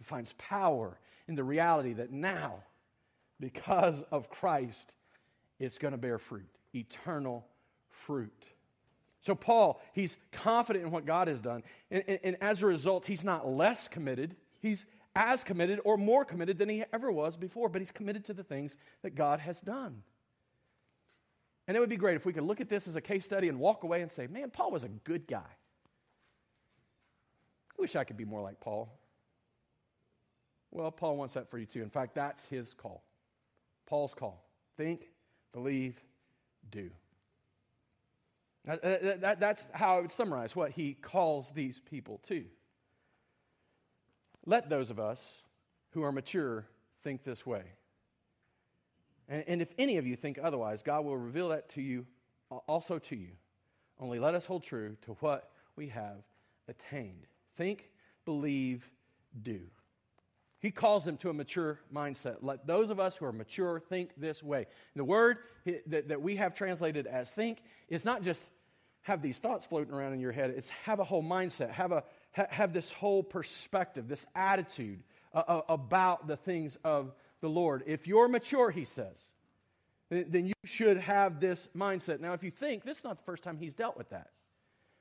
it 0.00 0.06
finds 0.06 0.34
power 0.34 0.98
in 1.28 1.36
the 1.36 1.44
reality 1.44 1.92
that 1.94 2.10
now, 2.10 2.62
because 3.38 4.02
of 4.10 4.30
Christ, 4.30 4.92
it's 5.58 5.78
going 5.78 5.92
to 5.92 5.98
bear 5.98 6.18
fruit, 6.18 6.48
eternal 6.74 7.46
fruit. 7.88 8.44
So, 9.22 9.34
Paul, 9.34 9.80
he's 9.92 10.16
confident 10.32 10.84
in 10.84 10.90
what 10.90 11.06
God 11.06 11.28
has 11.28 11.40
done, 11.40 11.62
and, 11.90 12.02
and, 12.08 12.18
and 12.24 12.36
as 12.40 12.62
a 12.62 12.66
result, 12.66 13.06
he's 13.06 13.22
not 13.22 13.48
less 13.48 13.86
committed, 13.86 14.34
he's 14.60 14.86
as 15.20 15.44
committed 15.44 15.80
or 15.84 15.98
more 15.98 16.24
committed 16.24 16.58
than 16.58 16.70
he 16.70 16.82
ever 16.94 17.12
was 17.12 17.36
before, 17.36 17.68
but 17.68 17.82
he's 17.82 17.90
committed 17.90 18.24
to 18.24 18.32
the 18.32 18.42
things 18.42 18.78
that 19.02 19.14
God 19.14 19.38
has 19.38 19.60
done. 19.60 20.02
And 21.68 21.76
it 21.76 21.80
would 21.80 21.90
be 21.90 21.98
great 21.98 22.16
if 22.16 22.24
we 22.24 22.32
could 22.32 22.42
look 22.42 22.62
at 22.62 22.70
this 22.70 22.88
as 22.88 22.96
a 22.96 23.02
case 23.02 23.26
study 23.26 23.48
and 23.48 23.60
walk 23.60 23.84
away 23.84 24.00
and 24.00 24.10
say, 24.10 24.26
man, 24.26 24.50
Paul 24.50 24.70
was 24.70 24.82
a 24.82 24.88
good 24.88 25.26
guy. 25.26 25.38
I 27.78 27.82
wish 27.82 27.94
I 27.96 28.04
could 28.04 28.16
be 28.16 28.24
more 28.24 28.40
like 28.40 28.60
Paul. 28.60 28.98
Well, 30.70 30.90
Paul 30.90 31.18
wants 31.18 31.34
that 31.34 31.50
for 31.50 31.58
you 31.58 31.66
too. 31.66 31.82
In 31.82 31.90
fact, 31.90 32.14
that's 32.14 32.46
his 32.46 32.72
call. 32.72 33.04
Paul's 33.86 34.14
call. 34.14 34.42
Think, 34.78 35.10
believe, 35.52 36.02
do. 36.70 36.90
That, 38.64 39.20
that, 39.20 39.40
that's 39.40 39.68
how 39.72 39.98
I 39.98 40.00
would 40.00 40.12
summarize 40.12 40.56
what 40.56 40.70
he 40.70 40.94
calls 40.94 41.50
these 41.52 41.78
people 41.90 42.20
to. 42.28 42.44
Let 44.46 44.68
those 44.68 44.90
of 44.90 44.98
us 44.98 45.42
who 45.90 46.02
are 46.02 46.12
mature 46.12 46.66
think 47.02 47.24
this 47.24 47.44
way. 47.44 47.62
And, 49.28 49.44
and 49.46 49.62
if 49.62 49.72
any 49.78 49.96
of 49.98 50.06
you 50.06 50.16
think 50.16 50.38
otherwise, 50.42 50.82
God 50.82 51.04
will 51.04 51.16
reveal 51.16 51.48
that 51.50 51.68
to 51.70 51.82
you, 51.82 52.06
also 52.66 52.98
to 52.98 53.16
you. 53.16 53.30
Only 53.98 54.18
let 54.18 54.34
us 54.34 54.44
hold 54.44 54.64
true 54.64 54.96
to 55.02 55.12
what 55.20 55.50
we 55.76 55.88
have 55.88 56.22
attained. 56.68 57.26
Think, 57.56 57.90
believe, 58.24 58.90
do. 59.42 59.60
He 60.60 60.70
calls 60.70 61.04
them 61.04 61.16
to 61.18 61.30
a 61.30 61.32
mature 61.32 61.80
mindset. 61.94 62.36
Let 62.42 62.66
those 62.66 62.90
of 62.90 63.00
us 63.00 63.16
who 63.16 63.24
are 63.24 63.32
mature 63.32 63.80
think 63.80 64.10
this 64.16 64.42
way. 64.42 64.58
And 64.58 65.00
the 65.00 65.04
word 65.04 65.38
that, 65.86 66.08
that 66.08 66.20
we 66.20 66.36
have 66.36 66.54
translated 66.54 67.06
as 67.06 67.30
think 67.30 67.62
is 67.88 68.04
not 68.04 68.22
just 68.22 68.44
have 69.02 69.22
these 69.22 69.38
thoughts 69.38 69.64
floating 69.64 69.94
around 69.94 70.12
in 70.12 70.20
your 70.20 70.32
head, 70.32 70.50
it's 70.54 70.68
have 70.68 71.00
a 71.00 71.04
whole 71.04 71.22
mindset, 71.22 71.70
have, 71.70 71.92
a, 71.92 72.04
ha, 72.32 72.46
have 72.50 72.72
this 72.72 72.90
whole 72.90 73.22
perspective, 73.22 74.08
this 74.08 74.26
attitude 74.34 75.02
uh, 75.32 75.42
uh, 75.46 75.60
about 75.68 76.26
the 76.26 76.36
things 76.36 76.76
of 76.84 77.12
the 77.40 77.48
Lord. 77.48 77.82
If 77.86 78.06
you're 78.06 78.28
mature, 78.28 78.70
he 78.70 78.84
says, 78.84 79.16
then 80.10 80.46
you 80.46 80.54
should 80.64 80.98
have 80.98 81.38
this 81.38 81.68
mindset. 81.76 82.20
Now, 82.20 82.32
if 82.32 82.42
you 82.42 82.50
think, 82.50 82.84
this 82.84 82.98
is 82.98 83.04
not 83.04 83.16
the 83.16 83.24
first 83.24 83.44
time 83.44 83.58
he's 83.58 83.74
dealt 83.74 83.96
with 83.96 84.10
that 84.10 84.30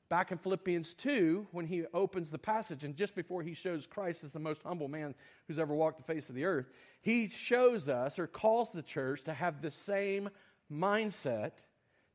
back 0.09 0.31
in 0.31 0.39
Philippians 0.39 0.95
2, 0.95 1.47
when 1.51 1.67
he 1.67 1.85
opens 1.93 2.31
the 2.31 2.37
passage, 2.37 2.83
and 2.83 2.95
just 2.95 3.15
before 3.15 3.43
he 3.43 3.53
shows 3.53 3.85
Christ 3.85 4.23
as 4.23 4.33
the 4.33 4.39
most 4.39 4.61
humble 4.63 4.87
man 4.87 5.13
who's 5.47 5.59
ever 5.59 5.73
walked 5.73 5.97
the 5.97 6.13
face 6.13 6.29
of 6.29 6.35
the 6.35 6.45
earth, 6.45 6.65
he 7.01 7.29
shows 7.29 7.87
us 7.87 8.17
or 8.17 8.25
calls 8.25 8.71
the 8.71 8.81
church 8.81 9.23
to 9.25 9.33
have 9.33 9.61
the 9.61 9.71
same 9.71 10.29
mindset, 10.71 11.51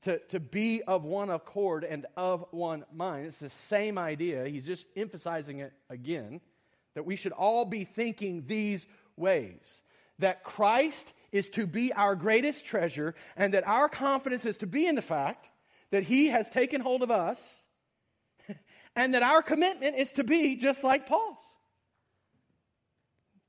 to, 0.05 0.19
to 0.29 0.41
be 0.41 0.83
of 0.83 1.05
one 1.05 1.31
accord 1.31 1.85
and 1.85 2.07
of 2.17 2.45
one 2.51 2.85
mind. 2.93 3.27
It's 3.27 3.39
the 3.39 3.51
same 3.51 3.99
idea. 3.99 4.47
He's 4.47 4.67
just 4.67 4.87
emphasizing 4.97 5.61
it 5.61 5.73
again 5.91 6.41
that 6.95 7.05
we 7.05 7.17
should 7.17 7.33
all 7.33 7.65
be 7.65 7.85
thinking 7.85 8.45
these 8.47 8.87
ways 9.17 9.83
that 10.21 10.45
Christ 10.45 11.13
is 11.33 11.49
to 11.51 11.67
be 11.67 11.93
our 11.93 12.15
greatest 12.15 12.65
treasure, 12.65 13.15
and 13.37 13.55
that 13.55 13.67
our 13.67 13.89
confidence 13.89 14.47
is 14.47 14.59
to 14.59 14.67
be 14.67 14.87
in 14.87 14.95
the 14.95 15.03
fact 15.03 15.49
that 15.91 16.05
he 16.05 16.29
has 16.29 16.49
taken 16.49 16.81
hold 16.81 17.03
of 17.03 17.11
us 17.11 17.65
and 18.97 19.15
that 19.15 19.23
our 19.23 19.43
commitment 19.43 19.97
is 19.97 20.13
to 20.13 20.25
be 20.25 20.55
just 20.55 20.85
like 20.85 21.07
Paul's. 21.07 21.39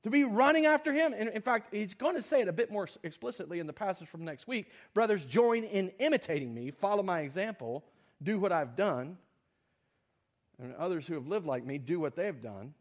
To 0.06 0.10
be 0.10 0.22
running 0.22 0.66
after 0.66 0.92
him. 0.92 1.12
And 1.18 1.30
in 1.30 1.42
fact, 1.42 1.74
he's 1.74 1.94
going 1.94 2.14
to 2.14 2.22
say 2.22 2.40
it 2.40 2.46
a 2.46 2.52
bit 2.52 2.70
more 2.70 2.86
explicitly 3.02 3.58
in 3.58 3.66
the 3.66 3.72
passage 3.72 4.06
from 4.06 4.24
next 4.24 4.46
week. 4.46 4.70
Brothers, 4.94 5.24
join 5.24 5.64
in 5.64 5.88
imitating 5.98 6.54
me, 6.54 6.70
follow 6.70 7.02
my 7.02 7.22
example, 7.22 7.82
do 8.22 8.38
what 8.38 8.52
I've 8.52 8.76
done. 8.76 9.18
And 10.62 10.76
others 10.76 11.08
who 11.08 11.14
have 11.14 11.26
lived 11.26 11.44
like 11.44 11.66
me 11.66 11.78
do 11.78 11.98
what 11.98 12.14
they've 12.14 12.40
done. 12.40 12.72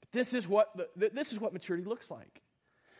But 0.00 0.10
this 0.10 0.34
is 0.34 0.48
what, 0.48 0.76
this 0.96 1.32
is 1.32 1.38
what 1.38 1.52
maturity 1.52 1.84
looks 1.84 2.10
like. 2.10 2.42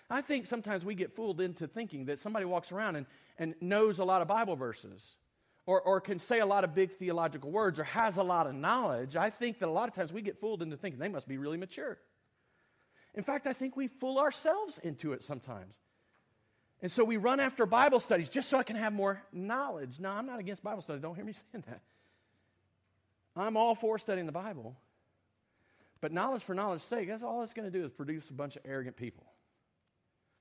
I 0.09 0.20
think 0.20 0.47
sometimes 0.47 0.84
we 0.84 0.95
get 0.95 1.16
fooled 1.16 1.41
into 1.41 1.66
thinking 1.66 2.05
that 2.05 2.20
somebody 2.20 2.45
walks 2.45 2.70
around 2.70 2.95
and, 2.95 3.07
and 3.37 3.57
knows 3.61 3.99
a 3.99 4.05
lot 4.05 4.22
of 4.22 4.28
Bible 4.28 4.55
verses 4.55 5.16
or, 5.66 5.80
or 5.80 6.01
can 6.01 6.20
say 6.20 6.39
a 6.39 6.47
lot 6.47 6.62
of 6.62 6.72
big 6.72 6.93
theological 6.93 7.51
words 7.51 7.80
or 7.80 7.84
has 7.84 8.16
a 8.16 8.22
lot 8.22 8.47
of 8.47 8.55
knowledge, 8.55 9.16
I 9.16 9.30
think 9.30 9.59
that 9.59 9.66
a 9.66 9.72
lot 9.72 9.89
of 9.89 9.95
times 9.97 10.12
we 10.12 10.22
get 10.22 10.39
fooled 10.39 10.62
into 10.62 10.76
thinking 10.76 11.01
they 11.01 11.09
must 11.09 11.26
be 11.26 11.37
really 11.37 11.57
mature. 11.57 11.99
In 13.17 13.23
fact, 13.23 13.47
I 13.47 13.55
think 13.55 13.77
we 13.77 13.89
fool 13.89 14.19
ourselves 14.19 14.79
into 14.79 15.12
it 15.14 15.25
sometimes. 15.25 15.75
And 16.83 16.93
so 16.93 17.03
we 17.03 17.17
run 17.17 17.41
after 17.41 17.64
Bible 17.64 18.01
studies 18.01 18.29
just 18.29 18.51
so 18.51 18.59
I 18.59 18.62
can 18.62 18.77
have 18.77 18.93
more 18.93 19.23
knowledge. 19.33 19.99
No, 19.99 20.11
I'm 20.11 20.27
not 20.27 20.39
against 20.39 20.62
Bible 20.62 20.83
study. 20.83 21.01
Don't 21.01 21.14
hear 21.14 21.25
me 21.25 21.33
saying 21.53 21.64
that. 21.67 21.81
I'm 23.35 23.57
all 23.57 23.75
for 23.75 23.99
studying 23.99 24.27
the 24.27 24.33
Bible. 24.33 24.77
But 26.01 26.12
knowledge 26.12 26.43
for 26.43 26.55
knowledge's 26.55 26.87
sake, 26.87 27.09
that's 27.09 27.23
all 27.23 27.43
it's 27.43 27.55
going 27.55 27.71
to 27.71 27.77
do 27.77 27.85
is 27.85 27.91
produce 27.91 28.29
a 28.29 28.35
bunch 28.35 28.57
of 28.57 28.62
arrogant 28.67 28.97
people. 28.97 29.25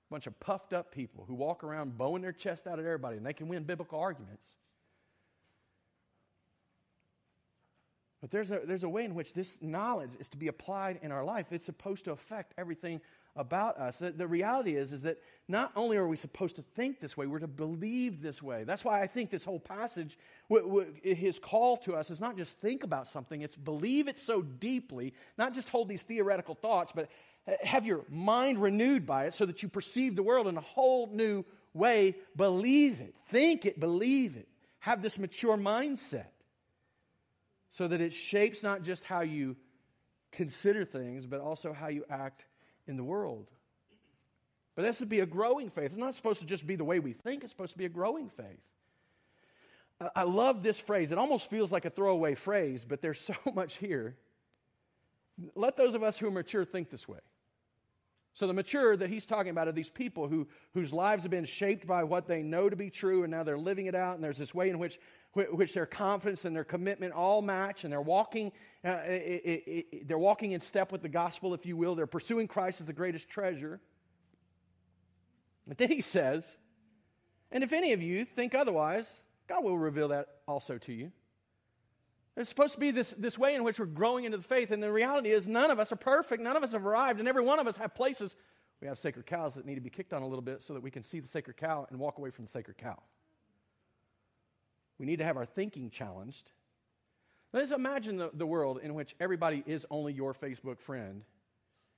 A 0.10 0.14
bunch 0.14 0.28
of 0.28 0.38
puffed 0.40 0.74
up 0.74 0.94
people 0.94 1.26
who 1.28 1.34
walk 1.34 1.64
around 1.64 1.98
bowing 1.98 2.22
their 2.22 2.34
chest 2.34 2.68
out 2.68 2.78
at 2.78 2.86
everybody 2.86 3.18
and 3.18 3.26
they 3.26 3.34
can 3.34 3.48
win 3.48 3.64
biblical 3.64 4.00
arguments. 4.00 4.48
But 8.26 8.32
there's 8.32 8.50
a, 8.50 8.62
there's 8.66 8.84
a 8.84 8.90
way 8.90 9.06
in 9.06 9.14
which 9.14 9.34
this 9.34 9.60
knowledge 9.62 10.10
is 10.20 10.28
to 10.30 10.38
be 10.38 10.48
applied 10.48 10.98
in 11.04 11.12
our 11.12 11.24
life. 11.24 11.46
It's 11.52 11.64
supposed 11.64 12.06
to 12.06 12.12
affect 12.12 12.56
everything 12.58 13.00
about 13.36 13.78
us. 13.78 14.00
The, 14.00 14.14
the, 14.14 14.26
reality 14.26 14.76
is, 14.76 14.94
is 14.94 15.04
that 15.04 15.20
not 15.48 15.72
only 15.76 15.96
are 15.98 16.08
we 16.08 16.18
supposed 16.18 16.56
to 16.56 16.64
think 16.76 17.00
this 17.00 17.16
way, 17.16 17.28
we're 17.28 17.38
to 17.38 17.48
believe 17.48 18.24
this 18.24 18.42
way. 18.42 18.64
That's 18.64 18.84
why 18.84 19.00
I 19.00 19.06
think 19.06 19.30
this 19.30 19.46
whole 19.46 19.60
passage, 19.60 20.18
w- 20.50 20.68
w- 20.68 21.16
his 21.16 21.38
call 21.38 21.78
to 21.78 21.94
us 21.94 22.10
is 22.10 22.20
not 22.20 22.36
just 22.36 22.60
think 22.62 22.84
about 22.84 23.08
something, 23.08 23.44
it's 23.44 23.56
believe 23.56 24.08
it 24.08 24.18
so 24.18 24.42
deeply, 24.42 25.14
not 25.38 25.54
just 25.54 25.70
hold 25.70 25.88
these 25.88 26.02
theoretical 26.02 26.56
thoughts, 26.56 26.92
but 26.96 27.12
have 27.62 27.86
your 27.86 28.06
mind 28.10 28.60
renewed 28.60 29.06
by 29.06 29.26
it 29.26 29.36
so 29.36 29.46
that 29.46 29.62
you 29.62 29.70
perceive 29.70 30.16
the 30.16 30.24
world 30.24 30.48
in 30.48 30.58
a 30.58 30.62
whole 30.62 31.06
new 31.14 31.46
way. 31.76 32.16
Believe 32.36 33.02
it, 33.02 33.14
think 33.28 33.68
it, 33.68 33.80
believe 33.80 34.36
it. 34.36 34.48
Have 34.80 35.04
this 35.04 35.20
mature 35.20 35.58
mindset 35.58 36.30
so 37.76 37.90
that 37.90 38.00
it 38.00 38.14
shapes 38.14 38.64
not 38.64 38.84
just 38.84 39.04
how 39.04 39.20
you 39.20 39.58
consider 40.32 40.86
things, 40.86 41.26
but 41.26 41.42
also 41.42 41.74
how 41.74 41.90
you 41.90 42.06
act 42.10 42.46
in 42.88 42.96
the 42.96 43.04
world. 43.04 43.52
But 44.76 44.84
this 44.84 45.02
would 45.02 45.10
be 45.10 45.20
a 45.20 45.26
growing 45.26 45.70
faith. 45.70 45.88
It's 45.88 45.98
not 45.98 46.16
supposed 46.16 46.40
to 46.40 46.46
just 46.46 46.66
be 46.66 46.78
the 46.78 46.86
way 46.86 47.00
we 47.00 47.12
think, 47.12 47.44
it's 47.44 47.52
supposed 47.52 47.74
to 47.74 47.78
be 47.78 47.84
a 47.84 47.90
growing 47.90 48.30
faith. 48.30 48.62
I 50.16 50.24
love 50.24 50.64
this 50.64 50.80
phrase. 50.80 51.12
It 51.12 51.18
almost 51.18 51.50
feels 51.50 51.70
like 51.70 51.84
a 51.84 51.90
throwaway 51.90 52.36
phrase, 52.36 52.86
but 52.88 53.02
there's 53.02 53.20
so 53.32 53.36
much 53.54 53.76
here. 53.76 54.16
Let 55.54 55.76
those 55.76 55.96
of 55.96 56.04
us 56.04 56.18
who 56.18 56.28
are 56.28 56.32
mature 56.32 56.64
think 56.64 56.90
this 56.90 57.10
way. 57.10 57.20
So, 58.36 58.48
the 58.48 58.54
mature 58.54 58.98
that 58.98 59.10
he's 59.10 59.26
talking 59.26 59.50
about 59.50 59.70
are 59.70 59.72
these 59.72 59.90
people 59.90 60.28
who, 60.28 60.46
whose 60.74 60.92
lives 60.92 61.24
have 61.24 61.32
been 61.32 61.46
shaped 61.46 61.88
by 61.88 62.04
what 62.04 62.28
they 62.28 62.44
know 62.44 62.70
to 62.70 62.76
be 62.76 62.90
true, 62.90 63.24
and 63.24 63.32
now 63.32 63.44
they're 63.44 63.58
living 63.58 63.86
it 63.86 63.96
out. 63.96 64.16
And 64.16 64.24
there's 64.24 64.38
this 64.38 64.54
way 64.54 64.70
in 64.70 64.78
which, 64.78 65.00
which 65.34 65.74
their 65.74 65.86
confidence 65.86 66.44
and 66.44 66.54
their 66.54 66.66
commitment 66.66 67.14
all 67.14 67.42
match, 67.42 67.86
and 67.86 67.94
they're 67.94 68.02
walking, 68.02 68.52
uh, 68.84 68.90
it, 69.06 69.42
it, 69.46 69.64
it, 69.68 70.08
they're 70.10 70.18
walking 70.18 70.52
in 70.52 70.60
step 70.60 70.92
with 70.92 71.02
the 71.02 71.08
gospel, 71.08 71.54
if 71.54 71.66
you 71.66 71.78
will. 71.78 71.96
They're 71.96 72.08
pursuing 72.08 72.50
Christ 72.50 72.82
as 72.82 72.88
the 72.88 72.94
greatest 72.94 73.30
treasure. 73.30 73.80
But 75.66 75.78
then 75.78 75.90
he 75.90 76.02
says, 76.02 76.44
And 77.54 77.64
if 77.64 77.72
any 77.72 77.94
of 77.94 78.02
you 78.02 78.26
think 78.26 78.54
otherwise, 78.54 79.10
God 79.48 79.64
will 79.64 79.78
reveal 79.78 80.10
that 80.10 80.28
also 80.46 80.78
to 80.80 80.92
you. 80.92 81.14
There's 82.36 82.50
supposed 82.50 82.74
to 82.74 82.80
be 82.80 82.92
this, 82.92 83.16
this 83.18 83.38
way 83.38 83.56
in 83.56 83.64
which 83.64 83.80
we're 83.80 83.86
growing 83.86 84.26
into 84.26 84.38
the 84.38 84.44
faith, 84.44 84.72
and 84.72 84.84
the 84.84 84.92
reality 84.92 85.30
is 85.30 85.48
none 85.48 85.72
of 85.72 85.80
us 85.80 85.92
are 85.94 85.98
perfect, 85.98 86.44
none 86.44 86.58
of 86.58 86.64
us 86.64 86.74
have 86.74 86.86
arrived, 86.86 87.20
and 87.20 87.30
every 87.30 87.44
one 87.44 87.60
of 87.60 87.68
us 87.68 87.78
have 87.78 87.96
places. 87.96 88.36
We 88.82 88.88
have 88.88 89.00
sacred 89.00 89.26
cows 89.26 89.56
that 89.56 89.66
need 89.66 89.76
to 89.76 89.82
be 89.82 89.90
kicked 89.90 90.12
on 90.12 90.22
a 90.22 90.28
little 90.28 90.42
bit 90.42 90.62
so 90.62 90.74
that 90.74 90.84
we 90.84 90.92
can 90.92 91.02
see 91.02 91.22
the 91.22 91.28
sacred 91.28 91.56
cow 91.56 91.88
and 91.90 91.98
walk 91.98 92.18
away 92.18 92.30
from 92.32 92.44
the 92.46 92.52
sacred 92.52 92.78
cow. 92.78 93.02
We 95.00 95.06
need 95.06 95.20
to 95.20 95.26
have 95.26 95.38
our 95.38 95.46
thinking 95.46 95.90
challenged. 95.90 96.52
Let's 97.54 97.72
imagine 97.72 98.18
the, 98.18 98.32
the 98.34 98.46
world 98.46 98.80
in 98.84 98.94
which 98.96 99.16
everybody 99.20 99.64
is 99.66 99.86
only 99.90 100.12
your 100.12 100.34
Facebook 100.34 100.82
friend, 100.82 101.24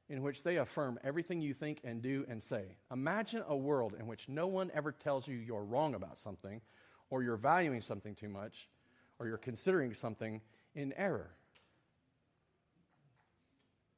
in 0.08 0.22
which 0.22 0.44
they 0.44 0.58
affirm 0.58 1.00
everything 1.04 1.42
you 1.42 1.56
think 1.56 1.80
and 1.84 2.00
do 2.02 2.26
and 2.30 2.42
say. 2.42 2.78
Imagine 2.92 3.44
a 3.48 3.58
world 3.58 3.96
in 4.00 4.06
which 4.06 4.30
no 4.30 4.46
one 4.46 4.70
ever 4.76 4.92
tells 4.92 5.28
you 5.28 5.36
you're 5.36 5.64
wrong 5.64 5.96
about 5.96 6.20
something, 6.20 6.62
or 7.10 7.24
you're 7.24 7.38
valuing 7.38 7.82
something 7.82 8.14
too 8.14 8.30
much, 8.30 8.70
or 9.20 9.28
you're 9.28 9.38
considering 9.38 9.94
something 9.94 10.42
in 10.76 10.94
error. 10.94 11.30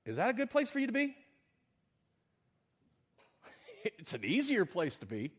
Is 0.05 0.15
that 0.15 0.29
a 0.29 0.33
good 0.33 0.49
place 0.49 0.69
for 0.69 0.79
you 0.79 0.87
to 0.87 0.93
be? 0.93 1.15
it's 3.83 4.13
an 4.13 4.23
easier 4.23 4.65
place 4.65 4.97
to 4.99 5.05
be, 5.05 5.31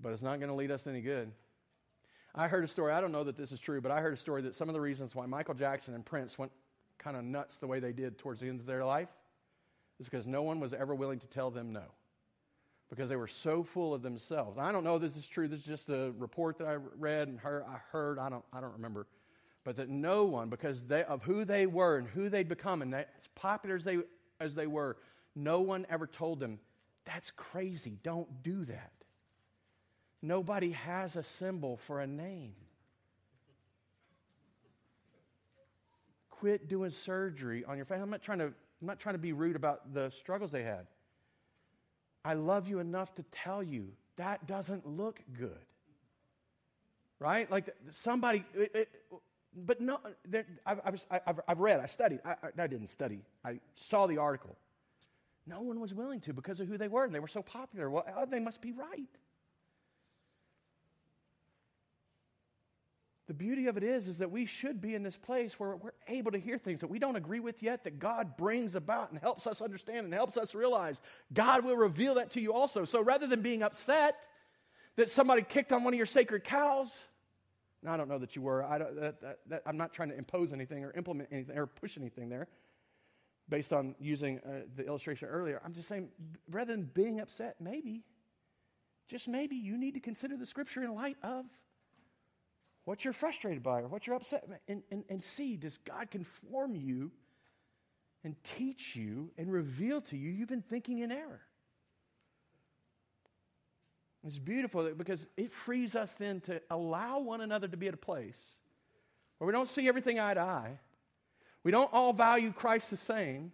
but 0.00 0.12
it's 0.12 0.22
not 0.22 0.38
going 0.38 0.50
to 0.50 0.54
lead 0.54 0.70
us 0.70 0.86
any 0.86 1.00
good. 1.00 1.32
I 2.34 2.48
heard 2.48 2.64
a 2.64 2.68
story, 2.68 2.92
I 2.92 3.00
don't 3.00 3.12
know 3.12 3.24
that 3.24 3.36
this 3.36 3.52
is 3.52 3.60
true, 3.60 3.80
but 3.80 3.90
I 3.90 4.00
heard 4.00 4.14
a 4.14 4.16
story 4.16 4.42
that 4.42 4.54
some 4.54 4.68
of 4.68 4.72
the 4.72 4.80
reasons 4.80 5.14
why 5.14 5.26
Michael 5.26 5.54
Jackson 5.54 5.94
and 5.94 6.04
Prince 6.04 6.38
went 6.38 6.52
kind 6.98 7.16
of 7.16 7.24
nuts 7.24 7.58
the 7.58 7.66
way 7.66 7.80
they 7.80 7.92
did 7.92 8.18
towards 8.18 8.40
the 8.40 8.48
end 8.48 8.60
of 8.60 8.66
their 8.66 8.84
life 8.84 9.10
is 9.98 10.06
because 10.06 10.26
no 10.26 10.42
one 10.42 10.60
was 10.60 10.72
ever 10.72 10.94
willing 10.94 11.18
to 11.18 11.26
tell 11.26 11.50
them 11.50 11.72
no 11.72 11.82
because 12.92 13.08
they 13.08 13.16
were 13.16 13.26
so 13.26 13.62
full 13.62 13.94
of 13.94 14.02
themselves. 14.02 14.58
I 14.58 14.70
don't 14.70 14.84
know 14.84 14.98
this 14.98 15.16
is 15.16 15.26
true. 15.26 15.48
This 15.48 15.60
is 15.60 15.66
just 15.66 15.88
a 15.88 16.12
report 16.18 16.58
that 16.58 16.66
I 16.68 16.74
read 16.98 17.26
and 17.28 17.40
heard. 17.40 17.64
I 17.66 17.78
heard. 17.90 18.18
I 18.18 18.28
don't. 18.28 18.44
I 18.52 18.60
don't 18.60 18.74
remember. 18.74 19.06
but 19.64 19.76
that 19.76 19.88
no 19.88 20.24
one, 20.24 20.48
because 20.48 20.84
they, 20.84 21.04
of 21.04 21.22
who 21.22 21.44
they 21.44 21.66
were 21.66 21.96
and 21.98 22.08
who 22.08 22.28
they'd 22.28 22.48
become, 22.48 22.82
and 22.82 22.94
as 22.94 23.06
popular 23.34 23.76
as 23.76 23.84
they, 23.84 23.98
as 24.40 24.54
they 24.54 24.66
were, 24.66 24.96
no 25.34 25.60
one 25.60 25.86
ever 25.88 26.06
told 26.06 26.40
them, 26.40 26.58
that's 27.04 27.30
crazy, 27.30 27.98
don't 28.02 28.42
do 28.42 28.64
that. 28.64 28.92
Nobody 30.20 30.70
has 30.72 31.16
a 31.16 31.22
symbol 31.22 31.78
for 31.86 32.00
a 32.00 32.06
name. 32.06 32.54
Quit 36.30 36.68
doing 36.68 36.90
surgery 36.90 37.64
on 37.64 37.76
your 37.76 37.86
face. 37.86 37.98
I'm 38.02 38.10
not 38.10 38.22
trying 38.22 38.38
to, 38.38 38.46
I'm 38.46 38.86
not 38.86 38.98
trying 38.98 39.14
to 39.14 39.20
be 39.20 39.32
rude 39.32 39.56
about 39.56 39.94
the 39.94 40.10
struggles 40.10 40.50
they 40.52 40.62
had. 40.64 40.86
I 42.24 42.34
love 42.34 42.68
you 42.68 42.78
enough 42.78 43.14
to 43.16 43.24
tell 43.32 43.62
you 43.62 43.92
that 44.16 44.46
doesn't 44.46 44.86
look 44.86 45.20
good. 45.38 45.64
Right? 47.18 47.50
Like 47.50 47.74
somebody, 47.90 48.44
it, 48.54 48.74
it, 48.74 48.88
but 49.54 49.80
no, 49.80 49.98
I've, 50.66 51.04
I've, 51.10 51.40
I've, 51.46 51.60
read, 51.60 51.80
I 51.80 51.86
studied. 51.86 52.20
I, 52.24 52.34
I 52.58 52.66
didn't 52.66 52.88
study, 52.88 53.20
I 53.44 53.60
saw 53.74 54.06
the 54.06 54.18
article. 54.18 54.56
No 55.46 55.60
one 55.60 55.80
was 55.80 55.92
willing 55.92 56.20
to 56.20 56.32
because 56.32 56.60
of 56.60 56.68
who 56.68 56.78
they 56.78 56.88
were, 56.88 57.04
and 57.04 57.14
they 57.14 57.20
were 57.20 57.28
so 57.28 57.42
popular. 57.42 57.90
Well, 57.90 58.04
oh, 58.16 58.26
they 58.26 58.38
must 58.38 58.60
be 58.60 58.72
right. 58.72 59.08
The 63.28 63.34
beauty 63.34 63.68
of 63.68 63.76
it 63.76 63.84
is, 63.84 64.08
is 64.08 64.18
that 64.18 64.32
we 64.32 64.46
should 64.46 64.80
be 64.80 64.94
in 64.94 65.04
this 65.04 65.16
place 65.16 65.58
where 65.58 65.76
we're 65.76 65.92
able 66.08 66.32
to 66.32 66.38
hear 66.38 66.58
things 66.58 66.80
that 66.80 66.88
we 66.88 66.98
don't 66.98 67.14
agree 67.14 67.38
with 67.38 67.62
yet, 67.62 67.84
that 67.84 68.00
God 68.00 68.36
brings 68.36 68.74
about 68.74 69.12
and 69.12 69.20
helps 69.20 69.46
us 69.46 69.62
understand 69.62 70.06
and 70.06 70.12
helps 70.12 70.36
us 70.36 70.54
realize. 70.54 71.00
God 71.32 71.64
will 71.64 71.76
reveal 71.76 72.16
that 72.16 72.32
to 72.32 72.40
you 72.40 72.52
also. 72.52 72.84
So 72.84 73.00
rather 73.00 73.28
than 73.28 73.40
being 73.40 73.62
upset 73.62 74.16
that 74.96 75.08
somebody 75.08 75.42
kicked 75.42 75.72
on 75.72 75.84
one 75.84 75.94
of 75.94 75.96
your 75.96 76.06
sacred 76.06 76.42
cows, 76.42 76.92
now 77.82 77.94
I 77.94 77.96
don't 77.96 78.08
know 78.08 78.18
that 78.18 78.34
you 78.34 78.42
were. 78.42 78.64
I 78.64 78.78
don't, 78.78 79.00
that, 79.00 79.20
that, 79.20 79.38
that, 79.48 79.62
I'm 79.66 79.76
not 79.76 79.92
trying 79.92 80.10
to 80.10 80.18
impose 80.18 80.52
anything 80.52 80.84
or 80.84 80.92
implement 80.92 81.28
anything 81.32 81.56
or 81.56 81.66
push 81.66 81.96
anything 81.96 82.28
there 82.28 82.48
based 83.48 83.72
on 83.72 83.94
using 84.00 84.38
uh, 84.38 84.62
the 84.76 84.86
illustration 84.86 85.28
earlier. 85.28 85.60
I'm 85.64 85.74
just 85.74 85.88
saying, 85.88 86.08
rather 86.50 86.72
than 86.72 86.84
being 86.84 87.20
upset, 87.20 87.56
maybe, 87.60 88.02
just 89.08 89.28
maybe, 89.28 89.56
you 89.56 89.76
need 89.76 89.94
to 89.94 90.00
consider 90.00 90.36
the 90.36 90.46
scripture 90.46 90.82
in 90.82 90.94
light 90.94 91.16
of 91.22 91.44
what 92.84 93.04
you're 93.04 93.12
frustrated 93.12 93.62
by 93.62 93.80
or 93.80 93.88
what 93.88 94.06
you're 94.06 94.16
upset 94.16 94.44
and, 94.68 94.82
and, 94.90 95.04
and 95.08 95.22
see 95.22 95.56
does 95.56 95.78
God 95.78 96.10
conform 96.10 96.74
you 96.74 97.12
and 98.24 98.34
teach 98.56 98.96
you 98.96 99.30
and 99.38 99.52
reveal 99.52 100.00
to 100.02 100.16
you 100.16 100.30
you've 100.30 100.48
been 100.48 100.62
thinking 100.62 100.98
in 100.98 101.12
error. 101.12 101.40
It's 104.24 104.38
beautiful 104.38 104.88
because 104.96 105.26
it 105.36 105.52
frees 105.52 105.96
us 105.96 106.14
then 106.14 106.40
to 106.42 106.60
allow 106.70 107.18
one 107.18 107.40
another 107.40 107.66
to 107.66 107.76
be 107.76 107.88
at 107.88 107.94
a 107.94 107.98
place 107.98 108.40
where 109.38 109.46
we 109.46 109.52
don't 109.52 109.68
see 109.68 109.88
everything 109.88 110.20
eye 110.20 110.34
to 110.34 110.40
eye. 110.40 110.78
We 111.64 111.72
don't 111.72 111.92
all 111.92 112.12
value 112.12 112.52
Christ 112.52 112.90
the 112.90 112.96
same. 112.96 113.52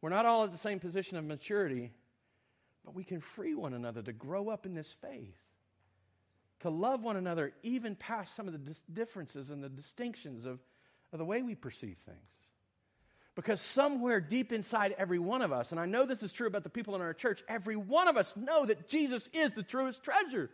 We're 0.00 0.10
not 0.10 0.24
all 0.24 0.44
at 0.44 0.52
the 0.52 0.58
same 0.58 0.78
position 0.78 1.18
of 1.18 1.24
maturity, 1.24 1.92
but 2.84 2.94
we 2.94 3.04
can 3.04 3.20
free 3.20 3.54
one 3.54 3.74
another 3.74 4.02
to 4.02 4.12
grow 4.12 4.48
up 4.48 4.64
in 4.64 4.74
this 4.74 4.94
faith 5.02 5.45
to 6.60 6.70
love 6.70 7.02
one 7.02 7.16
another 7.16 7.52
even 7.62 7.94
past 7.94 8.34
some 8.34 8.46
of 8.46 8.52
the 8.52 8.58
dis- 8.58 8.82
differences 8.92 9.50
and 9.50 9.62
the 9.62 9.68
distinctions 9.68 10.44
of, 10.44 10.58
of 11.12 11.18
the 11.18 11.24
way 11.24 11.42
we 11.42 11.54
perceive 11.54 11.98
things. 12.04 12.18
Because 13.34 13.60
somewhere 13.60 14.18
deep 14.20 14.50
inside 14.50 14.94
every 14.96 15.18
one 15.18 15.42
of 15.42 15.52
us, 15.52 15.70
and 15.70 15.78
I 15.78 15.84
know 15.84 16.06
this 16.06 16.22
is 16.22 16.32
true 16.32 16.46
about 16.46 16.64
the 16.64 16.70
people 16.70 16.94
in 16.94 17.02
our 17.02 17.12
church, 17.12 17.44
every 17.48 17.76
one 17.76 18.08
of 18.08 18.16
us 18.16 18.34
know 18.34 18.64
that 18.64 18.88
Jesus 18.88 19.28
is 19.34 19.52
the 19.52 19.62
truest 19.62 20.02
treasure. 20.02 20.50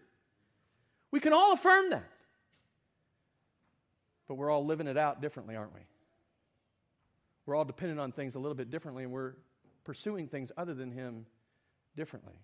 We 1.13 1.21
can 1.21 1.33
all 1.33 1.53
affirm 1.53 1.91
that. 1.91 2.11
But 4.27 4.35
we're 4.35 4.51
all 4.51 4.67
living 4.67 4.89
it 4.89 4.97
out 4.97 5.21
differently, 5.21 5.55
aren't 5.55 5.75
we? 5.75 5.81
We're 7.47 7.55
all 7.55 7.65
dependent 7.65 8.01
on 8.01 8.11
things 8.11 8.35
a 8.35 8.39
little 8.41 8.55
bit 8.55 8.71
differently, 8.71 9.05
and 9.05 9.13
we're 9.13 9.35
pursuing 9.85 10.27
things 10.27 10.51
other 10.57 10.75
than 10.75 10.91
Him 10.91 11.27
differently. 11.97 12.35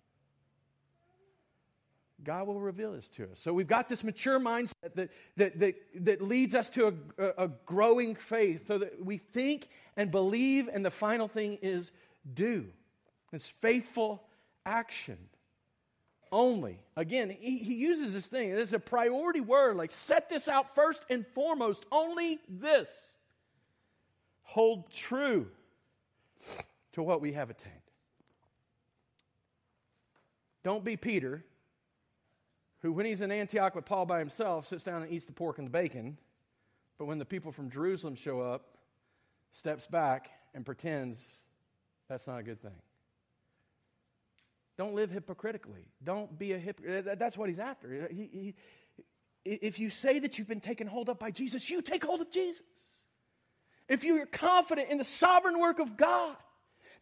God 2.25 2.47
will 2.47 2.61
reveal 2.61 2.93
this 2.93 3.09
to 3.11 3.25
us. 3.25 3.39
So 3.39 3.53
we've 3.53 3.69
got 3.69 3.89
this 3.89 4.03
mature 4.03 4.41
mindset 4.41 4.95
that, 4.95 5.11
that, 5.37 5.59
that, 5.61 5.75
that 6.01 6.23
leads 6.23 6.55
us 6.55 6.69
to 6.71 6.95
a, 7.19 7.45
a 7.45 7.49
growing 7.65 8.15
faith 8.17 8.67
so 8.67 8.79
that 8.79 9.05
we 9.05 9.19
think 9.19 9.69
and 9.97 10.11
believe, 10.11 10.69
and 10.73 10.85
the 10.85 10.91
final 10.91 11.29
thing 11.29 11.59
is 11.63 11.93
do. 12.35 12.67
It's 13.33 13.49
faithful 13.49 14.25
action 14.67 15.19
only. 16.33 16.81
Again, 16.97 17.35
he, 17.39 17.59
he 17.59 17.75
uses 17.75 18.13
this 18.15 18.27
thing. 18.27 18.51
It's 18.51 18.73
a 18.73 18.79
priority 18.79 19.41
word, 19.41 19.77
like 19.77 19.93
set 19.93 20.29
this 20.29 20.49
out 20.49 20.75
first 20.75 21.05
and 21.09 21.27
foremost. 21.35 21.87
Only 21.93 22.39
this. 22.49 22.89
Hold 24.43 24.91
true 24.91 25.47
to 26.93 27.03
what 27.03 27.21
we 27.21 27.33
have 27.35 27.51
attained. 27.51 27.75
Don't 30.65 30.85
be 30.85 30.97
Peter 30.97 31.45
who, 32.81 32.93
when 32.93 33.07
he's 33.07 33.21
in 33.21 33.31
Antioch 33.31 33.75
with 33.75 33.85
Paul 33.85 34.07
by 34.07 34.19
himself, 34.19 34.67
sits 34.67 34.85
down 34.85 35.03
and 35.03 35.13
eats 35.13 35.27
the 35.27 35.33
pork 35.33 35.59
and 35.59 35.67
the 35.67 35.71
bacon, 35.71 36.17
but 36.99 37.07
when 37.07 37.19
the 37.19 37.25
people 37.25 37.53
from 37.53 37.71
Jerusalem 37.71 38.15
show 38.15 38.41
up, 38.41 38.79
steps 39.53 39.87
back 39.87 40.31
and 40.55 40.65
pretends 40.65 41.43
that's 42.09 42.27
not 42.27 42.39
a 42.39 42.43
good 42.43 42.61
thing. 42.61 42.81
Don't 44.77 44.95
live 44.95 45.11
hypocritically. 45.11 45.85
Don't 46.03 46.39
be 46.39 46.53
a 46.53 46.59
hypocrite. 46.59 47.19
That's 47.19 47.37
what 47.37 47.49
he's 47.49 47.59
after. 47.59 48.09
He, 48.11 48.29
he, 48.33 48.55
if 49.45 49.79
you 49.79 49.91
say 49.91 50.21
that 50.21 50.39
you've 50.39 50.49
been 50.49 50.61
taken 50.61 50.87
hold 50.87 51.09
of 51.09 51.19
by 51.19 51.31
Jesus, 51.31 51.69
you 51.69 51.83
take 51.83 52.05
hold 52.05 52.21
of 52.21 52.31
Jesus. 52.31 52.63
If 53.89 54.05
you 54.05 54.21
are 54.23 54.27
confident 54.27 54.91
in 54.91 54.99
the 54.99 55.05
sovereign 55.05 55.59
work 55.59 55.79
of 55.79 55.97
God, 55.97 56.37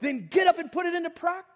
then 0.01 0.29
get 0.31 0.47
up 0.47 0.59
and 0.59 0.71
put 0.71 0.87
it 0.87 0.95
into 0.95 1.11
practice. 1.11 1.56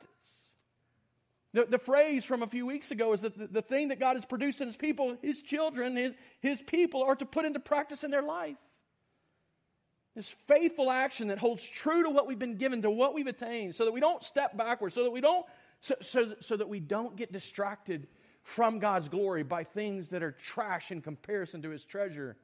The, 1.53 1.65
the 1.65 1.79
phrase 1.79 2.25
from 2.25 2.43
a 2.43 2.47
few 2.47 2.65
weeks 2.65 2.91
ago 2.91 3.13
is 3.13 3.23
that 3.23 3.37
the, 3.37 3.49
the 3.49 3.63
thing 3.63 3.89
that 3.89 3.99
God 3.99 4.15
has 4.15 4.25
produced 4.25 4.61
in 4.61 4.69
His 4.69 4.77
people, 4.77 5.17
His 5.21 5.41
children, 5.41 5.97
His, 5.97 6.13
his 6.41 6.63
people, 6.63 7.03
are 7.03 7.17
to 7.17 7.27
put 7.27 7.45
into 7.45 7.59
practice 7.59 8.05
in 8.05 8.11
their 8.11 8.23
life. 8.23 8.57
This 10.15 10.29
faithful 10.47 10.91
action 10.91 11.29
that 11.29 11.39
holds 11.39 11.67
true 11.69 12.03
to 12.05 12.11
what 12.11 12.27
we've 12.27 12.39
been 12.39 12.57
given, 12.57 12.83
to 12.83 12.91
what 12.91 13.15
we've 13.15 13.27
attained, 13.27 13.75
so 13.75 13.85
that 13.85 13.93
we 13.93 14.01
don't 14.01 14.23
step 14.23 14.57
backwards, 14.57 14.95
so 14.95 15.03
that 15.03 15.11
we 15.11 15.21
don't, 15.21 15.45
so, 15.81 15.95
so, 16.01 16.35
so 16.41 16.57
that 16.57 16.69
we 16.69 16.79
don't 16.79 17.17
get 17.17 17.33
distracted 17.33 18.07
from 18.43 18.79
God's 18.79 19.09
glory 19.09 19.43
by 19.43 19.65
things 19.65 20.09
that 20.09 20.23
are 20.23 20.33
trash 20.33 20.93
in 20.93 21.01
comparison 21.01 21.63
to 21.63 21.71
His 21.71 21.85
treasure, 21.85 22.37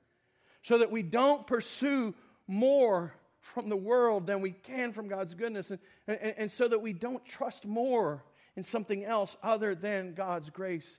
so 0.63 0.79
that 0.79 0.91
we 0.91 1.03
don't 1.03 1.47
pursue 1.47 2.13
more 2.49 3.15
from 3.41 3.69
the 3.69 3.77
world 3.77 4.27
than 4.27 4.41
we 4.41 4.51
can 4.51 4.93
from 4.93 5.07
God's 5.07 5.35
goodness, 5.35 5.71
and, 5.71 5.79
and, 6.09 6.35
and 6.39 6.51
so 6.51 6.67
that 6.67 6.81
we 6.81 6.93
don't 6.93 7.25
trust 7.25 7.65
more 7.65 8.25
in 8.57 8.63
something 8.63 9.05
else 9.05 9.37
other 9.43 9.75
than 9.75 10.15
God's 10.15 10.51
grace 10.51 10.99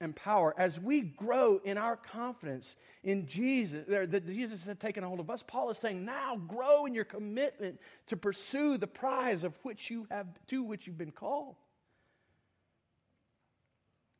and 0.00 0.14
power. 0.14 0.54
As 0.58 0.80
we 0.80 1.00
grow 1.00 1.60
in 1.64 1.78
our 1.78 1.96
confidence 1.96 2.76
in 3.02 3.26
Jesus, 3.26 3.84
that 3.88 4.26
Jesus 4.26 4.64
has 4.64 4.76
taken 4.78 5.02
hold 5.02 5.20
of 5.20 5.30
us, 5.30 5.42
Paul 5.46 5.70
is 5.70 5.78
saying, 5.78 6.04
now 6.04 6.36
grow 6.36 6.86
in 6.86 6.94
your 6.94 7.04
commitment 7.04 7.80
to 8.06 8.16
pursue 8.16 8.76
the 8.78 8.86
prize 8.86 9.44
of 9.44 9.58
which 9.62 9.90
you 9.90 10.06
have 10.10 10.26
to 10.48 10.62
which 10.62 10.86
you've 10.86 10.98
been 10.98 11.12
called. 11.12 11.56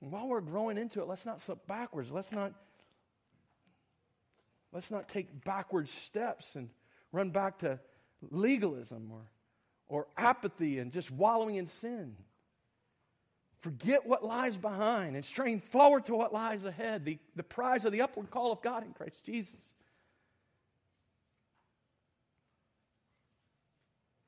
And 0.00 0.12
while 0.12 0.28
we're 0.28 0.40
growing 0.40 0.78
into 0.78 1.00
it, 1.00 1.08
let's 1.08 1.26
not 1.26 1.40
slip 1.40 1.66
backwards. 1.66 2.12
Let's 2.12 2.32
not 2.32 2.52
let's 4.72 4.90
not 4.90 5.08
take 5.08 5.44
backward 5.44 5.88
steps 5.88 6.54
and 6.54 6.68
run 7.12 7.30
back 7.30 7.58
to 7.60 7.80
legalism 8.30 9.10
or 9.10 9.22
or 9.88 10.06
apathy 10.16 10.78
and 10.78 10.92
just 10.92 11.10
wallowing 11.10 11.56
in 11.56 11.66
sin. 11.66 12.14
Forget 13.66 14.06
what 14.06 14.24
lies 14.24 14.56
behind 14.56 15.16
and 15.16 15.24
strain 15.24 15.58
forward 15.58 16.06
to 16.06 16.14
what 16.14 16.32
lies 16.32 16.64
ahead, 16.64 17.04
the, 17.04 17.18
the 17.34 17.42
prize 17.42 17.84
of 17.84 17.90
the 17.90 18.00
upward 18.00 18.30
call 18.30 18.52
of 18.52 18.62
God 18.62 18.84
in 18.84 18.92
Christ 18.92 19.24
Jesus. 19.24 19.58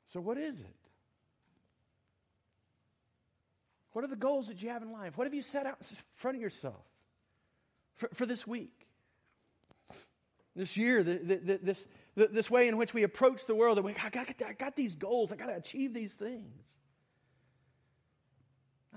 So, 0.09 0.18
what 0.18 0.39
is 0.39 0.59
it? 0.59 0.66
What 3.93 4.05
are 4.05 4.09
the 4.09 4.16
goals 4.16 4.49
that 4.49 4.61
you 4.61 4.70
have 4.70 4.82
in 4.82 4.91
life? 4.91 5.16
What 5.16 5.28
have 5.28 5.34
you 5.34 5.43
set 5.43 5.66
out 5.66 5.76
in 5.89 5.97
front 6.14 6.36
of 6.36 6.43
yourself 6.43 6.82
for, 7.95 8.09
for 8.12 8.26
this 8.26 8.45
week? 8.45 8.89
This 10.57 10.76
year, 10.76 11.05
the, 11.05 11.14
the, 11.14 11.61
this, 11.62 11.86
this 12.16 12.51
way 12.51 12.66
in 12.66 12.76
which 12.76 12.93
we 12.93 13.05
approach 13.05 13.47
the 13.47 13.55
world, 13.55 13.78
that 13.78 13.82
we, 13.82 13.95
I 14.03 14.11
got, 14.11 14.26
I 14.45 14.55
got 14.55 14.74
these 14.74 14.97
goals, 14.97 15.30
I 15.30 15.36
got 15.36 15.47
to 15.47 15.55
achieve 15.55 15.95
these 15.95 16.14
things. 16.14 16.64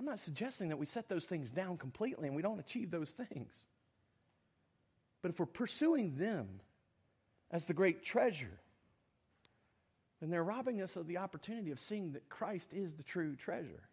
I'm 0.02 0.08
not 0.08 0.18
suggesting 0.18 0.70
that 0.70 0.78
we 0.78 0.88
set 0.88 1.08
those 1.08 1.28
things 1.28 1.52
down 1.52 1.78
completely 1.78 2.26
and 2.28 2.36
we 2.36 2.41
don't 2.41 2.60
achieve 2.60 2.89
those 2.89 3.12
things. 3.12 3.52
But 5.22 5.30
if 5.30 5.39
we're 5.39 5.45
pursuing 5.45 6.16
them 6.18 6.47
as 7.52 7.66
the 7.66 7.76
great 7.76 8.04
treasure, 8.04 8.58
then 10.20 10.32
they're 10.32 10.43
robbing 10.43 10.82
us 10.82 10.95
of 10.95 11.06
the 11.06 11.18
opportunity 11.18 11.70
of 11.70 11.80
seeing 11.80 12.14
that 12.14 12.30
Christ 12.30 12.70
is 12.74 12.95
the 12.95 13.04
true 13.04 13.36
treasure. 13.36 13.84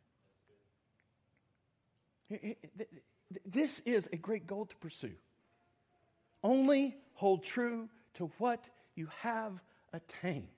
This 3.45 3.81
is 3.81 4.09
a 4.11 4.17
great 4.17 4.47
goal 4.47 4.65
to 4.65 4.77
pursue. 4.77 5.15
Only 6.43 6.97
hold 7.13 7.45
true 7.45 7.91
to 8.15 8.31
what 8.39 8.65
you 8.95 9.09
have 9.19 9.61
attained. 9.93 10.49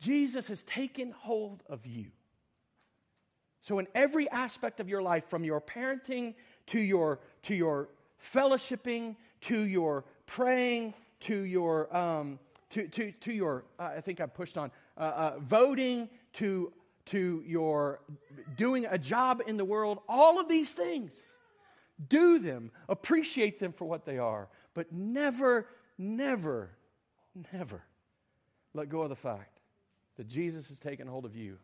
Jesus 0.00 0.48
has 0.48 0.62
taken 0.64 1.12
hold 1.12 1.62
of 1.66 1.86
you. 1.86 2.10
So, 3.60 3.78
in 3.78 3.88
every 3.94 4.30
aspect 4.30 4.80
of 4.80 4.88
your 4.88 5.02
life, 5.02 5.28
from 5.28 5.44
your 5.44 5.60
parenting 5.60 6.34
to 6.66 6.78
your, 6.78 7.20
to 7.42 7.54
your 7.54 7.88
fellowshipping 8.32 9.16
to 9.42 9.60
your 9.60 10.04
praying 10.26 10.94
to 11.20 11.36
your, 11.42 11.94
um, 11.96 12.38
to, 12.70 12.88
to, 12.88 13.12
to 13.12 13.32
your 13.32 13.64
uh, 13.78 13.90
I 13.96 14.00
think 14.00 14.20
I 14.20 14.26
pushed 14.26 14.58
on, 14.58 14.70
uh, 14.96 15.00
uh, 15.00 15.38
voting 15.38 16.08
to, 16.34 16.72
to 17.06 17.42
your 17.46 18.00
doing 18.56 18.86
a 18.90 18.98
job 18.98 19.42
in 19.46 19.56
the 19.56 19.64
world, 19.64 20.00
all 20.08 20.40
of 20.40 20.48
these 20.48 20.70
things, 20.70 21.12
do 22.08 22.38
them, 22.38 22.70
appreciate 22.88 23.58
them 23.58 23.72
for 23.72 23.86
what 23.86 24.04
they 24.04 24.18
are, 24.18 24.48
but 24.74 24.92
never, 24.92 25.68
never, 25.96 26.70
never 27.52 27.82
let 28.74 28.88
go 28.88 29.02
of 29.02 29.08
the 29.08 29.16
fact 29.16 29.60
that 30.16 30.28
Jesus 30.28 30.68
has 30.68 30.78
taken 30.78 31.06
hold 31.06 31.24
of 31.24 31.36
you. 31.36 31.58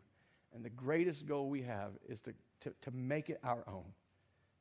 And 0.53 0.63
the 0.63 0.69
greatest 0.69 1.25
goal 1.25 1.49
we 1.49 1.61
have 1.63 1.91
is 2.07 2.21
to, 2.23 2.33
to, 2.61 2.73
to 2.81 2.91
make 2.91 3.29
it 3.29 3.39
our 3.43 3.63
own, 3.67 3.85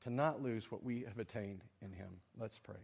to 0.05 0.11
not 0.11 0.43
lose 0.43 0.70
what 0.70 0.82
we 0.82 1.05
have 1.07 1.18
attained 1.18 1.62
in 1.82 1.93
Him. 1.93 2.11
Let's 2.38 2.59
pray. 2.59 2.82